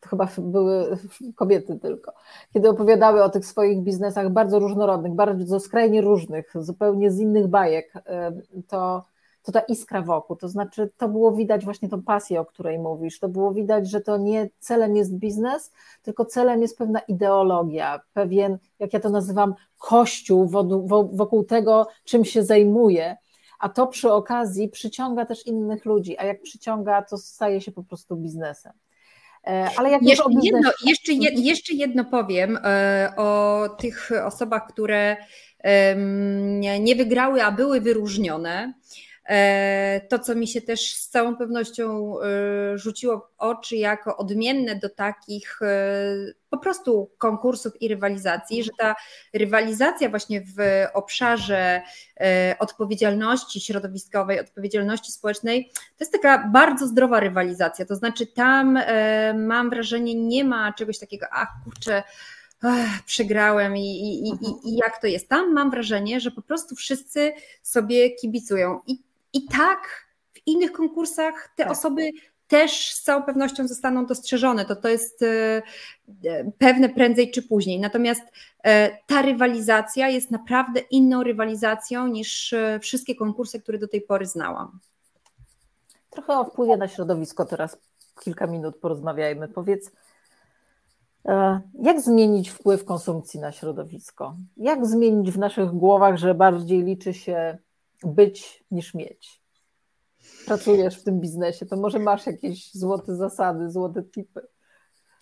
chyba 0.09 0.27
były 0.38 0.97
kobiety 1.36 1.79
tylko, 1.79 2.13
kiedy 2.53 2.69
opowiadały 2.69 3.23
o 3.23 3.29
tych 3.29 3.45
swoich 3.45 3.82
biznesach 3.82 4.29
bardzo 4.29 4.59
różnorodnych, 4.59 5.13
bardzo 5.13 5.59
skrajnie 5.59 6.01
różnych, 6.01 6.53
zupełnie 6.55 7.11
z 7.11 7.19
innych 7.19 7.47
bajek, 7.47 7.93
to, 8.67 9.03
to 9.43 9.51
ta 9.51 9.59
iskra 9.59 10.01
wokół, 10.01 10.36
to 10.36 10.49
znaczy 10.49 10.89
to 10.97 11.09
było 11.09 11.32
widać 11.32 11.65
właśnie 11.65 11.89
tą 11.89 12.03
pasję, 12.03 12.39
o 12.39 12.45
której 12.45 12.79
mówisz, 12.79 13.19
to 13.19 13.29
było 13.29 13.53
widać, 13.53 13.89
że 13.89 14.01
to 14.01 14.17
nie 14.17 14.49
celem 14.59 14.95
jest 14.95 15.15
biznes, 15.15 15.71
tylko 16.01 16.25
celem 16.25 16.61
jest 16.61 16.77
pewna 16.77 16.99
ideologia, 16.99 18.01
pewien, 18.13 18.57
jak 18.79 18.93
ja 18.93 18.99
to 18.99 19.09
nazywam, 19.09 19.53
kościół 19.79 20.49
wokół 21.13 21.43
tego, 21.43 21.88
czym 22.03 22.25
się 22.25 22.43
zajmuje 22.43 23.17
a 23.62 23.70
to 23.70 23.88
przy 23.88 24.12
okazji 24.12 24.70
przyciąga 24.70 25.26
też 25.26 25.45
innych 25.45 25.86
ludzi, 25.86 26.18
a 26.18 26.26
jak 26.26 26.41
przyciąga, 26.41 27.01
to 27.01 27.18
staje 27.18 27.62
się 27.62 27.72
po 27.72 27.84
prostu 27.84 28.16
biznesem. 28.16 28.74
E, 29.47 29.70
ale 29.78 29.91
jak 29.91 30.01
jeszcze, 30.01 30.24
jedno, 30.43 30.72
jeszcze, 30.86 31.14
jeszcze 31.36 31.74
jedno 31.74 32.05
powiem 32.05 32.57
e, 32.64 33.14
o 33.18 33.70
tych 33.80 34.12
osobach, 34.26 34.68
które 34.68 35.18
nie 36.80 36.95
wygrały, 36.95 37.43
a 37.43 37.51
były 37.51 37.82
wyróżnione. 37.82 38.74
E, 39.32 40.01
to, 40.09 40.19
co 40.19 40.36
mi 40.36 40.47
się 40.47 40.61
też 40.61 40.95
z 40.95 41.09
całą 41.09 41.36
pewnością 41.36 42.15
e, 42.21 42.77
rzuciło 42.77 43.19
w 43.19 43.29
oczy 43.38 43.75
jako 43.75 44.17
odmienne 44.17 44.75
do 44.75 44.89
takich 44.89 45.61
e, 45.61 46.15
po 46.49 46.57
prostu 46.57 47.11
konkursów 47.17 47.82
i 47.82 47.88
rywalizacji, 47.88 48.63
że 48.63 48.71
ta 48.77 48.95
rywalizacja 49.34 50.09
właśnie 50.09 50.41
w 50.41 50.86
obszarze 50.93 51.82
odpowiedzialności 52.59 53.61
środowiskowej, 53.61 54.39
odpowiedzialności 54.39 55.11
społecznej, 55.11 55.71
to 55.73 55.95
jest 55.99 56.11
taka 56.11 56.49
bardzo 56.53 56.88
zdrowa 56.88 57.19
rywalizacja. 57.19 57.86
To 57.86 57.95
znaczy, 57.95 58.27
tam 58.27 58.79
mam 59.36 59.69
wrażenie, 59.69 60.15
nie 60.15 60.43
ma 60.43 60.73
czegoś 60.73 60.99
takiego, 60.99 61.25
ach 61.32 61.47
kurczę, 61.63 62.03
przegrałem 63.05 63.77
i, 63.77 63.82
i, 63.82 64.29
i, 64.29 64.69
i, 64.69 64.75
jak 64.75 65.01
to 65.01 65.07
jest. 65.07 65.29
Tam 65.29 65.53
mam 65.53 65.71
wrażenie, 65.71 66.19
że 66.19 66.32
po 66.32 66.41
prostu 66.41 66.75
wszyscy 66.75 67.34
sobie 67.61 68.11
kibicują. 68.15 68.79
I 68.88 69.11
i 69.34 69.47
tak 69.47 70.07
w 70.34 70.47
innych 70.47 70.71
konkursach 70.71 71.53
te 71.55 71.63
tak. 71.63 71.71
osoby 71.71 72.11
też 72.51 72.93
z 72.93 73.01
całą 73.03 73.23
pewnością 73.23 73.67
zostaną 73.67 74.05
dostrzeżone. 74.05 74.65
To, 74.65 74.75
to 74.75 74.89
jest 74.89 75.23
e, 75.23 75.27
e, 76.25 76.51
pewne 76.57 76.89
prędzej 76.89 77.32
czy 77.32 77.41
później. 77.41 77.79
Natomiast 77.79 78.21
e, 78.63 78.97
ta 79.07 79.21
rywalizacja 79.21 80.09
jest 80.09 80.32
naprawdę 80.32 80.79
inną 80.79 81.23
rywalizacją 81.23 82.07
niż 82.07 82.55
wszystkie 82.82 83.15
konkursy, 83.15 83.61
które 83.61 83.77
do 83.77 83.88
tej 83.88 84.01
pory 84.01 84.25
znałam. 84.25 84.79
Trochę 86.09 86.39
o 86.39 86.45
wpływie 86.45 86.77
na 86.77 86.88
środowisko 86.88 87.45
teraz 87.45 87.77
kilka 88.23 88.47
minut 88.47 88.77
porozmawiajmy. 88.77 89.47
Powiedz, 89.47 89.91
jak 91.73 92.01
zmienić 92.01 92.49
wpływ 92.49 92.86
konsumpcji 92.86 93.39
na 93.39 93.51
środowisko? 93.51 94.36
Jak 94.57 94.86
zmienić 94.86 95.32
w 95.32 95.39
naszych 95.39 95.71
głowach, 95.71 96.17
że 96.17 96.34
bardziej 96.34 96.84
liczy 96.84 97.13
się 97.13 97.57
być 98.03 98.63
niż 98.71 98.93
mieć. 98.93 99.41
Pracujesz 100.45 100.97
w 100.97 101.03
tym 101.03 101.19
biznesie, 101.19 101.65
to 101.65 101.77
może 101.77 101.99
masz 101.99 102.25
jakieś 102.25 102.73
złote 102.73 103.15
zasady, 103.15 103.71
złote 103.71 104.03
tipy. 104.03 104.41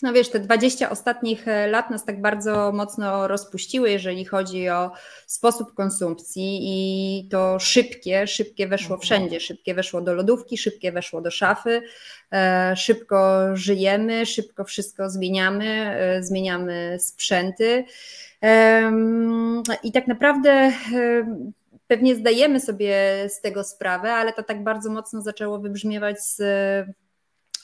No 0.01 0.13
wiesz, 0.13 0.30
te 0.30 0.39
20 0.39 0.89
ostatnich 0.89 1.47
e, 1.47 1.67
lat 1.67 1.89
nas 1.89 2.05
tak 2.05 2.21
bardzo 2.21 2.71
mocno 2.71 3.27
rozpuściły, 3.27 3.89
jeżeli 3.89 4.25
chodzi 4.25 4.69
o 4.69 4.91
sposób 5.27 5.73
konsumpcji 5.73 6.59
i 6.61 7.27
to 7.30 7.59
szybkie, 7.59 8.27
szybkie 8.27 8.67
weszło 8.67 8.95
mhm. 8.95 9.01
wszędzie, 9.01 9.39
szybkie 9.39 9.75
weszło 9.75 10.01
do 10.01 10.13
lodówki, 10.13 10.57
szybkie 10.57 10.91
weszło 10.91 11.21
do 11.21 11.32
szafy, 11.32 11.82
e, 12.34 12.75
szybko 12.75 13.47
żyjemy, 13.53 14.25
szybko 14.25 14.63
wszystko 14.63 15.09
zmieniamy, 15.09 15.65
e, 15.65 16.23
zmieniamy 16.23 16.97
sprzęty. 16.99 17.84
I 19.84 19.91
tak 19.91 20.07
naprawdę 20.07 20.71
Pewnie 21.90 22.16
zdajemy 22.16 22.60
sobie 22.60 22.96
z 23.30 23.42
tego 23.42 23.64
sprawę, 23.64 24.14
ale 24.14 24.34
to 24.34 24.44
tak 24.44 24.64
bardzo 24.64 24.90
mocno 24.90 25.22
zaczęło 25.22 25.60
wybrzmiewać 25.60 26.24
z 26.24 26.38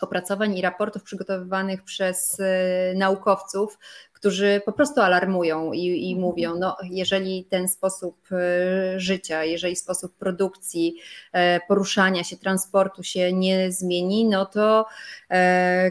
opracowań 0.05 0.57
i 0.57 0.61
raportów 0.61 1.03
przygotowywanych 1.03 1.83
przez 1.83 2.39
e, 2.39 2.93
naukowców, 2.95 3.77
którzy 4.13 4.61
po 4.65 4.71
prostu 4.71 5.01
alarmują 5.01 5.73
i, 5.73 6.09
i, 6.09 6.13
mhm. 6.13 6.21
mówią, 6.21 6.55
no 6.59 6.77
jeżeli 6.83 7.45
ten 7.45 7.69
sposób 7.69 8.17
e, 8.31 8.99
życia, 8.99 9.43
jeżeli 9.43 9.75
sposób 9.75 10.17
produkcji, 10.17 10.95
e, 11.33 11.59
poruszania 11.67 12.23
się, 12.23 12.37
transportu 12.37 13.03
się 13.03 13.33
nie 13.33 13.71
zmieni, 13.71 14.25
no 14.25 14.45
to 14.45 14.85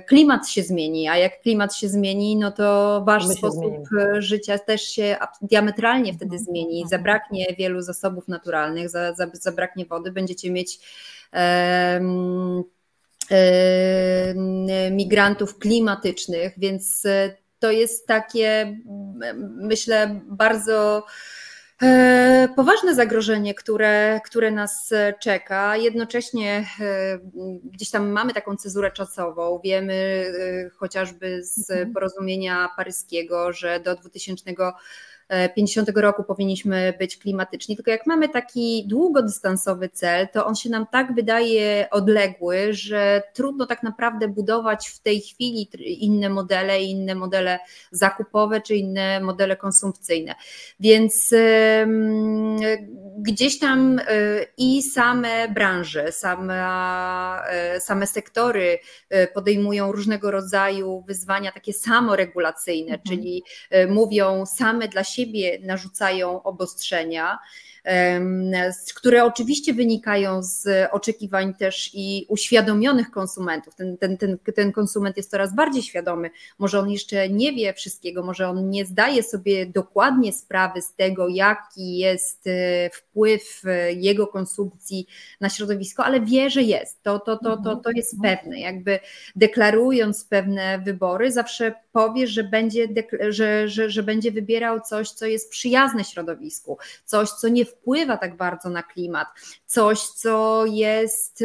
klimat 0.07 0.49
się 0.49 0.63
zmieni, 0.63 1.09
a 1.09 1.17
jak 1.17 1.41
klimat 1.41 1.75
się 1.75 1.89
zmieni, 1.89 2.37
no 2.37 2.53
to 2.53 3.03
wasz 3.07 3.29
sposób 3.29 3.89
życia 4.19 4.59
też 4.59 4.83
się 4.83 5.17
diametralnie 5.43 6.13
wtedy 6.13 6.37
mhm. 6.37 6.45
zmieni, 6.45 6.83
mhm. 6.83 6.89
zabraknie 6.89 7.47
wielu 7.59 7.83
zasobów 7.83 8.29
naturalnych, 8.29 8.89
zabraknie 9.33 9.87
wody, 9.87 10.13
będziecie 10.13 10.51
mieć 10.51 10.79
migrantów 14.91 15.59
klimatycznych, 15.59 16.53
więc 16.57 17.07
e, 17.07 17.37
to 17.59 17.71
jest 17.71 18.07
takie, 18.07 18.79
myślę, 19.57 20.21
bardzo 20.27 21.07
e, 21.83 22.49
poważne 22.57 22.95
zagrożenie, 22.95 23.55
które, 23.55 24.21
które 24.25 24.51
nas 24.51 24.91
czeka. 25.21 25.77
Jednocześnie 25.77 26.67
gdzieś 27.65 27.91
tam 27.91 28.09
mamy 28.09 28.35
taką 28.35 28.57
cezurę 28.57 28.91
czasową. 28.91 29.61
Wiemy 29.65 30.25
chociażby 30.77 31.45
z 31.45 31.71
mhm. 31.71 31.93
porozumienia 31.93 32.69
paryskiego, 32.77 33.53
że 33.53 33.81
do 33.81 33.95
2000 33.95 34.55
50 35.57 35.89
roku 35.97 36.25
powinniśmy 36.25 36.95
być 36.99 37.17
klimatyczni, 37.17 37.77
tylko 37.77 37.91
jak 37.91 38.07
mamy 38.07 38.29
taki 38.29 38.85
długodystansowy 38.89 39.89
cel, 39.89 40.29
to 40.29 40.47
on 40.47 40.55
się 40.55 40.71
nam 40.71 40.87
tak 40.93 41.15
wydaje 41.15 41.87
odległy, 41.91 42.75
że 42.75 43.23
trudno 43.33 43.67
tak 43.67 43.83
naprawdę 43.83 44.29
budować 44.29 44.89
w 44.89 45.01
tej 45.01 45.21
chwili 45.21 45.69
inne 46.05 46.29
modele, 46.29 46.83
inne 46.83 47.15
modele 47.15 47.59
zakupowe 47.91 48.61
czy 48.61 48.77
inne 48.77 49.21
modele 49.21 49.57
konsumpcyjne. 49.57 50.35
Więc 50.81 51.35
gdzieś 53.19 53.59
tam 53.59 53.99
e, 53.99 54.03
i 54.57 54.83
same 54.83 55.49
branże, 55.49 56.13
same, 56.13 56.65
same 57.79 58.07
sektory 58.07 58.79
e, 59.11 59.27
podejmują 59.27 59.93
różnego 59.93 60.31
rodzaju 60.31 61.05
wyzwania 61.07 61.53
takie 61.53 61.73
samoregulacyjne, 61.73 62.95
mhm. 62.95 63.03
czyli 63.09 63.45
mówią 63.89 64.47
same 64.47 64.89
dla 64.89 65.05
siebie, 65.05 65.59
narzucają 65.63 66.43
obostrzenia 66.43 67.39
które 68.97 69.25
oczywiście 69.25 69.75
wynikają 69.75 70.43
z 70.43 70.89
oczekiwań 70.93 71.55
też 71.55 71.91
i 71.95 72.27
uświadomionych 72.29 73.11
konsumentów. 73.11 73.75
Ten, 73.75 73.97
ten, 73.97 74.17
ten, 74.19 74.39
ten 74.55 74.73
konsument 74.73 75.17
jest 75.17 75.31
coraz 75.31 75.55
bardziej 75.55 75.83
świadomy, 75.83 76.31
może 76.59 76.79
on 76.79 76.91
jeszcze 76.91 77.29
nie 77.29 77.53
wie 77.53 77.75
wszystkiego, 77.75 78.23
może 78.23 78.49
on 78.49 78.71
nie 78.71 78.87
zdaje 78.87 79.23
sobie 79.23 79.67
dokładnie 79.67 80.33
sprawy 80.33 80.83
z 80.83 80.95
tego, 80.95 81.29
jaki 81.29 81.97
jest 81.97 82.47
e, 82.47 82.91
wpływ 82.91 83.63
e, 83.65 83.93
jego 83.93 84.27
konsumpcji 84.27 85.07
na 85.41 85.49
środowisko, 85.49 86.05
ale 86.05 86.21
wie, 86.21 86.51
że 86.51 86.63
jest. 86.63 87.03
To, 87.03 87.19
to, 87.19 87.37
to, 87.37 87.57
to, 87.57 87.77
to 87.77 87.91
jest 87.91 88.15
mhm. 88.15 88.37
pewne. 88.37 88.61
Jakby 88.61 88.99
deklarując 89.37 90.25
pewne 90.25 90.79
wybory, 90.79 91.33
zawsze 91.33 91.75
powie, 91.93 92.27
że 92.27 92.45
będzie, 92.45 92.89
że, 93.29 93.69
że, 93.69 93.91
że 93.91 94.03
będzie 94.03 94.33
wybierał 94.33 94.81
coś, 94.81 95.11
co 95.11 95.27
jest 95.27 95.51
przyjazne 95.51 96.05
środowisku, 96.05 96.79
coś, 97.05 97.31
co 97.31 97.49
nie 97.49 97.65
wpływa 97.65 97.74
tak 98.21 98.37
bardzo 98.37 98.71
na 98.71 98.83
klimat, 98.83 99.29
coś, 99.67 100.01
co 100.01 100.65
jest 100.67 101.45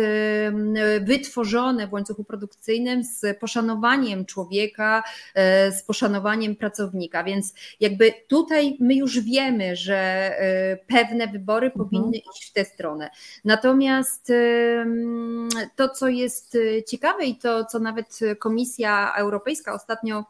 wytworzone 1.01 1.87
w 1.87 1.93
łańcuchu 1.93 2.23
produkcyjnym 2.23 3.03
z 3.03 3.39
poszanowaniem 3.39 4.25
człowieka, 4.25 5.03
e, 5.35 5.71
z 5.71 5.83
poszanowaniem 5.83 6.55
pracownika. 6.55 7.23
Więc 7.23 7.53
jakby 7.79 8.13
tutaj 8.27 8.77
my 8.79 8.95
już 8.95 9.19
wiemy, 9.19 9.75
że 9.75 9.95
e, 9.95 10.77
pewne 10.77 11.27
wybory 11.27 11.67
mhm. 11.67 11.85
powinny 11.85 12.17
iść 12.17 12.49
w 12.49 12.53
tę 12.53 12.65
stronę. 12.65 13.09
Natomiast 13.45 14.31
to, 15.75 15.89
co 15.89 16.07
jest 16.07 16.57
ciekawe 16.87 17.25
i 17.25 17.35
to, 17.35 17.65
co 17.65 17.79
nawet 17.79 18.19
Komisja 18.39 19.13
Europejska 19.17 19.73
ostatnio 19.73 20.25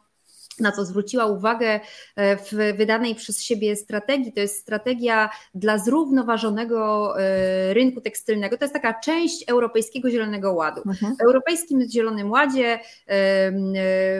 na 0.60 0.72
co 0.72 0.84
zwróciła 0.84 1.26
uwagę 1.26 1.80
e, 2.16 2.36
w 2.36 2.76
wydanej 2.76 3.14
przez 3.14 3.42
siebie 3.42 3.76
strategii. 3.76 4.32
To 4.32 4.40
jest 4.40 4.60
strategia 4.60 5.30
dla 5.54 5.78
zrównoważonego 5.78 7.14
e, 7.20 7.74
rynku 7.74 8.00
tekstylnego. 8.00 8.58
To 8.58 8.64
jest 8.64 8.74
taka 8.74 9.00
część 9.00 9.48
Europejskiego 9.48 10.10
Zielonego 10.10 10.52
Ładu. 10.52 10.82
Mhm. 10.86 11.16
W 11.16 11.20
Europejskim 11.20 11.90
Zielonym 11.90 12.30
Ładzie 12.30 12.80
e, 13.06 13.52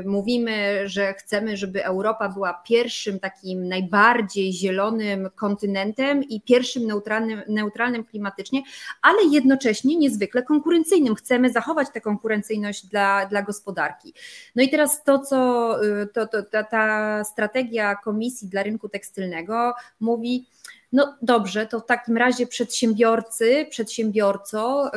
mówimy, 0.06 0.82
że 0.88 1.14
chcemy, 1.14 1.56
żeby 1.56 1.84
Europa 1.84 2.28
była 2.28 2.62
pierwszym 2.66 3.20
takim 3.20 3.68
najbardziej 3.68 4.52
zielonym 4.52 5.28
kontynentem 5.34 6.24
i 6.24 6.40
pierwszym 6.40 6.86
neutralnym, 6.86 7.42
neutralnym 7.48 8.04
klimatycznie, 8.04 8.62
ale 9.02 9.18
jednocześnie 9.30 9.96
niezwykle 9.96 10.42
konkurencyjnym. 10.42 11.14
Chcemy 11.14 11.50
zachować 11.50 11.88
tę 11.92 12.00
konkurencyjność 12.00 12.86
dla, 12.86 13.26
dla 13.26 13.42
gospodarki. 13.42 14.14
No 14.56 14.62
i 14.62 14.68
teraz 14.68 15.04
to, 15.04 15.18
co 15.18 15.76
to, 16.14 16.26
to, 16.32 16.42
ta, 16.42 16.62
ta 16.62 17.24
strategia 17.24 17.94
Komisji 17.94 18.48
dla 18.48 18.62
Rynku 18.62 18.88
Tekstylnego 18.88 19.74
mówi, 20.00 20.46
no 20.92 21.16
dobrze, 21.22 21.66
to 21.66 21.80
w 21.80 21.86
takim 21.86 22.16
razie 22.16 22.46
przedsiębiorcy, 22.46 23.66
przedsiębiorco, 23.70 24.90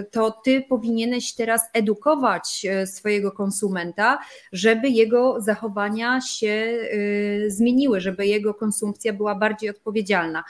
y, 0.00 0.04
to 0.10 0.30
ty 0.44 0.62
powinieneś 0.68 1.34
teraz 1.34 1.62
edukować 1.72 2.66
y, 2.82 2.86
swojego 2.86 3.32
konsumenta, 3.32 4.18
żeby 4.52 4.88
jego 4.88 5.40
zachowania 5.40 6.20
się 6.20 6.46
y, 6.48 7.44
zmieniły, 7.48 8.00
żeby 8.00 8.26
jego 8.26 8.54
konsumpcja 8.54 9.12
była 9.12 9.34
bardziej 9.34 9.70
odpowiedzialna. 9.70 10.44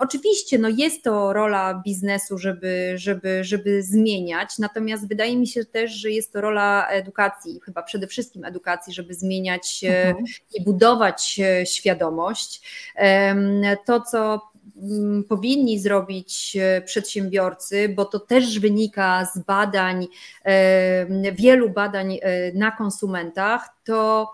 Oczywiście 0.00 0.58
no 0.58 0.68
jest 0.68 1.02
to 1.02 1.32
rola 1.32 1.82
biznesu, 1.84 2.38
żeby, 2.38 2.92
żeby, 2.94 3.44
żeby 3.44 3.82
zmieniać, 3.82 4.58
natomiast 4.58 5.08
wydaje 5.08 5.36
mi 5.36 5.46
się 5.46 5.64
też, 5.64 5.92
że 5.92 6.10
jest 6.10 6.32
to 6.32 6.40
rola 6.40 6.88
edukacji, 6.88 7.60
chyba 7.64 7.82
przede 7.82 8.06
wszystkim 8.06 8.44
edukacji, 8.44 8.92
żeby 8.92 9.14
zmieniać 9.14 9.84
mhm. 9.84 10.24
i 10.54 10.64
budować 10.64 11.40
świadomość. 11.64 12.62
To, 13.86 14.00
co 14.00 14.40
mm, 14.82 15.24
powinni 15.24 15.78
zrobić 15.78 16.56
e, 16.60 16.82
przedsiębiorcy, 16.82 17.88
bo 17.88 18.04
to 18.04 18.20
też 18.20 18.58
wynika 18.60 19.28
z 19.34 19.38
badań, 19.38 20.06
wielu 21.32 21.70
badań 21.70 22.18
e, 22.22 22.52
na 22.52 22.70
konsumentach, 22.70 23.68
to 23.84 24.32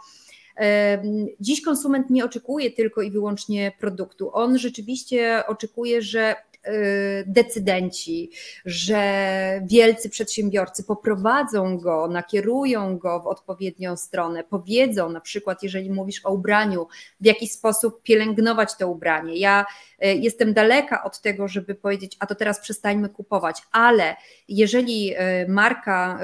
Dziś 1.40 1.62
konsument 1.62 2.10
nie 2.10 2.24
oczekuje 2.24 2.70
tylko 2.70 3.02
i 3.02 3.10
wyłącznie 3.10 3.72
produktu. 3.78 4.34
On 4.34 4.58
rzeczywiście 4.58 5.42
oczekuje, 5.46 6.02
że 6.02 6.36
decydenci, 7.26 8.30
że 8.64 9.60
wielcy 9.64 10.10
przedsiębiorcy 10.10 10.84
poprowadzą 10.84 11.78
go, 11.78 12.08
nakierują 12.08 12.98
go 12.98 13.20
w 13.20 13.26
odpowiednią 13.26 13.96
stronę, 13.96 14.44
powiedzą 14.44 15.08
na 15.08 15.20
przykład, 15.20 15.62
jeżeli 15.62 15.90
mówisz 15.90 16.26
o 16.26 16.32
ubraniu, 16.32 16.86
w 17.20 17.26
jaki 17.26 17.48
sposób 17.48 18.02
pielęgnować 18.02 18.76
to 18.76 18.88
ubranie. 18.88 19.36
Ja 19.36 19.66
E, 20.00 20.14
jestem 20.14 20.52
daleka 20.54 21.04
od 21.04 21.20
tego, 21.20 21.48
żeby 21.48 21.74
powiedzieć, 21.74 22.16
a 22.18 22.26
to 22.26 22.34
teraz 22.34 22.60
przestańmy 22.60 23.08
kupować, 23.08 23.62
ale 23.72 24.16
jeżeli 24.48 25.14
e, 25.16 25.48
marka, 25.48 26.20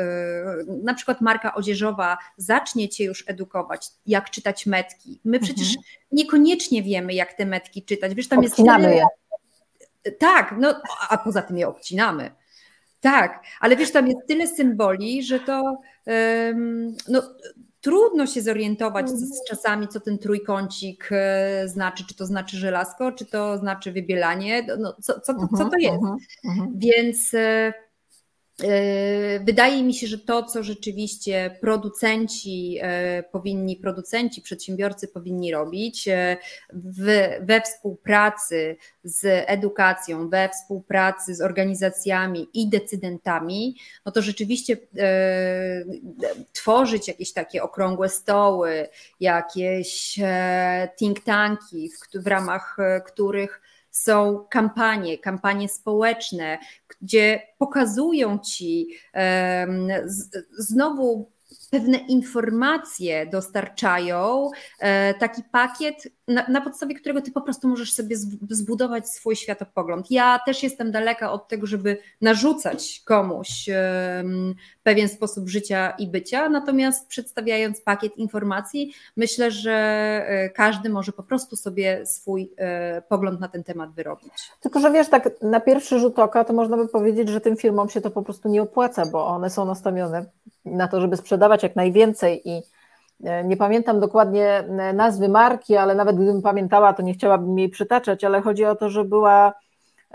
na 0.83 0.95
przykład 0.95 1.21
marka 1.21 1.55
odzieżowa 1.55 2.19
zacznie 2.37 2.89
Cię 2.89 3.05
już 3.05 3.25
edukować, 3.27 3.89
jak 4.07 4.31
czytać 4.31 4.67
metki, 4.67 5.21
my 5.25 5.41
przecież 5.41 5.69
mhm. 5.69 5.85
niekoniecznie 6.13 6.83
wiemy, 6.83 7.15
jak 7.15 7.33
te 7.35 7.47
metki 7.47 7.83
czytać. 7.83 8.15
Wiesz, 8.15 8.29
tam 8.29 8.39
Obcinamy 8.39 8.89
jest 8.89 8.97
je. 8.97 9.05
Tak, 10.19 10.55
no, 10.59 10.75
a 11.09 11.19
poza 11.19 11.43
tym 11.43 11.59
je 11.59 11.69
obcinamy. 11.69 12.31
Tak, 13.01 13.43
ale 13.61 13.77
wiesz, 13.77 13.93
tam 13.93 14.07
jest 14.07 14.27
tyle 14.29 14.47
symboli, 14.47 15.23
że 15.23 15.41
to 15.41 15.81
no, 17.09 17.23
trudno 17.87 18.27
się 18.27 18.43
zorientować 18.43 19.11
z, 19.11 19.13
z 19.13 19.23
mhm. 19.23 19.41
czasami, 19.49 19.89
co 19.89 20.01
ten 20.01 20.19
trójkącik 20.19 21.09
e, 21.13 21.69
znaczy, 21.69 22.05
czy 22.07 22.15
to 22.15 22.27
znaczy 22.27 22.57
żelazko, 22.57 23.13
czy 23.13 23.27
to 23.27 23.59
znaczy 23.59 23.93
wybielanie, 23.93 24.67
no, 24.79 24.97
co, 25.03 25.21
co, 25.21 25.35
to, 25.35 25.41
co 25.41 25.57
to 25.57 25.65
mhm, 25.65 25.83
jest. 25.83 26.05
Mhm, 26.45 26.73
Więc 26.77 27.35
e, 27.35 27.39
e, 27.39 27.73
Wydaje 29.41 29.83
mi 29.83 29.95
się, 29.95 30.07
że 30.07 30.19
to, 30.19 30.43
co 30.43 30.63
rzeczywiście 30.63 31.59
producenci 31.61 32.81
powinni, 33.33 33.77
producenci, 33.77 34.43
przedsiębiorcy 34.43 35.09
powinni 35.09 35.53
robić 35.53 36.09
w, 36.73 37.29
we 37.41 37.61
współpracy 37.61 38.77
z 39.05 39.45
edukacją, 39.47 40.29
we 40.29 40.49
współpracy 40.49 41.35
z 41.35 41.41
organizacjami 41.41 42.49
i 42.55 42.69
decydentami, 42.69 43.77
no 44.07 44.13
to 44.13 44.23
rzeczywiście 44.23 44.77
tworzyć 46.53 47.09
jakieś 47.09 47.33
takie 47.33 47.63
okrągłe 47.63 48.09
stoły, 48.09 48.89
jakieś 49.21 50.19
e, 50.23 50.89
think 50.99 51.25
tanki, 51.25 51.91
w, 51.91 52.23
w 52.23 52.27
ramach 52.27 52.77
e, 52.79 53.01
których 53.01 53.61
są 53.97 54.47
kampanie, 54.51 55.19
kampanie 55.19 55.69
społeczne, 55.69 56.59
gdzie 57.01 57.43
pokazują 57.59 58.39
ci 58.39 58.89
znowu 60.59 61.33
pewne 61.71 61.99
informacje 61.99 63.27
dostarczają, 63.27 64.51
e, 64.81 65.15
taki 65.15 65.43
pakiet, 65.53 66.09
na, 66.29 66.49
na, 66.49 66.61
podstawie 66.61 66.95
którego 66.95 67.23
ty 67.23 67.31
po 67.31 67.41
prostu 67.41 67.69
możesz 67.69 67.93
sobie 67.93 68.17
zbudować 68.51 69.09
swój 69.09 69.37
światopogląd. 69.37 70.11
Ja 70.11 70.41
też 70.47 70.63
jestem 70.63 70.93
daleka 70.93 71.33
od 71.33 71.49
tego, 71.49 71.67
żeby 71.67 71.99
narzucać 72.21 73.03
komuś 73.05 73.67
pewien 74.83 75.09
sposób 75.09 75.49
życia 75.49 75.91
i 75.91 76.09
bycia, 76.09 76.49
natomiast 76.49 77.09
przedstawiając 77.09 77.81
pakiet 77.81 78.17
informacji, 78.17 78.93
myślę, 79.17 79.51
że 79.51 79.73
e, 79.73 80.51
każdy 80.51 80.89
może 80.89 81.13
po 81.13 81.23
prostu 81.23 81.57
sobie 81.57 82.07
swój 82.07 82.53
e, 82.57 83.03
pogląd 83.03 83.41
na 83.41 83.49
ten 83.49 83.65
temat 83.65 83.93
wyrobić. 83.93 84.33
Tylko, 84.61 84.81
że 84.81 84.93
wiesz, 84.93 85.09
tak 85.09 85.31
na 85.43 85.61
pierwszy 85.61 85.99
rzut 85.99 86.19
oka 86.19 86.45
to 86.45 86.53
można 86.53 86.77
by 86.77 86.89
powiedzieć, 86.89 87.29
że 87.29 87.41
tym 87.41 87.57
firmom 87.57 87.89
się 87.89 88.01
to 88.01 88.11
po 88.11 88.23
prostu 88.23 88.49
nie 88.49 88.63
opłaca, 88.63 89.07
bo 89.13 89.27
one 89.27 89.51
są 89.51 89.65
nastawione 89.65 90.27
na 90.67 90.89
to, 90.89 91.01
żeby 91.01 91.17
sprzedawać 91.17 91.63
jak 91.63 91.77
najwięcej 91.77 92.49
i 92.49 92.63
e, 93.25 93.45
nie 93.45 93.57
pamiętam 93.57 94.01
dokładnie 94.01 94.65
nazwy 94.95 95.29
marki, 95.29 95.77
ale 95.77 95.95
nawet 95.95 96.17
gdybym 96.17 96.43
pamiętała, 96.43 96.93
to 96.93 97.03
nie 97.03 97.15
chciałabym 97.15 97.59
jej 97.59 97.69
przytaczać, 97.69 98.25
ale 98.25 98.43
chodzi 98.43 98.65
o 98.65 98.77
to, 98.77 98.91
że 98.91 99.05
była 99.05 99.53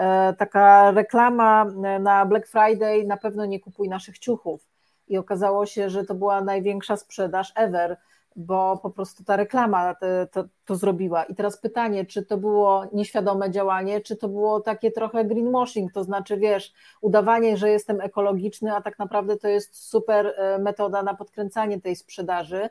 E, 0.02 0.34
taka 0.34 0.92
reklama 0.92 1.66
e, 1.66 2.00
na 2.00 2.26
Black 2.26 2.48
Friday, 2.48 3.04
na 3.06 3.18
pewno 3.18 3.46
nie 3.46 3.60
kupuj 3.60 3.90
naszych 3.90 4.20
ciuchów. 4.20 4.62
I 5.08 5.18
okazało 5.18 5.66
się, 5.66 5.90
że 5.90 6.04
to 6.04 6.16
była 6.16 6.42
największa 6.42 6.98
sprzedaż 6.98 7.52
ever 7.56 7.98
bo 8.36 8.78
po 8.78 8.90
prostu 8.90 9.24
ta 9.24 9.36
reklama 9.36 9.96
to, 9.96 10.08
to, 10.32 10.50
to, 10.66 10.76
zrobiła. 10.76 11.24
I 11.24 11.36
teraz 11.36 11.58
pytanie, 11.58 12.06
czy 12.06 12.26
to 12.26 12.38
było 12.38 12.86
nieświadome 12.94 13.52
działanie, 13.52 14.02
czy 14.02 14.16
to 14.16 14.30
było 14.30 14.60
takie 14.60 14.92
trochę 14.92 15.26
greenwashing, 15.26 15.94
to 15.94 16.04
znaczy, 16.04 16.38
wiesz, 16.38 16.74
udawanie, 17.02 17.58
że 17.58 17.70
jestem 17.70 18.02
ekologiczny, 18.02 18.76
a 18.76 18.82
tak 18.82 19.00
naprawdę 19.00 19.38
to 19.38 19.48
jest 19.48 19.90
super 19.90 20.34
e, 20.38 20.60
metoda 20.60 21.04
na 21.04 21.14
podkręcanie 21.14 21.82
tej 21.82 21.96
sprzedaży. 21.96 22.70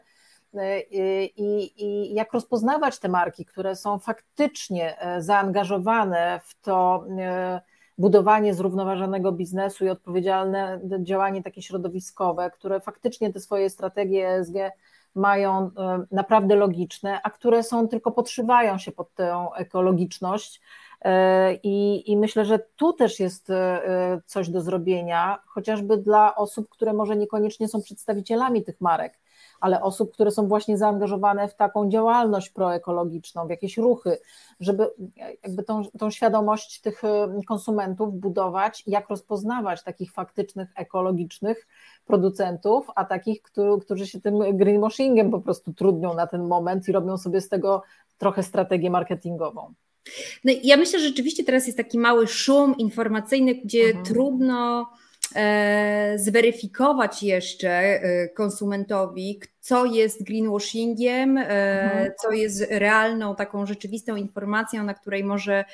E, 0.55 0.81
I, 0.81 1.73
I, 1.85 2.15
jak 2.15 2.33
rozpoznawać 2.33 2.99
te 2.99 3.09
marki, 3.09 3.45
które 3.45 3.77
są 3.77 3.99
faktycznie 3.99 5.01
e, 5.01 5.23
zaangażowane 5.23 6.41
w 6.45 6.61
to 6.61 7.05
budowanie 7.99 8.55
zrównoważonego 8.55 9.33
biznesu 9.33 9.85
i 9.85 9.89
odpowiedzialne 9.89 10.81
działanie 11.03 11.43
takie 11.43 11.63
środowiskowe, 11.63 12.51
które 12.51 12.81
faktycznie 12.81 13.33
te 13.33 13.41
swoje 13.41 13.71
strategie 13.71 14.29
ESG 14.29 14.55
mają 15.15 15.71
e, 15.79 16.05
naprawdę 16.11 16.57
logiczne, 16.57 17.21
a 17.23 17.31
które 17.31 17.63
są 17.63 17.89
tylko 17.89 18.13
podszywają 18.13 18.79
się 18.79 18.93
pod 18.93 19.15
tę 19.15 19.47
ekologiczność. 19.57 20.61
E, 21.03 21.55
I, 21.55 22.11
I, 22.13 22.17
myślę, 22.17 22.45
że 22.45 22.59
tu 22.77 22.93
też 22.93 23.21
jest 23.21 23.51
e, 23.51 24.21
coś 24.27 24.49
do 24.49 24.61
zrobienia, 24.61 25.39
chociażby 25.47 25.97
dla 25.97 26.35
osób, 26.35 26.69
które 26.69 26.93
może 26.93 27.17
niekoniecznie 27.17 27.69
są 27.69 27.83
przedstawicielami 27.83 28.65
tych 28.65 28.81
marek 28.81 29.20
ale 29.61 29.83
osób, 29.83 30.13
które 30.13 30.31
są 30.31 30.49
właśnie 30.49 30.79
zaangażowane 30.79 31.49
w 31.49 31.55
taką 31.55 31.91
działalność 31.91 32.51
proekologiczną, 32.51 33.47
w 33.47 33.51
jakieś 33.51 33.77
ruchy, 33.77 34.19
żeby 34.61 34.91
jakby 35.43 35.63
tą, 35.63 35.83
tą 35.99 36.11
świadomość 36.11 36.81
tych 36.81 37.03
konsumentów 37.49 38.15
budować, 38.15 38.83
jak 38.87 39.09
rozpoznawać 39.09 39.83
takich 39.83 40.13
faktycznych 40.13 40.69
ekologicznych 40.77 41.67
producentów, 42.05 42.87
a 42.95 43.05
takich, 43.05 43.43
którzy, 43.43 43.81
którzy 43.81 44.07
się 44.07 44.21
tym 44.21 44.57
greenwashingiem 44.57 45.31
po 45.31 45.41
prostu 45.41 45.73
trudnią 45.73 46.15
na 46.15 46.27
ten 46.27 46.47
moment 46.47 46.89
i 46.89 46.93
robią 46.93 47.19
sobie 47.19 47.41
z 47.41 47.49
tego 47.49 47.83
trochę 48.19 48.43
strategię 48.43 48.91
marketingową. 48.91 49.75
No, 50.45 50.53
ja 50.63 50.77
myślę, 50.77 50.99
że 50.99 51.09
rzeczywiście 51.09 51.45
teraz 51.45 51.67
jest 51.67 51.79
taki 51.79 51.99
mały 51.99 52.27
szum 52.27 52.77
informacyjny, 52.77 53.55
gdzie 53.55 53.85
mhm. 53.85 54.05
trudno 54.05 54.87
zweryfikować 56.17 57.23
jeszcze 57.23 57.71
e, 57.71 58.29
konsumentowi, 58.29 59.41
co 59.61 59.85
jest 59.85 60.25
greenwashingiem, 60.25 61.39
e, 61.39 61.43
mhm. 61.83 62.13
co 62.23 62.31
jest 62.31 62.67
realną, 62.71 63.37
taką 63.37 63.67
rzeczywistą 63.67 64.17
informacją, 64.17 64.85
na 64.85 64.95
której 64.95 65.25
może 65.25 65.65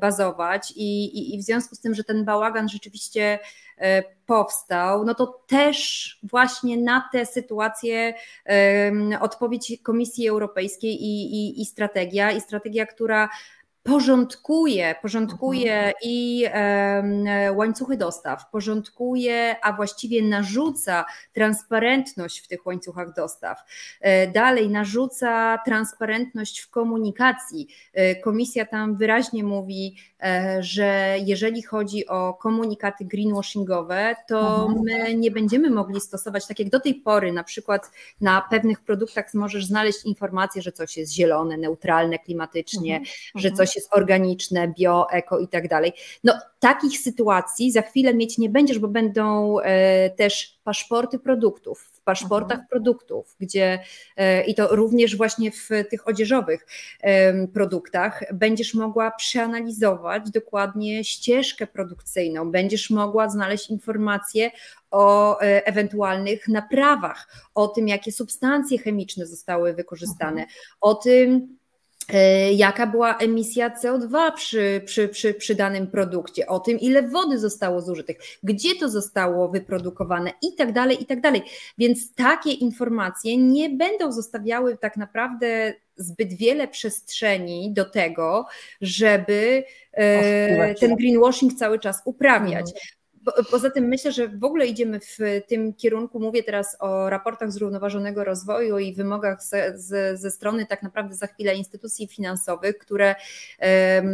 bazować. 0.00 0.72
I, 0.76 1.04
i, 1.04 1.34
I, 1.34 1.38
w 1.38 1.42
związku 1.42 1.74
z 1.74 1.80
tym, 1.80 1.94
że 1.94 2.04
ten 2.04 2.24
bałagan 2.24 2.68
rzeczywiście 2.68 3.38
powstał, 4.26 5.04
no 5.04 5.14
to 5.14 5.26
też 5.46 6.18
właśnie 6.22 6.76
na 6.76 7.08
tę 7.12 7.26
sytuację 7.26 8.14
odpowiedź 9.20 9.72
Komisji 9.82 10.28
Europejskiej 10.28 11.02
i, 11.02 11.34
i, 11.34 11.62
i 11.62 11.66
strategia, 11.66 12.30
i 12.30 12.40
strategia, 12.40 12.86
która 12.86 13.28
porządkuje, 13.84 14.94
porządkuje 15.02 15.74
mhm. 15.74 15.94
i 16.02 16.44
łańcuchy 17.54 17.96
dostaw, 17.96 18.50
porządkuje, 18.50 19.56
a 19.62 19.72
właściwie 19.72 20.22
narzuca 20.22 21.04
transparentność 21.32 22.40
w 22.40 22.48
tych 22.48 22.66
łańcuchach 22.66 23.14
dostaw. 23.14 23.58
E, 24.00 24.26
dalej 24.26 24.70
narzuca 24.70 25.58
transparentność 25.64 26.60
w 26.60 26.70
komunikacji. 26.70 27.68
E, 27.92 28.14
komisja 28.14 28.66
tam 28.66 28.96
wyraźnie 28.96 29.44
mówi, 29.44 29.96
e, 30.22 30.56
że 30.62 31.16
jeżeli 31.24 31.62
chodzi 31.62 32.06
o 32.06 32.34
komunikaty 32.34 33.04
greenwashingowe, 33.04 34.16
to 34.28 34.66
mhm. 34.66 34.84
my 34.84 35.14
nie 35.14 35.30
będziemy 35.30 35.70
mogli 35.70 36.00
stosować, 36.00 36.46
tak 36.46 36.58
jak 36.58 36.70
do 36.70 36.80
tej 36.80 36.94
pory, 36.94 37.32
na 37.32 37.44
przykład 37.44 37.90
na 38.20 38.42
pewnych 38.50 38.80
produktach 38.80 39.34
możesz 39.34 39.66
znaleźć 39.66 40.04
informację, 40.04 40.62
że 40.62 40.72
coś 40.72 40.96
jest 40.96 41.12
zielone, 41.12 41.56
neutralne 41.56 42.18
klimatycznie, 42.18 42.96
mhm. 42.96 43.14
że 43.34 43.50
coś 43.50 43.73
jest 43.76 43.94
organiczne, 43.94 44.68
bio, 44.78 45.06
eko 45.10 45.38
i 45.38 45.48
tak 45.48 45.68
dalej. 45.68 45.92
No 46.24 46.34
takich 46.58 46.98
sytuacji 46.98 47.72
za 47.72 47.82
chwilę 47.82 48.14
mieć 48.14 48.38
nie 48.38 48.48
będziesz, 48.48 48.78
bo 48.78 48.88
będą 48.88 49.58
e, 49.60 50.10
też 50.10 50.60
paszporty 50.64 51.18
produktów, 51.18 51.80
w 51.80 52.00
paszportach 52.00 52.58
mhm. 52.58 52.68
produktów, 52.68 53.36
gdzie 53.40 53.78
e, 54.16 54.44
i 54.44 54.54
to 54.54 54.76
również 54.76 55.16
właśnie 55.16 55.50
w 55.50 55.68
tych 55.90 56.08
odzieżowych 56.08 56.66
produktach 57.52 58.24
będziesz 58.34 58.74
mogła 58.74 59.10
przeanalizować 59.10 60.30
dokładnie 60.30 61.04
ścieżkę 61.04 61.66
produkcyjną, 61.66 62.50
będziesz 62.50 62.90
mogła 62.90 63.28
znaleźć 63.28 63.70
informacje 63.70 64.50
o 64.90 65.40
e, 65.40 65.66
ewentualnych 65.66 66.48
naprawach, 66.48 67.28
o 67.54 67.68
tym, 67.68 67.88
jakie 67.88 68.12
substancje 68.12 68.78
chemiczne 68.78 69.26
zostały 69.26 69.74
wykorzystane, 69.74 70.40
mhm. 70.42 70.48
o 70.80 70.94
tym, 70.94 71.56
E, 71.63 71.63
jaka 72.56 72.86
była 72.86 73.18
emisja 73.18 73.70
CO2 73.70 74.32
przy, 74.34 74.82
przy, 74.84 75.08
przy, 75.08 75.34
przy 75.34 75.54
danym 75.54 75.86
produkcie, 75.86 76.46
o 76.46 76.60
tym, 76.60 76.80
ile 76.80 77.02
wody 77.02 77.38
zostało 77.38 77.80
zużytych, 77.80 78.16
gdzie 78.42 78.74
to 78.80 78.88
zostało 78.88 79.48
wyprodukowane 79.48 80.32
i 80.42 80.54
tak 80.56 80.72
dalej, 80.72 81.02
i 81.02 81.06
tak 81.06 81.20
dalej. 81.20 81.42
Więc 81.78 82.14
takie 82.14 82.50
informacje 82.50 83.36
nie 83.36 83.70
będą 83.70 84.12
zostawiały 84.12 84.76
tak 84.76 84.96
naprawdę 84.96 85.74
zbyt 85.96 86.34
wiele 86.34 86.68
przestrzeni 86.68 87.72
do 87.72 87.84
tego, 87.84 88.46
żeby 88.80 89.64
e, 89.92 90.74
ten 90.74 90.96
greenwashing 90.96 91.54
cały 91.54 91.78
czas 91.78 92.02
uprawiać. 92.04 92.72
Poza 93.50 93.70
tym 93.70 93.84
myślę, 93.84 94.12
że 94.12 94.28
w 94.28 94.44
ogóle 94.44 94.66
idziemy 94.66 95.00
w 95.00 95.18
tym 95.46 95.74
kierunku. 95.74 96.20
Mówię 96.20 96.42
teraz 96.42 96.76
o 96.80 97.10
raportach 97.10 97.52
zrównoważonego 97.52 98.24
rozwoju 98.24 98.78
i 98.78 98.94
wymogach 98.94 99.42
ze, 99.42 99.78
ze, 99.78 100.16
ze 100.16 100.30
strony 100.30 100.66
tak 100.66 100.82
naprawdę 100.82 101.14
za 101.14 101.26
chwilę 101.26 101.54
instytucji 101.54 102.08
finansowych, 102.08 102.78
które 102.78 103.14
um, 103.14 104.10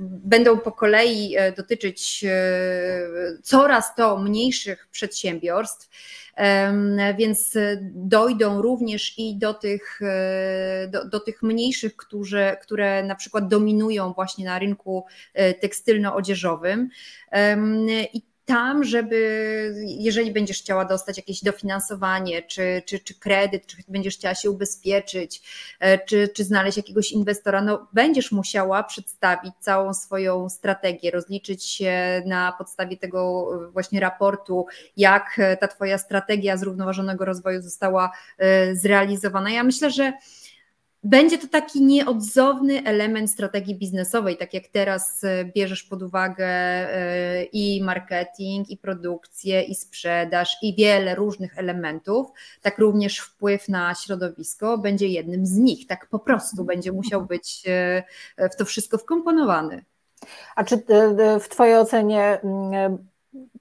będą 0.00 0.58
po 0.58 0.72
kolei 0.72 1.36
e, 1.36 1.52
dotyczyć 1.52 2.24
e, 2.28 3.08
coraz 3.42 3.94
to 3.94 4.18
mniejszych 4.18 4.88
przedsiębiorstw 4.90 5.88
więc 7.18 7.54
dojdą 7.94 8.62
również 8.62 9.18
i 9.18 9.36
do 9.36 9.54
tych, 9.54 10.00
e, 10.02 10.88
do, 10.88 11.04
do 11.04 11.20
tych 11.20 11.42
mniejszych, 11.42 11.96
którzy, 11.96 12.56
które 12.62 13.02
na 13.02 13.14
przykład 13.14 13.48
dominują 13.48 14.12
właśnie 14.12 14.44
na 14.44 14.58
rynku 14.58 15.04
e, 15.34 15.54
tekstylno-odzieżowym. 15.54 16.88
I 18.12 18.29
tam, 18.50 18.84
żeby 18.84 19.16
jeżeli 19.84 20.32
będziesz 20.32 20.58
chciała 20.58 20.84
dostać 20.84 21.16
jakieś 21.16 21.42
dofinansowanie, 21.42 22.42
czy, 22.42 22.82
czy, 22.86 22.98
czy 22.98 23.14
kredyt, 23.14 23.66
czy 23.66 23.76
będziesz 23.88 24.16
chciała 24.16 24.34
się 24.34 24.50
ubezpieczyć, 24.50 25.42
e, 25.80 25.98
czy, 25.98 26.28
czy 26.28 26.44
znaleźć 26.44 26.76
jakiegoś 26.76 27.12
inwestora, 27.12 27.62
no 27.62 27.86
będziesz 27.92 28.32
musiała 28.32 28.82
przedstawić 28.82 29.52
całą 29.60 29.94
swoją 29.94 30.48
strategię, 30.48 31.10
rozliczyć 31.10 31.64
się 31.64 32.22
na 32.26 32.52
podstawie 32.58 32.96
tego 32.96 33.50
właśnie 33.72 34.00
raportu, 34.00 34.66
jak 34.96 35.40
ta 35.60 35.68
Twoja 35.68 35.98
strategia 35.98 36.56
zrównoważonego 36.56 37.24
rozwoju 37.24 37.62
została 37.62 38.12
e, 38.38 38.74
zrealizowana. 38.76 39.50
Ja 39.50 39.64
myślę, 39.64 39.90
że 39.90 40.12
będzie 41.04 41.38
to 41.38 41.48
taki 41.48 41.82
nieodzowny 41.82 42.82
element 42.84 43.30
strategii 43.30 43.74
biznesowej, 43.74 44.36
tak 44.36 44.54
jak 44.54 44.68
teraz 44.68 45.24
e, 45.24 45.44
bierzesz 45.44 45.82
pod 45.82 46.02
uwagę 46.02 46.46
e, 46.46 47.44
i 47.44 47.82
marketing, 47.82 48.70
i 48.70 48.76
produkcję, 48.76 49.62
i 49.62 49.74
sprzedaż, 49.74 50.56
i 50.62 50.74
wiele 50.74 51.14
różnych 51.14 51.58
elementów, 51.58 52.28
tak 52.62 52.78
również 52.78 53.18
wpływ 53.18 53.68
na 53.68 53.94
środowisko 53.94 54.78
będzie 54.78 55.08
jednym 55.08 55.46
z 55.46 55.56
nich. 55.56 55.86
Tak 55.86 56.06
po 56.08 56.18
prostu 56.18 56.64
będzie 56.64 56.92
musiał 56.92 57.26
być 57.26 57.62
e, 58.36 58.48
w 58.48 58.56
to 58.56 58.64
wszystko 58.64 58.98
wkomponowany. 58.98 59.84
A 60.56 60.64
czy 60.64 60.82
w 61.40 61.48
Twojej 61.48 61.76
ocenie 61.76 62.40
mm, 62.44 62.98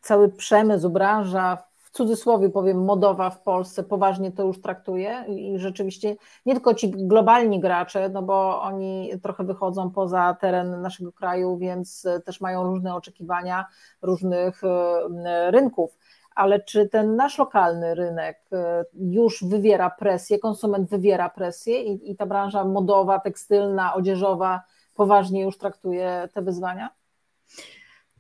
cały 0.02 0.30
przemysł, 0.30 0.90
branża 0.90 1.69
w 1.92 1.92
cudzysłowie 1.92 2.50
powiem, 2.50 2.86
modowa 2.86 3.30
w 3.30 3.42
Polsce 3.42 3.84
poważnie 3.84 4.32
to 4.32 4.44
już 4.44 4.62
traktuje 4.62 5.26
i 5.28 5.60
rzeczywiście 5.60 6.16
nie 6.46 6.54
tylko 6.54 6.74
ci 6.74 6.92
globalni 6.92 7.60
gracze, 7.60 8.10
no 8.10 8.22
bo 8.22 8.62
oni 8.62 9.12
trochę 9.24 9.44
wychodzą 9.44 9.92
poza 9.92 10.38
teren 10.42 10.82
naszego 10.82 11.12
kraju, 11.12 11.58
więc 11.58 12.08
też 12.26 12.42
mają 12.42 12.64
różne 12.64 12.96
oczekiwania 12.96 13.66
różnych 14.02 14.64
e, 14.64 15.52
rynków. 15.52 15.98
Ale 16.36 16.60
czy 16.60 16.90
ten 16.90 17.16
nasz 17.16 17.38
lokalny 17.38 17.96
rynek 17.96 18.40
e, 18.52 18.86
już 18.94 19.44
wywiera 19.44 19.90
presję, 19.90 20.40
konsument 20.40 20.90
wywiera 20.90 21.30
presję 21.30 21.84
i, 21.84 22.12
i 22.12 22.16
ta 22.16 22.26
branża 22.26 22.64
modowa, 22.64 23.20
tekstylna, 23.20 23.94
odzieżowa 23.94 24.62
poważnie 24.96 25.42
już 25.42 25.58
traktuje 25.58 26.30
te 26.34 26.42
wyzwania? 26.42 26.90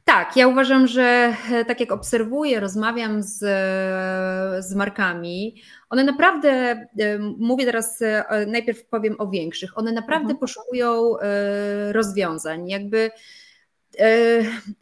Tak, 0.09 0.37
ja 0.37 0.47
uważam, 0.47 0.87
że 0.87 1.33
e, 1.51 1.65
tak 1.65 1.79
jak 1.79 1.91
obserwuję, 1.91 2.59
rozmawiam 2.59 3.23
z, 3.23 3.43
e, 3.43 4.61
z 4.61 4.75
markami, 4.75 5.55
one 5.89 6.03
naprawdę, 6.03 6.49
e, 6.49 6.85
mówię 7.37 7.65
teraz, 7.65 7.99
najpierw 8.47 8.85
powiem 8.85 9.15
o 9.19 9.27
większych, 9.27 9.77
one 9.77 9.91
naprawdę 9.91 10.23
mhm. 10.23 10.39
poszukują 10.39 11.15
rozwiązań. 11.91 12.69
Jakby 12.69 13.11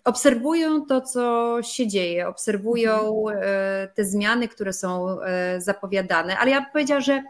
obserwują 0.03 0.85
to, 0.85 1.01
co 1.01 1.57
się 1.61 1.87
dzieje, 1.87 2.27
obserwują 2.27 3.25
te 3.95 4.05
zmiany, 4.05 4.47
które 4.47 4.73
są 4.73 5.17
zapowiadane, 5.57 6.37
ale 6.37 6.51
ja 6.51 6.61
bym 6.61 6.71
powiedziała, 6.71 7.01
że 7.01 7.23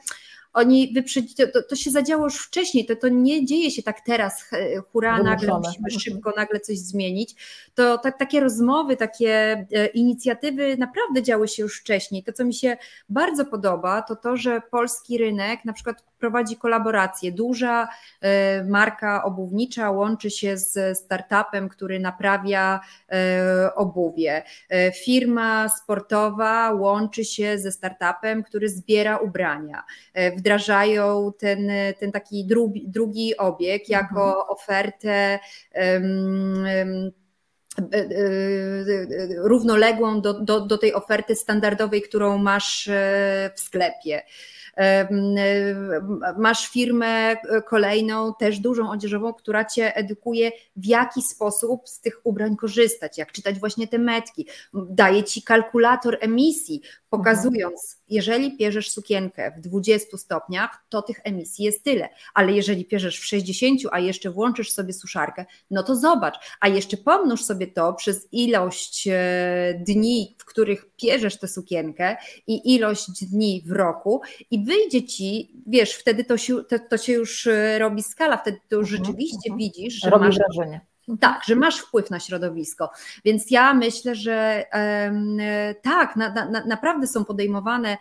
oni 0.57 0.93
wyprzedzi, 0.93 1.35
to, 1.35 1.63
to, 1.69 1.75
się 1.75 1.91
zadziało 1.91 2.23
już 2.23 2.37
wcześniej, 2.37 2.85
to, 2.85 2.95
to 2.95 3.07
nie 3.07 3.45
dzieje 3.45 3.71
się 3.71 3.83
tak 3.83 4.01
teraz, 4.01 4.49
hura, 4.91 5.23
nagle 5.23 5.59
musimy 5.59 5.91
szybko 5.99 6.33
nagle 6.37 6.59
coś 6.59 6.77
zmienić. 6.77 7.35
To 7.75 7.97
tak, 7.97 8.19
takie 8.19 8.39
rozmowy, 8.39 8.97
takie 8.97 9.29
e, 9.73 9.85
inicjatywy 9.87 10.77
naprawdę 10.77 11.23
działy 11.23 11.47
się 11.47 11.63
już 11.63 11.79
wcześniej. 11.79 12.23
To, 12.23 12.33
co 12.33 12.45
mi 12.45 12.53
się 12.53 12.77
bardzo 13.09 13.45
podoba, 13.45 14.01
to 14.01 14.15
to, 14.15 14.37
że 14.37 14.61
polski 14.71 15.17
rynek 15.17 15.65
na 15.65 15.73
przykład 15.73 16.03
prowadzi 16.19 16.57
kolaborację. 16.57 17.31
Duża 17.31 17.87
e, 18.21 18.63
marka 18.63 19.23
obuwnicza 19.23 19.91
łączy 19.91 20.31
się 20.31 20.57
z 20.57 20.97
startupem, 20.97 21.69
który 21.69 21.99
naprawia 21.99 22.79
e, 23.09 23.75
obuwie. 23.75 24.43
Firma 25.03 25.69
sportowa 25.69 26.71
łączy 26.71 27.25
się 27.25 27.59
ze 27.59 27.71
startupem, 27.71 28.43
który 28.43 28.69
zbiera 28.69 29.17
ubrania. 29.17 29.83
Wdrażają 30.37 31.31
ten, 31.39 31.71
ten 31.99 32.11
taki 32.11 32.45
drugi, 32.45 32.87
drugi 32.87 33.37
obieg 33.37 33.89
jako 33.89 34.27
mhm. 34.27 34.45
ofertę. 34.49 35.39
Um, 35.75 36.65
um, 36.65 37.11
równoległą 39.37 40.21
do, 40.21 40.33
do, 40.33 40.61
do 40.61 40.77
tej 40.77 40.93
oferty 40.93 41.35
standardowej, 41.35 42.01
którą 42.01 42.37
masz 42.37 42.87
e, 42.87 43.51
w 43.55 43.59
sklepie. 43.59 44.21
Masz 46.37 46.69
firmę 46.69 47.35
kolejną, 47.65 48.33
też 48.39 48.59
dużą 48.59 48.91
odzieżową, 48.91 49.33
która 49.33 49.65
cię 49.65 49.95
edukuje, 49.95 50.51
w 50.75 50.85
jaki 50.85 51.21
sposób 51.21 51.89
z 51.89 52.01
tych 52.01 52.21
ubrań 52.23 52.55
korzystać, 52.55 53.17
jak 53.17 53.31
czytać 53.31 53.59
właśnie 53.59 53.87
te 53.87 53.97
metki. 53.97 54.47
Daje 54.73 55.23
ci 55.23 55.41
kalkulator 55.41 56.17
emisji, 56.21 56.81
pokazując, 57.09 57.97
jeżeli 58.09 58.57
pierzesz 58.57 58.91
sukienkę 58.91 59.51
w 59.57 59.61
20 59.61 60.17
stopniach, 60.17 60.85
to 60.89 61.01
tych 61.01 61.19
emisji 61.23 61.65
jest 61.65 61.83
tyle, 61.83 62.09
ale 62.33 62.51
jeżeli 62.51 62.85
pierzesz 62.85 63.19
w 63.19 63.25
60, 63.25 63.81
a 63.91 63.99
jeszcze 63.99 64.31
włączysz 64.31 64.71
sobie 64.71 64.93
suszarkę, 64.93 65.45
no 65.71 65.83
to 65.83 65.95
zobacz, 65.95 66.35
a 66.59 66.67
jeszcze 66.67 66.97
pomnóż 66.97 67.43
sobie 67.43 67.67
to 67.67 67.93
przez 67.93 68.27
ilość 68.31 69.07
e, 69.11 69.81
dni, 69.87 70.35
w 70.37 70.45
których 70.45 70.85
pierzesz 70.95 71.39
tę 71.39 71.47
sukienkę 71.47 72.15
i 72.47 72.75
ilość 72.75 73.25
dni 73.25 73.63
w 73.65 73.71
roku 73.71 74.21
i 74.51 74.65
wyjdzie 74.65 75.03
ci, 75.03 75.51
wiesz, 75.67 75.93
wtedy 75.93 76.23
to 76.23 76.37
się, 76.37 76.63
to, 76.63 76.79
to 76.89 76.97
się 76.97 77.13
już 77.13 77.47
e, 77.47 77.79
robi 77.79 78.03
skala, 78.03 78.37
wtedy 78.37 78.57
to 78.69 78.75
już 78.75 78.91
mhm, 78.91 79.05
rzeczywiście 79.05 79.51
mhm. 79.51 79.57
widzisz, 79.57 79.93
że 79.93 80.09
robi 80.09 80.25
masz 80.25 80.37
wrażenie. 80.37 80.81
Tak, 81.19 81.43
że 81.45 81.55
masz 81.55 81.79
wpływ 81.79 82.09
na 82.09 82.19
środowisko. 82.19 82.91
Więc 83.25 83.51
ja 83.51 83.73
myślę, 83.73 84.15
że 84.15 84.65
tak, 85.81 86.15
na, 86.15 86.29
na, 86.29 86.65
naprawdę 86.65 87.07
są 87.07 87.25
podejmowane. 87.25 87.97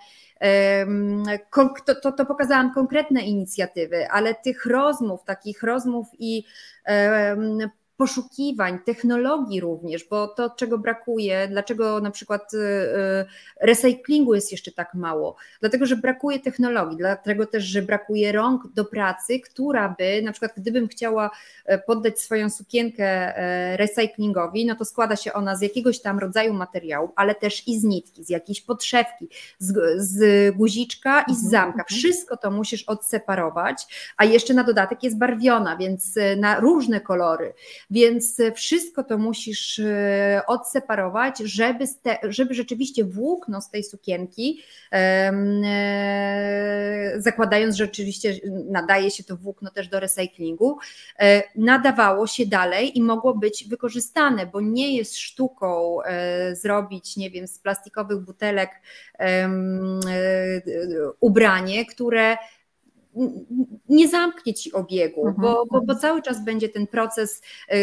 To, 1.87 1.95
to, 2.03 2.13
to 2.13 2.27
pokazałam 2.27 2.75
konkretne 2.75 3.21
inicjatywy, 3.21 4.11
ale 4.11 4.35
tych 4.35 4.67
rozmów, 4.67 5.25
takich 5.25 5.63
rozmów 5.63 6.07
i 6.19 6.45
poszukiwań, 7.97 8.79
technologii 8.85 9.61
również, 9.61 10.05
bo 10.11 10.29
to, 10.29 10.51
czego 10.51 10.79
brakuje, 10.79 11.49
dlaczego 11.49 12.01
na 12.01 12.11
przykład 12.11 12.55
y, 12.55 12.59
y, 12.59 13.27
recyklingu 13.61 14.35
jest 14.35 14.53
jeszcze 14.53 14.73
tak 14.73 14.95
mało, 14.95 15.37
dlatego, 15.61 15.87
że 15.87 15.97
brakuje 15.97 16.41
technologii, 16.41 16.97
dlatego 16.97 17.47
też, 17.47 17.65
że 17.65 17.83
brakuje 17.83 18.33
rąk 18.33 18.73
do 18.75 18.85
pracy, 18.85 19.41
która 19.41 19.95
by, 19.99 20.23
na 20.23 20.33
przykład 20.33 20.53
gdybym 20.57 20.89
chciała 20.89 21.31
e, 21.65 21.79
poddać 21.79 22.21
swoją 22.21 22.51
sukienkę 22.51 23.05
e, 23.05 23.77
recyklingowi, 23.77 24.67
no 24.67 24.75
to 24.75 24.85
składa 24.85 25.17
się 25.17 25.33
ona 25.33 25.57
z 25.57 25.63
jakiegoś 25.63 26.01
tam 26.01 26.19
rodzaju 26.19 26.53
materiału, 26.53 27.13
ale 27.17 27.35
też 27.35 27.69
i 27.69 27.81
z 27.81 27.85
nitki, 27.85 28.25
z 28.25 28.29
jakiejś 28.29 28.61
podszewki, 28.61 29.29
z, 29.59 30.03
z 30.03 30.57
guziczka 30.57 31.23
i 31.23 31.35
z 31.35 31.45
mhm, 31.45 31.51
zamka. 31.51 31.83
Mhm. 31.83 31.87
Wszystko 31.89 32.37
to 32.37 32.51
musisz 32.51 32.83
odseparować, 32.83 34.13
a 34.17 34.25
jeszcze 34.25 34.55
na 34.55 34.65
dodatek 34.65 35.03
jest 35.03 35.19
barwiona, 35.19 35.77
więc 35.77 36.17
e, 36.17 36.37
na 36.37 36.61
różne 36.61 37.01
kolory. 37.01 37.55
Więc 37.91 38.39
wszystko 38.55 39.05
to 39.05 39.19
musisz 39.19 39.79
e, 39.79 40.43
odseparować, 40.47 41.39
żeby, 41.39 41.85
żeby 42.23 42.55
rzeczywiście 42.55 43.05
włókno 43.05 43.61
z 43.61 43.71
tej 43.71 43.85
sukienki, 43.85 44.63
e, 44.93 45.33
zakładając, 47.17 47.77
rzeczywiście 47.77 48.35
nadaje 48.71 49.11
się 49.11 49.25
to 49.25 49.37
włókno 49.37 49.71
też 49.71 49.89
do 49.89 50.01
recyklingu, 50.01 50.79
e, 51.19 51.43
nadawało 51.57 52.27
się 52.27 52.47
dalej 52.47 52.99
i 52.99 53.03
mogło 53.03 53.35
być 53.35 53.69
wykorzystane, 53.69 54.47
bo 54.47 54.61
nie 54.61 54.97
jest 54.97 55.17
sztuką 55.19 55.99
zrobić, 56.53 57.17
nie 57.17 57.31
wiem, 57.31 57.47
z 57.47 57.59
plastikowych 57.59 58.21
butelek 58.21 58.71
ubranie, 61.21 61.87
które 61.87 62.37
nie 63.89 64.09
zamknie 64.09 64.55
ci 64.55 64.73
obiegu, 64.73 65.27
mhm. 65.27 65.43
bo, 65.43 65.67
bo, 65.71 65.81
bo, 65.81 65.95
cały 65.95 66.23
czas 66.23 66.45
będzie 66.45 66.69
ten 66.69 66.87
proces 66.87 67.43
yy, 67.69 67.77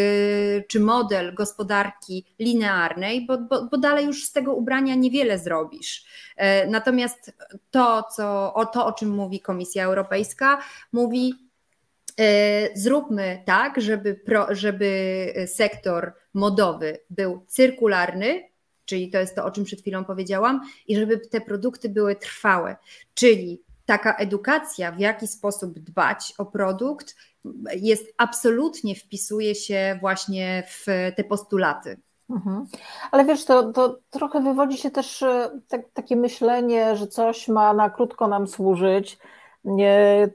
czy 0.68 0.80
model 0.80 1.34
gospodarki 1.34 2.24
linearnej, 2.38 3.26
bo, 3.26 3.38
bo, 3.38 3.68
bo, 3.70 3.78
dalej 3.78 4.06
już 4.06 4.24
z 4.24 4.32
tego 4.32 4.54
ubrania 4.54 4.94
niewiele 4.94 5.38
zrobisz. 5.38 6.04
Yy, 6.38 6.44
natomiast 6.70 7.32
to, 7.70 8.02
co, 8.16 8.54
o, 8.54 8.66
to, 8.66 8.86
o 8.86 8.92
czym 8.92 9.10
mówi 9.10 9.40
Komisja 9.40 9.84
Europejska, 9.84 10.58
mówi 10.92 11.34
yy, 12.18 12.24
zróbmy 12.74 13.42
tak, 13.46 13.80
żeby, 13.80 14.14
pro, 14.14 14.46
żeby 14.50 15.26
sektor 15.46 16.12
modowy 16.34 16.98
był 17.10 17.44
cyrkularny, 17.46 18.42
czyli 18.84 19.10
to 19.10 19.18
jest 19.18 19.34
to, 19.34 19.44
o 19.44 19.50
czym 19.50 19.64
przed 19.64 19.80
chwilą 19.80 20.04
powiedziałam, 20.04 20.60
i 20.86 20.96
żeby 20.96 21.18
te 21.18 21.40
produkty 21.40 21.88
były 21.88 22.16
trwałe, 22.16 22.76
czyli 23.14 23.62
taka 23.86 24.16
edukacja, 24.16 24.92
w 24.92 24.98
jaki 24.98 25.26
sposób 25.26 25.78
dbać 25.78 26.34
o 26.38 26.46
produkt, 26.46 27.14
jest 27.76 28.14
absolutnie 28.18 28.94
wpisuje 28.94 29.54
się 29.54 29.98
właśnie 30.00 30.62
w 30.68 30.84
te 31.16 31.24
postulaty. 31.24 32.00
Mhm. 32.30 32.66
Ale 33.10 33.24
wiesz, 33.24 33.44
to, 33.44 33.72
to 33.72 33.98
trochę 34.10 34.40
wywodzi 34.40 34.78
się 34.78 34.90
też 34.90 35.22
e, 35.22 35.60
tak, 35.68 35.80
takie 35.92 36.16
myślenie, 36.16 36.96
że 36.96 37.06
coś 37.06 37.48
ma 37.48 37.74
na 37.74 37.90
krótko 37.90 38.28
nam 38.28 38.46
służyć. 38.46 39.18
Nie, 39.64 40.28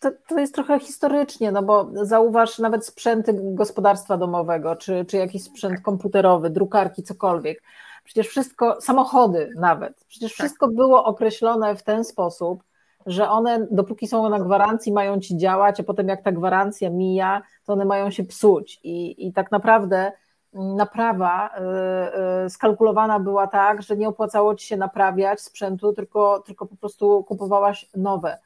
to, 0.00 0.10
to, 0.28 0.38
jest 0.38 0.54
trochę 0.54 0.80
historycznie, 0.80 1.52
no 1.52 1.62
bo 1.62 1.90
zauważ 1.92 2.58
nawet 2.58 2.86
sprzęty 2.86 3.34
gospodarstwa 3.42 4.16
domowego, 4.16 4.76
czy, 4.76 5.04
czy 5.04 5.16
jakiś 5.16 5.44
sprzęt 5.44 5.74
tak. 5.74 5.84
komputerowy, 5.84 6.50
drukarki, 6.50 7.02
cokolwiek. 7.02 7.62
Przecież 8.04 8.28
wszystko, 8.28 8.80
samochody 8.80 9.52
nawet, 9.56 10.04
przecież 10.08 10.36
tak. 10.36 10.46
wszystko 10.46 10.68
było 10.68 11.04
określone 11.04 11.76
w 11.76 11.82
ten 11.82 12.04
sposób, 12.04 12.62
że 13.06 13.28
one, 13.28 13.66
dopóki 13.70 14.08
są 14.08 14.28
na 14.28 14.40
gwarancji, 14.40 14.92
mają 14.92 15.20
ci 15.20 15.36
działać, 15.36 15.80
a 15.80 15.82
potem 15.82 16.08
jak 16.08 16.22
ta 16.22 16.32
gwarancja 16.32 16.90
mija, 16.90 17.42
to 17.64 17.72
one 17.72 17.84
mają 17.84 18.10
się 18.10 18.24
psuć. 18.24 18.80
I, 18.84 19.26
i 19.26 19.32
tak 19.32 19.50
naprawdę 19.50 20.12
naprawa 20.52 21.48
y, 21.48 22.46
y, 22.46 22.50
skalkulowana 22.50 23.20
była 23.20 23.46
tak, 23.46 23.82
że 23.82 23.96
nie 23.96 24.08
opłacało 24.08 24.54
ci 24.54 24.66
się 24.66 24.76
naprawiać 24.76 25.40
sprzętu, 25.40 25.92
tylko, 25.92 26.40
tylko 26.40 26.66
po 26.66 26.76
prostu 26.76 27.24
kupowałaś 27.24 27.90
nowe. 27.96 28.38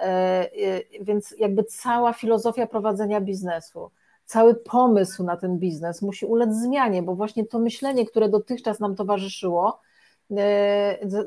Y, 0.00 0.04
więc 1.00 1.34
jakby 1.38 1.64
cała 1.64 2.12
filozofia 2.12 2.66
prowadzenia 2.66 3.20
biznesu, 3.20 3.90
cały 4.24 4.54
pomysł 4.54 5.24
na 5.24 5.36
ten 5.36 5.58
biznes 5.58 6.02
musi 6.02 6.26
ulec 6.26 6.54
zmianie, 6.54 7.02
bo 7.02 7.14
właśnie 7.14 7.46
to 7.46 7.58
myślenie, 7.58 8.06
które 8.06 8.28
dotychczas 8.28 8.80
nam 8.80 8.94
towarzyszyło, 8.94 9.80
E, 9.80 9.93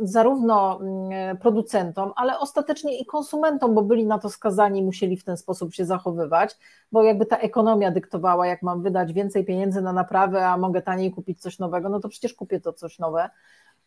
zarówno 0.02 0.80
mm, 0.82 1.38
producentom, 1.38 2.12
ale 2.16 2.39
ostatecznie 2.39 3.00
i 3.00 3.06
konsumentom, 3.06 3.76
bo 3.76 3.82
byli 3.82 4.06
na 4.06 4.20
to 4.20 4.30
skazani, 4.30 4.84
musieli 4.84 5.18
w 5.18 5.24
ten 5.24 5.38
sposób 5.38 5.74
się 5.74 5.86
zachowywać, 5.86 6.58
bo 6.91 7.04
jakby 7.04 7.26
ta 7.26 7.38
ekonomia 7.38 7.91
dyktowała, 7.91 8.48
jak 8.48 8.62
mam 8.62 8.82
wydać 8.82 9.14
więcej 9.14 9.45
pieniędzy 9.45 9.82
na 9.82 9.93
naprawę, 9.93 10.48
a 10.48 10.58
mogę 10.58 10.82
taniej 10.82 11.12
kupić 11.12 11.41
coś 11.41 11.60
nowego, 11.60 11.89
no 11.89 12.00
to 12.00 12.10
przecież 12.10 12.34
kupię 12.34 12.60
to 12.60 12.74
coś 12.74 13.00
nowe. 13.00 13.30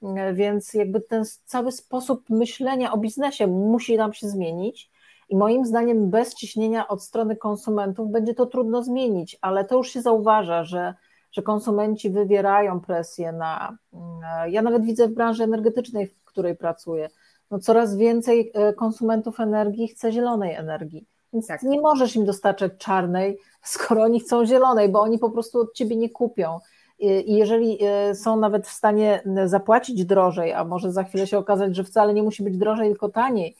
E, 0.02 0.34
więc 0.34 0.74
jakby 0.74 1.00
ten 1.00 1.24
cały 1.44 1.72
sposób 1.72 2.30
myślenia 2.30 2.92
o 2.92 2.98
biznesie 2.98 3.46
musi 3.46 3.96
nam 3.96 4.12
się 4.12 4.28
zmienić. 4.28 4.90
I 5.28 5.36
moim 5.36 5.64
zdaniem 5.64 6.10
bez 6.10 6.34
ciśnienia 6.34 6.88
od 6.88 7.02
strony 7.02 7.36
konsumentów 7.36 8.10
będzie 8.10 8.34
to 8.34 8.46
trudno 8.46 8.82
zmienić, 8.82 9.38
ale 9.40 9.64
to 9.64 9.76
już 9.76 9.90
się 9.90 10.02
zauważa, 10.02 10.64
że 10.64 10.94
że 11.32 11.42
konsumenci 11.42 12.10
wywierają 12.10 12.80
presję 12.80 13.32
na. 13.32 13.76
Mm, 13.92 14.52
ja 14.52 14.62
nawet 14.62 14.84
widzę 14.84 15.08
w 15.08 15.14
branży 15.14 15.44
energetycznej, 15.44 16.06
w 16.06 16.24
której 16.24 16.56
pracuję, 16.56 17.08
no 17.50 17.58
coraz 17.58 17.96
więcej 17.96 18.50
e, 18.54 18.72
konsumentów 18.72 19.40
energii 19.40 19.88
chce 19.88 20.12
zielonej 20.12 20.54
energii. 20.54 21.06
Więc 21.32 21.46
tak. 21.46 21.62
nie 21.62 21.80
możesz 21.80 22.16
im 22.16 22.24
dostarczać 22.24 22.72
czarnej, 22.78 23.38
skoro 23.62 24.02
oni 24.02 24.20
chcą 24.20 24.46
zielonej, 24.46 24.88
bo 24.88 25.00
oni 25.00 25.18
po 25.18 25.30
prostu 25.30 25.60
od 25.60 25.74
ciebie 25.74 25.96
nie 25.96 26.10
kupią. 26.10 26.58
I 26.98 27.36
jeżeli 27.36 27.78
e, 27.84 28.14
są 28.14 28.36
nawet 28.36 28.66
w 28.66 28.72
stanie 28.72 29.22
zapłacić 29.44 30.04
drożej, 30.04 30.52
a 30.52 30.64
może 30.64 30.92
za 30.92 31.04
chwilę 31.04 31.26
się 31.26 31.38
okazać, 31.38 31.76
że 31.76 31.84
wcale 31.84 32.14
nie 32.14 32.22
musi 32.22 32.42
być 32.42 32.58
drożej, 32.58 32.88
tylko 32.88 33.08
taniej, 33.08 33.56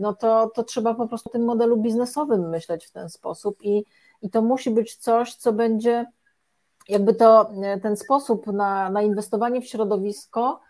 no 0.00 0.14
to, 0.14 0.50
to 0.54 0.64
trzeba 0.64 0.94
po 0.94 1.08
prostu 1.08 1.30
w 1.30 1.32
tym 1.32 1.44
modelu 1.44 1.76
biznesowym 1.76 2.48
myśleć 2.48 2.86
w 2.86 2.92
ten 2.92 3.08
sposób 3.08 3.58
i, 3.62 3.84
i 4.22 4.30
to 4.30 4.42
musi 4.42 4.70
być 4.70 4.96
coś, 4.96 5.34
co 5.34 5.52
będzie 5.52 6.06
jakby 6.88 7.14
to 7.14 7.50
ten 7.82 7.96
sposób 7.96 8.46
na, 8.46 8.90
na 8.90 9.02
inwestowanie 9.02 9.60
w 9.60 9.66
środowisko 9.66 10.60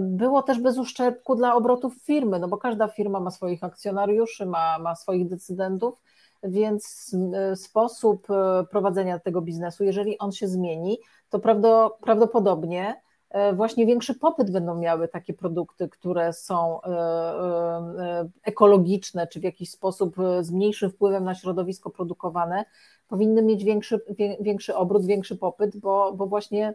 było 0.00 0.42
też 0.42 0.60
bez 0.60 0.78
uszczerbku 0.78 1.34
dla 1.34 1.54
obrotów 1.54 1.94
firmy, 2.02 2.38
no 2.38 2.48
bo 2.48 2.58
każda 2.58 2.88
firma 2.88 3.20
ma 3.20 3.30
swoich 3.30 3.64
akcjonariuszy, 3.64 4.46
ma, 4.46 4.78
ma 4.78 4.94
swoich 4.94 5.28
decydentów, 5.28 6.02
więc 6.42 7.14
sposób 7.54 8.26
prowadzenia 8.70 9.18
tego 9.18 9.42
biznesu, 9.42 9.84
jeżeli 9.84 10.18
on 10.18 10.32
się 10.32 10.48
zmieni, 10.48 10.98
to 11.30 11.38
prawdopodobnie 12.00 12.94
E, 13.34 13.52
właśnie 13.52 13.86
większy 13.86 14.14
popyt 14.14 14.50
będą 14.50 14.74
miały 14.74 15.08
takie 15.08 15.34
produkty, 15.34 15.88
które 15.88 16.32
są 16.32 16.82
e, 16.82 16.88
e, 16.88 18.28
ekologiczne, 18.42 19.26
czy 19.26 19.40
w 19.40 19.42
jakiś 19.42 19.70
sposób 19.70 20.16
z 20.40 20.50
mniejszym 20.50 20.90
wpływem 20.90 21.24
na 21.24 21.34
środowisko 21.34 21.90
produkowane, 21.90 22.64
powinny 23.08 23.42
mieć 23.42 23.64
większy, 23.64 24.00
większy 24.40 24.74
obrót, 24.74 25.06
większy 25.06 25.36
popyt, 25.36 25.76
bo, 25.76 26.12
bo 26.12 26.26
właśnie 26.26 26.74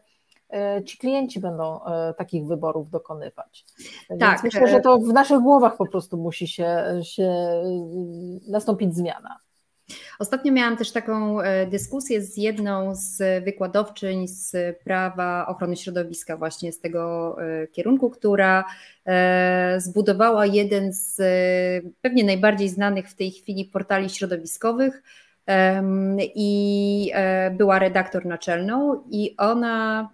ci 0.85 0.97
klienci 0.97 1.39
będą 1.39 1.79
takich 2.17 2.45
wyborów 2.45 2.89
dokonywać. 2.89 3.65
Tak. 4.07 4.19
Więc 4.19 4.43
myślę, 4.43 4.67
że 4.67 4.79
to 4.79 4.97
w 4.97 5.13
naszych 5.13 5.39
głowach 5.39 5.77
po 5.77 5.85
prostu 5.85 6.17
musi 6.17 6.47
się, 6.47 6.99
się 7.03 7.33
nastąpić 8.47 8.95
zmiana. 8.95 9.39
Ostatnio 10.19 10.53
miałam 10.53 10.77
też 10.77 10.91
taką 10.91 11.41
e, 11.41 11.65
dyskusję 11.65 12.21
z 12.21 12.37
jedną 12.37 12.95
z 12.95 13.43
wykładowczyń 13.43 14.27
z 14.27 14.55
prawa 14.83 15.47
ochrony 15.47 15.77
środowiska, 15.77 16.37
właśnie 16.37 16.71
z 16.71 16.79
tego 16.79 17.35
e, 17.41 17.67
kierunku, 17.67 18.09
która 18.09 18.65
e, 19.05 19.75
zbudowała 19.81 20.45
jeden 20.45 20.93
z 20.93 21.21
pewnie 22.01 22.23
najbardziej 22.23 22.69
znanych 22.69 23.09
w 23.09 23.15
tej 23.15 23.31
chwili 23.31 23.65
portali 23.65 24.09
środowiskowych 24.09 25.03
i 26.35 27.11
była 27.51 27.79
redaktor 27.79 28.25
naczelną 28.25 29.03
i 29.11 29.35
ona 29.37 30.09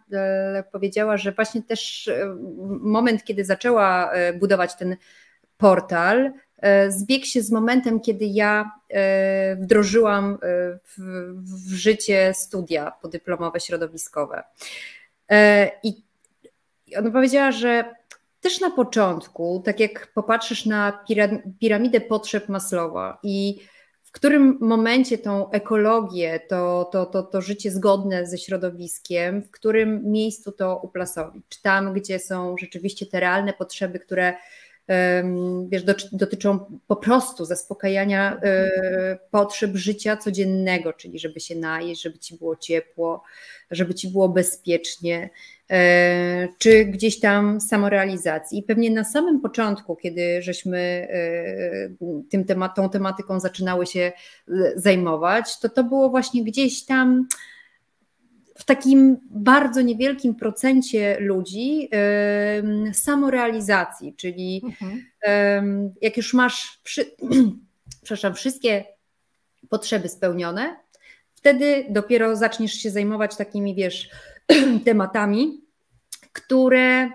powiedziała, 0.72 1.18
że 1.18 1.32
właśnie 1.32 1.64
też 1.64 2.10
moment, 2.82 3.24
kiedy 3.24 3.46
zaczęła 3.46 4.12
budować 4.40 4.76
ten 4.76 4.96
portal, 5.58 6.32
E, 6.66 6.92
zbiegł 6.92 7.26
się 7.26 7.42
z 7.42 7.52
momentem, 7.52 8.00
kiedy 8.00 8.26
ja 8.26 8.72
e, 8.90 9.56
wdrożyłam 9.56 10.34
e, 10.34 10.38
w, 10.84 10.98
w 11.38 11.74
życie 11.74 12.34
studia 12.36 12.92
podyplomowe 13.02 13.60
środowiskowe. 13.60 14.44
I 15.84 16.04
ona 16.98 17.12
powiedziała, 17.12 17.52
że 17.52 17.96
też 18.42 18.60
na 18.62 18.72
początku, 18.72 19.62
tak 19.66 19.80
jak 19.80 20.08
popatrzysz 20.14 20.66
na 20.66 21.06
piramidę 21.60 22.02
potrzeb 22.02 22.50
Maslowa 22.50 23.18
i 23.24 23.60
którym 24.16 24.58
momencie 24.62 25.18
tą 25.18 25.52
ekologię, 25.52 26.40
to, 26.50 26.90
to, 26.92 27.06
to, 27.06 27.24
to 27.24 27.42
życie 27.42 27.72
zgodne 27.72 28.28
ze 28.28 28.38
środowiskiem, 28.38 29.42
w 29.42 29.52
którym 29.52 30.12
miejscu 30.12 30.52
to 30.52 30.80
uplasować? 30.84 31.34
Czy 31.50 31.62
tam, 31.62 31.94
gdzie 31.94 32.20
są 32.20 32.56
rzeczywiście 32.58 33.06
te 33.06 33.20
realne 33.20 33.54
potrzeby, 33.54 34.00
które 34.00 34.34
wiesz, 35.68 35.84
dotyczą 36.12 36.80
po 36.88 36.96
prostu 36.96 37.46
zaspokajania 37.46 38.40
e, 38.44 39.20
potrzeb 39.32 39.76
życia 39.76 40.18
codziennego, 40.18 40.94
czyli 40.94 41.20
żeby 41.20 41.40
się 41.40 41.56
najeść, 41.56 42.02
żeby 42.02 42.20
ci 42.20 42.38
było 42.38 42.56
ciepło, 42.56 43.24
żeby 43.72 43.96
ci 43.96 44.08
było 44.08 44.30
bezpiecznie, 44.30 45.30
czy 46.58 46.86
gdzieś 46.86 47.20
tam 47.20 47.62
samorealizacji. 47.62 48.60
I 48.60 48.64
pewnie 48.64 48.92
na 48.92 49.04
samym 49.04 49.42
początku, 49.42 49.96
kiedy 49.96 50.42
żeśmy 50.42 50.78
e, 50.78 52.28
tym 52.30 52.44
temat, 52.44 52.76
tą 52.76 52.90
tematyką 52.90 53.40
zaczynały 53.40 53.86
się 53.86 54.12
zajmować, 54.76 55.60
to 55.60 55.70
to 55.70 55.84
było 55.84 56.10
właśnie 56.10 56.44
gdzieś 56.44 56.86
tam 56.86 57.28
w 58.58 58.64
takim 58.64 59.18
bardzo 59.30 59.82
niewielkim 59.82 60.36
procencie 60.36 61.18
ludzi 61.20 61.90
samorealizacji, 62.94 64.14
czyli 64.18 64.62
mhm. 64.66 65.94
jak 66.02 66.18
już 66.18 66.34
masz 66.34 66.80
przy, 66.84 67.06
przepraszam, 68.04 68.34
wszystkie 68.34 68.84
potrzeby 69.70 70.10
spełnione, 70.10 70.76
wtedy 71.34 71.86
dopiero 71.90 72.36
zaczniesz 72.36 72.74
się 72.74 72.92
zajmować 72.92 73.36
takimi, 73.36 73.76
wiesz, 73.76 74.10
tematami, 74.86 75.62
które, 76.34 77.10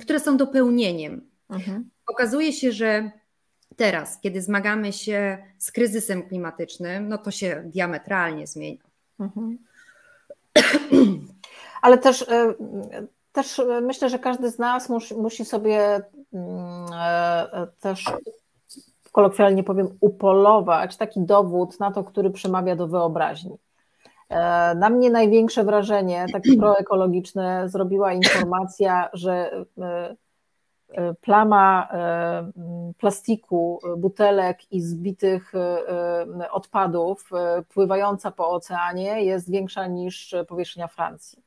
które 0.00 0.20
są 0.20 0.36
dopełnieniem. 0.36 1.30
Mhm. 1.50 1.90
Okazuje 2.06 2.52
się, 2.52 2.72
że 2.72 3.10
teraz, 3.76 4.20
kiedy 4.20 4.42
zmagamy 4.42 4.92
się 4.92 5.38
z 5.58 5.72
kryzysem 5.72 6.22
klimatycznym, 6.22 7.08
no 7.08 7.18
to 7.18 7.30
się 7.30 7.62
diametralnie 7.66 8.46
zmienia. 8.46 8.84
Mhm. 9.20 9.58
Ale 11.82 11.98
też, 11.98 12.22
e, 12.22 12.54
też 13.32 13.60
myślę, 13.82 14.08
że 14.10 14.18
każdy 14.18 14.50
z 14.50 14.58
nas 14.58 14.88
musi, 14.88 15.14
musi 15.14 15.44
sobie 15.44 16.00
mm, 16.32 16.86
e, 16.92 17.66
też 17.80 18.04
kolokwialnie 19.12 19.64
powiem, 19.64 19.88
upolować 20.00 20.96
taki 20.96 21.20
dowód 21.20 21.80
na 21.80 21.90
to, 21.90 22.04
który 22.04 22.30
przemawia 22.30 22.76
do 22.76 22.88
wyobraźni. 22.88 23.56
E, 24.30 24.74
na 24.74 24.90
mnie 24.90 25.10
największe 25.10 25.64
wrażenie, 25.64 26.26
takie 26.32 26.56
proekologiczne, 26.56 27.68
zrobiła 27.68 28.12
informacja, 28.12 29.08
że 29.12 29.64
E, 30.92 31.14
plama 31.14 31.88
e, 31.92 32.50
plastiku, 32.98 33.80
butelek 33.96 34.72
i 34.72 34.80
zbitych 34.80 35.52
odpadów 36.50 37.30
pływająca 37.68 38.30
po 38.30 38.50
oceanie 38.50 39.24
jest 39.24 39.50
większa 39.50 39.86
niż 39.86 40.34
powierzchnia 40.48 40.88
Francji. 40.88 41.42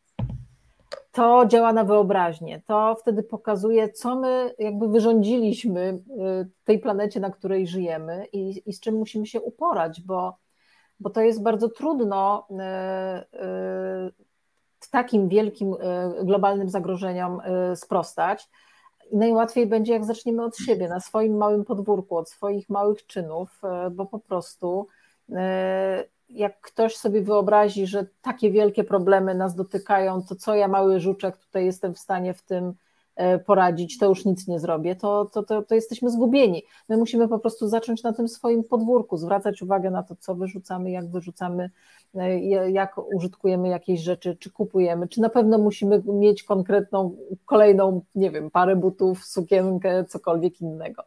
To 1.12 1.46
działa 1.46 1.74
na 1.74 1.84
wyobraźnię. 1.84 2.62
To 2.68 2.96
wtedy 2.96 3.24
pokazuje, 3.24 3.90
co 3.90 4.16
my 4.16 4.56
jakby 4.60 4.88
wyrządziliśmy 4.88 6.00
tej 6.64 6.80
planecie, 6.80 7.20
na 7.20 7.30
której 7.30 7.68
żyjemy 7.68 8.26
i, 8.34 8.62
i 8.66 8.74
z 8.74 8.80
czym 8.80 8.96
musimy 8.96 9.28
się 9.28 9.42
uporać, 9.42 10.02
bo, 10.02 10.38
bo 11.00 11.10
to 11.10 11.22
jest 11.22 11.44
bardzo 11.44 11.70
trudno 11.70 12.48
takim 14.92 15.30
wielkim 15.30 15.76
globalnym 16.24 16.70
zagrożeniom 16.70 17.42
sprostać. 17.76 18.50
Najłatwiej 19.14 19.68
będzie, 19.68 19.94
jak 19.94 20.06
zaczniemy 20.06 20.44
od 20.44 20.58
siebie, 20.58 20.90
na 20.90 21.00
swoim 21.00 21.38
małym 21.38 21.66
podwórku, 21.66 22.18
od 22.18 22.30
swoich 22.30 22.70
małych 22.70 23.06
czynów, 23.06 23.62
bo 23.92 24.06
po 24.06 24.20
prostu 24.20 24.88
jak 26.30 26.62
ktoś 26.62 26.96
sobie 26.98 27.22
wyobrazi, 27.22 27.88
że 27.88 28.06
takie 28.22 28.52
wielkie 28.52 28.84
problemy 28.84 29.36
nas 29.36 29.56
dotykają, 29.56 30.22
to 30.24 30.36
co 30.36 30.56
ja 30.56 30.68
mały 30.68 31.00
żuczek 31.00 31.38
tutaj 31.38 31.66
jestem 31.66 31.94
w 31.94 32.00
stanie 32.00 32.34
w 32.34 32.42
tym 32.42 32.74
poradzić, 33.46 33.98
to 33.98 34.10
już 34.10 34.26
nic 34.26 34.48
nie 34.48 34.60
zrobię, 34.60 34.96
to, 34.96 35.26
to, 35.26 35.44
to, 35.44 35.64
to, 35.64 35.76
jesteśmy 35.76 36.10
zgubieni. 36.10 36.64
My 36.90 36.98
musimy 36.98 37.28
po 37.28 37.40
prostu 37.40 37.68
zacząć 37.68 38.04
na 38.04 38.14
tym 38.14 38.28
swoim 38.28 38.64
podwórku, 38.64 39.18
zwracać 39.18 39.62
uwagę 39.62 39.92
na 39.92 40.04
to, 40.04 40.16
co 40.16 40.36
wyrzucamy, 40.36 40.92
jak 40.92 41.10
wyrzucamy, 41.10 41.70
e, 42.16 42.72
jak 42.72 42.98
użytkujemy 43.16 43.68
jakieś 43.68 44.02
rzeczy, 44.02 44.38
czy 44.40 44.52
kupujemy, 44.52 45.08
czy 45.08 45.22
na 45.22 45.30
pewno 45.30 45.58
musimy 45.58 46.04
mieć 46.06 46.44
konkretną, 46.44 47.16
kolejną, 47.46 48.02
nie 48.16 48.32
wiem, 48.32 48.52
parę 48.52 48.76
butów, 48.76 49.26
sukienkę, 49.26 50.06
cokolwiek 50.06 50.62
innego. 50.62 51.04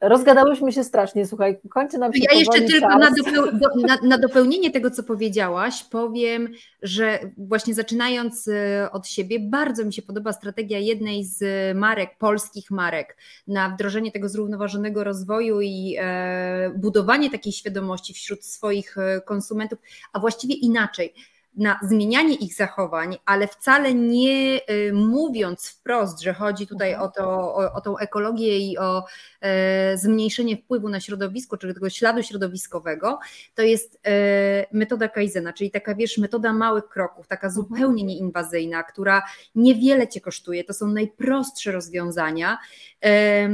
Rozgadałyśmy 0.00 0.72
się 0.72 0.84
strasznie, 0.84 1.26
słuchaj, 1.26 1.58
kończy 1.70 1.98
nam 1.98 2.12
się 2.12 2.22
Ja 2.32 2.38
jeszcze 2.38 2.60
tylko 2.60 2.98
na, 2.98 3.10
dopeł, 3.10 3.58
do, 3.58 3.68
na, 3.86 3.98
na, 4.02 4.18
dopełnienie 4.18 4.70
tego, 4.70 4.90
co 4.90 5.02
powiedziałaś, 5.02 5.84
powiem, 5.84 6.48
że 6.82 7.18
właśnie 7.38 7.74
zaczynając 7.74 8.48
e, 8.48 8.88
od 8.92 9.06
siebie, 9.06 9.40
bardzo 9.40 9.84
mi 9.84 9.92
się 9.92 10.02
podoba 10.02 10.32
strategia 10.32 10.78
jednej 10.78 11.24
z 11.24 11.44
marek, 11.76 12.18
polskich 12.18 12.70
marek, 12.70 13.16
na 13.46 13.68
wdrożenie 13.68 14.12
tego 14.12 14.28
zrównoważonego 14.28 15.04
rozwoju 15.04 15.60
i 15.60 15.96
e, 15.98 16.70
budowanie 16.76 17.30
takiej 17.30 17.52
świadomości 17.52 18.14
wśród 18.14 18.44
swoich 18.44 18.98
e, 18.98 19.20
konsumentów, 19.20 19.78
a 20.12 20.20
właściwie 20.20 20.54
inaczej 20.54 21.14
na 21.60 21.78
zmienianie 21.82 22.34
ich 22.34 22.54
zachowań, 22.54 23.16
ale 23.24 23.48
wcale 23.48 23.94
nie 23.94 24.60
y, 24.70 24.92
mówiąc 24.92 25.68
wprost, 25.68 26.20
że 26.20 26.32
chodzi 26.32 26.66
tutaj 26.66 26.92
mhm. 26.92 27.08
o, 27.08 27.12
to, 27.12 27.54
o, 27.54 27.72
o 27.72 27.80
tą 27.80 27.98
ekologię 27.98 28.58
i 28.58 28.78
o 28.78 29.04
e, 29.40 29.98
zmniejszenie 29.98 30.56
wpływu 30.56 30.88
na 30.88 31.00
środowisko, 31.00 31.56
czyli 31.56 31.74
tego 31.74 31.90
śladu 31.90 32.22
środowiskowego, 32.22 33.18
to 33.54 33.62
jest 33.62 34.00
e, 34.06 34.66
metoda 34.72 35.08
Kaizena, 35.08 35.52
czyli 35.52 35.70
taka 35.70 35.94
wiesz, 35.94 36.18
metoda 36.18 36.52
małych 36.52 36.88
kroków, 36.88 37.28
taka 37.28 37.46
mhm. 37.46 37.52
zupełnie 37.52 38.04
nieinwazyjna, 38.04 38.82
która 38.82 39.22
niewiele 39.54 40.08
cię 40.08 40.20
kosztuje, 40.20 40.64
to 40.64 40.74
są 40.74 40.88
najprostsze 40.88 41.72
rozwiązania. 41.72 42.58
E, 43.04 43.48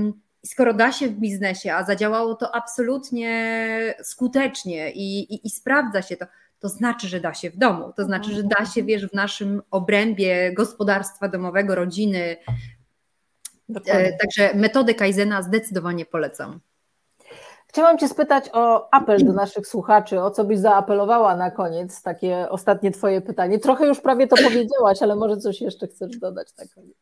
skoro 0.47 0.75
da 0.75 0.93
się 0.93 1.09
w 1.09 1.13
biznesie, 1.13 1.75
a 1.75 1.85
zadziałało 1.85 2.35
to 2.35 2.55
absolutnie 2.55 3.95
skutecznie 4.03 4.93
i, 4.93 5.35
i, 5.35 5.47
i 5.47 5.51
sprawdza 5.51 6.03
się 6.03 6.17
to, 6.17 6.27
to 6.67 6.71
znaczy, 6.71 7.09
że 7.09 7.21
da 7.21 7.35
się 7.35 7.51
w 7.51 7.57
domu, 7.57 7.93
to 7.97 8.05
znaczy, 8.05 8.33
że 8.33 8.43
da 8.43 8.67
się, 8.67 8.83
wiesz, 8.83 9.07
w 9.07 9.13
naszym 9.13 9.63
obrębie 9.71 10.53
gospodarstwa 10.53 11.29
domowego, 11.29 11.75
rodziny. 11.75 12.37
Dokładnie. 13.69 14.07
E, 14.07 14.19
także 14.19 14.55
metodę 14.55 14.95
Kaizena 14.95 15.43
zdecydowanie 15.43 16.07
polecam. 16.07 16.61
Chciałam 17.69 17.99
Cię 17.99 18.09
spytać 18.09 18.51
o 18.53 18.95
apel 18.95 19.25
do 19.25 19.33
naszych 19.33 19.67
słuchaczy, 19.67 20.21
o 20.21 20.31
co 20.31 20.45
byś 20.45 20.59
zaapelowała 20.59 21.37
na 21.37 21.51
koniec, 21.51 22.03
takie 22.03 22.49
ostatnie 22.49 22.91
Twoje 22.91 23.21
pytanie. 23.21 23.59
Trochę 23.59 23.87
już 23.87 24.01
prawie 24.01 24.27
to 24.27 24.37
powiedziałaś, 24.37 25.03
ale 25.03 25.17
może 25.17 25.37
coś 25.37 25.61
jeszcze 25.61 25.87
chcesz 25.87 26.19
dodać 26.19 26.49
na 26.59 26.65
koniec. 26.75 26.97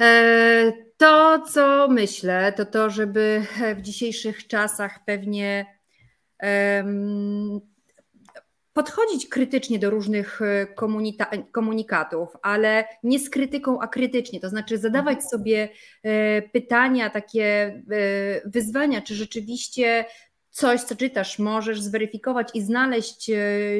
E, 0.00 0.72
to, 0.96 1.42
co 1.52 1.88
myślę, 1.88 2.52
to 2.52 2.66
to, 2.66 2.90
żeby 2.90 3.42
w 3.76 3.80
dzisiejszych 3.80 4.46
czasach 4.46 4.98
pewnie 5.06 5.66
podchodzić 8.72 9.28
krytycznie 9.28 9.78
do 9.78 9.90
różnych 9.90 10.42
e, 10.42 10.66
komunikatów, 11.52 12.28
ale 12.42 12.84
nie 13.02 13.18
z 13.18 13.30
krytyką, 13.30 13.80
a 13.80 13.88
krytycznie, 13.88 14.40
to 14.40 14.48
znaczy 14.48 14.78
zadawać 14.78 15.14
mhm. 15.14 15.30
sobie 15.30 15.68
e, 16.02 16.42
pytania, 16.42 17.10
takie 17.10 17.44
e, 17.44 17.80
wyzwania, 18.44 19.02
czy 19.02 19.14
rzeczywiście 19.14 20.04
coś, 20.50 20.80
co 20.80 20.96
czytasz, 20.96 21.38
możesz 21.38 21.80
zweryfikować 21.80 22.48
i 22.54 22.62
znaleźć 22.62 23.30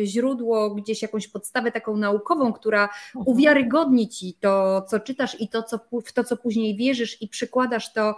źródło, 0.05 0.75
gdzieś 0.75 1.03
jakąś 1.03 1.29
podstawę 1.29 1.73
taką 1.73 1.97
naukową, 1.97 2.53
która 2.53 2.83
mhm. 2.83 3.25
uwiarygodni 3.27 4.09
ci 4.09 4.35
to, 4.41 4.83
co 4.83 5.01
czytasz 5.01 5.41
i 5.41 5.49
to, 5.49 5.63
co, 5.63 5.81
w 6.05 6.13
to, 6.13 6.25
co 6.25 6.37
później 6.37 6.77
wierzysz 6.77 7.23
i 7.23 7.29
przykładasz 7.29 7.93
to 7.93 8.17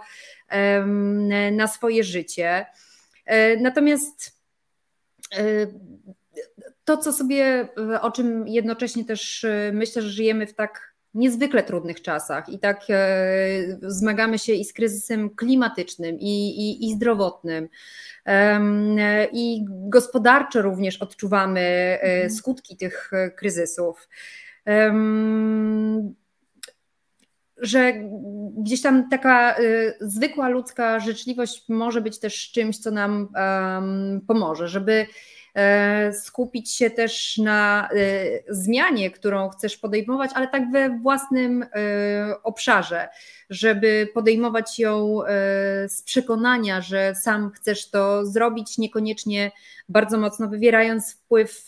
na 1.51 1.67
swoje 1.67 2.03
życie. 2.03 2.65
Natomiast 3.59 4.39
to, 6.85 6.97
co 6.97 7.13
sobie, 7.13 7.67
o 8.01 8.11
czym 8.11 8.47
jednocześnie 8.47 9.05
też 9.05 9.43
e, 9.43 9.71
myślę, 9.73 10.01
że 10.01 10.09
żyjemy 10.09 10.47
w 10.47 10.53
tak 10.53 10.95
niezwykle 11.13 11.63
trudnych 11.63 12.01
czasach 12.01 12.49
i 12.49 12.59
tak 12.59 12.81
e, 12.89 13.07
zmagamy 13.81 14.39
się 14.39 14.53
i 14.53 14.65
z 14.65 14.73
kryzysem 14.73 15.29
klimatycznym, 15.29 16.19
i, 16.19 16.49
i, 16.49 16.87
i 16.87 16.93
zdrowotnym, 16.93 17.69
i 19.31 19.65
gospodarczo 19.69 20.61
również 20.61 21.01
odczuwamy 21.01 21.59
e, 21.61 22.01
mhm. 22.01 22.31
skutki 22.31 22.77
tych 22.77 23.11
kryzysów. 23.35 24.09
Że 27.57 27.93
gdzieś 28.57 28.81
tam 28.81 29.09
taka 29.09 29.55
zwykła 30.01 30.49
ludzka 30.49 30.99
życzliwość 30.99 31.69
może 31.69 32.01
być 32.01 32.19
też 32.19 32.51
czymś, 32.51 32.77
co 32.77 32.91
nam 32.91 33.29
pomoże, 34.27 34.67
żeby 34.67 35.05
E, 35.05 35.44
skupić 36.13 36.71
się 36.71 36.89
też 36.89 37.37
na 37.37 37.89
e, 37.89 37.95
zmianie, 38.49 39.11
którą 39.11 39.49
chcesz 39.49 39.77
podejmować, 39.77 40.31
ale 40.33 40.47
tak 40.47 40.71
we 40.71 40.99
własnym 40.99 41.63
e, 41.63 41.67
obszarze, 42.43 43.07
żeby 43.49 44.07
podejmować 44.13 44.79
ją 44.79 45.19
z 45.87 46.01
przekonania, 46.01 46.81
że 46.81 47.15
sam 47.15 47.51
chcesz 47.51 47.89
to 47.89 48.25
zrobić, 48.25 48.77
niekoniecznie 48.77 49.51
bardzo 49.89 50.17
mocno 50.17 50.47
wywierając 50.47 51.13
wpływ 51.13 51.67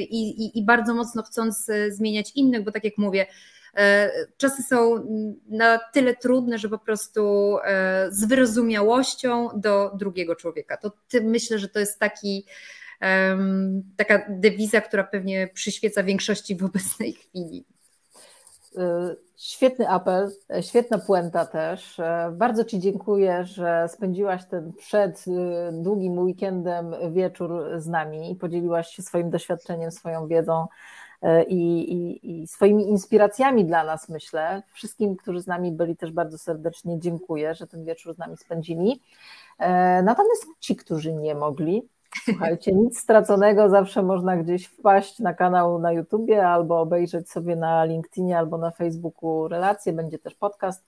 i, 0.00 0.58
i, 0.58 0.64
bardzo 0.64 0.94
mocno 0.94 1.22
chcąc 1.22 1.70
zmieniać 1.88 2.32
innych, 2.34 2.64
bo 2.64 2.72
tak 2.72 2.84
jak 2.84 2.98
mówię, 2.98 3.26
E, 3.26 3.32
czasy 4.36 4.62
są 4.62 5.06
na 5.48 5.78
tyle 5.92 6.16
trudne, 6.16 6.58
że 6.58 6.68
po 6.68 6.78
prostu 6.78 7.56
e, 7.64 8.08
z 8.10 8.24
wyrozumiałością 8.24 9.48
do 9.56 9.90
drugiego 9.94 10.36
człowieka. 10.36 10.76
To 10.76 10.92
myślę, 11.22 11.58
że 11.58 11.68
to 11.68 11.78
jest 11.78 11.98
taki, 11.98 12.46
taka 13.96 14.26
dewiza, 14.28 14.80
która 14.80 15.04
pewnie 15.04 15.48
przyświeca 15.54 16.02
większości 16.02 16.56
w 16.56 16.64
obecnej 16.64 17.12
chwili. 17.12 17.64
E, 18.76 19.16
świetny 19.36 19.88
apel, 19.88 20.30
świetna 20.60 20.98
puenta 20.98 21.46
też. 21.46 22.00
Bardzo 22.32 22.64
Ci 22.64 22.78
dziękuję, 22.78 23.44
że 23.44 23.88
spędziłaś 23.88 24.46
ten 24.50 24.72
przed 24.72 25.24
długim 25.72 26.18
weekendem 26.18 26.94
wieczór 27.12 27.64
z 27.76 27.86
nami 27.86 28.32
i 28.32 28.36
podzieliłaś 28.36 28.88
się 28.88 29.02
swoim 29.02 29.30
doświadczeniem, 29.30 29.90
swoją 29.90 30.26
wiedzą 30.28 30.66
E, 30.66 30.97
i, 31.48 31.92
i, 31.92 32.42
i, 32.42 32.46
swoimi 32.46 32.88
inspiracjami 32.88 33.64
dla 33.64 33.84
nas, 33.84 34.08
myślę. 34.08 34.62
Wszystkim, 34.72 35.16
którzy 35.16 35.40
z 35.40 35.46
nami 35.46 35.72
byli, 35.72 35.96
też 35.96 36.12
bardzo 36.12 36.38
serdecznie 36.38 37.00
dziękuję, 37.00 37.54
że 37.54 37.66
ten 37.66 37.84
wieczór 37.84 38.14
z 38.14 38.18
nami 38.18 38.36
spędzili. 38.36 39.02
E, 39.58 40.02
natomiast 40.02 40.46
ci, 40.60 40.76
którzy 40.76 41.12
nie 41.12 41.34
mogli, 41.34 41.88
słuchajcie, 42.24 42.72
nic 42.72 42.98
straconego, 43.00 43.68
zawsze 43.68 44.02
można 44.02 44.36
gdzieś 44.36 44.66
wpaść 44.66 45.18
na 45.18 45.34
kanał 45.34 45.78
na 45.78 45.92
YouTubie 45.92 46.46
albo 46.46 46.80
obejrzeć 46.80 47.30
sobie 47.30 47.56
na 47.56 47.84
LinkedInie 47.84 48.38
albo 48.38 48.58
na 48.58 48.70
Facebooku 48.70 49.48
relacje, 49.48 49.92
będzie 49.92 50.18
też 50.18 50.34
podcast 50.34 50.86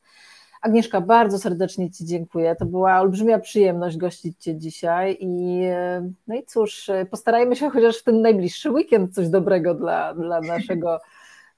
Agnieszka, 0.61 1.01
bardzo 1.01 1.39
serdecznie 1.39 1.91
Ci 1.91 2.05
dziękuję. 2.05 2.57
To 2.57 2.67
była 2.67 3.01
olbrzymia 3.01 3.39
przyjemność 3.39 3.97
gościć 3.97 4.39
Cię 4.39 4.57
dzisiaj 4.57 5.17
i 5.21 5.63
no 6.27 6.35
i 6.35 6.45
cóż, 6.47 6.91
postarajmy 7.11 7.57
się 7.57 7.71
chociaż 7.71 7.99
w 7.99 8.05
ten 8.05 8.23
najbliższy 8.23 8.71
weekend 8.71 9.15
coś 9.15 9.29
dobrego 9.29 9.75
dla, 9.75 10.15
dla, 10.15 10.41
naszego, 10.41 11.01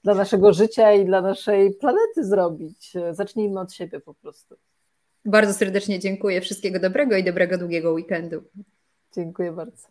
dla 0.03 0.13
naszego 0.13 0.53
życia 0.53 0.93
i 0.93 1.05
dla 1.05 1.21
naszej 1.21 1.73
planety 1.73 2.25
zrobić. 2.25 2.93
Zacznijmy 3.11 3.59
od 3.59 3.73
siebie 3.73 3.99
po 3.99 4.13
prostu. 4.13 4.55
Bardzo 5.25 5.53
serdecznie 5.53 5.99
dziękuję. 5.99 6.41
Wszystkiego 6.41 6.79
dobrego 6.79 7.17
i 7.17 7.23
dobrego 7.23 7.57
długiego 7.57 7.91
weekendu. 7.91 8.43
Dziękuję 9.15 9.51
bardzo. 9.51 9.87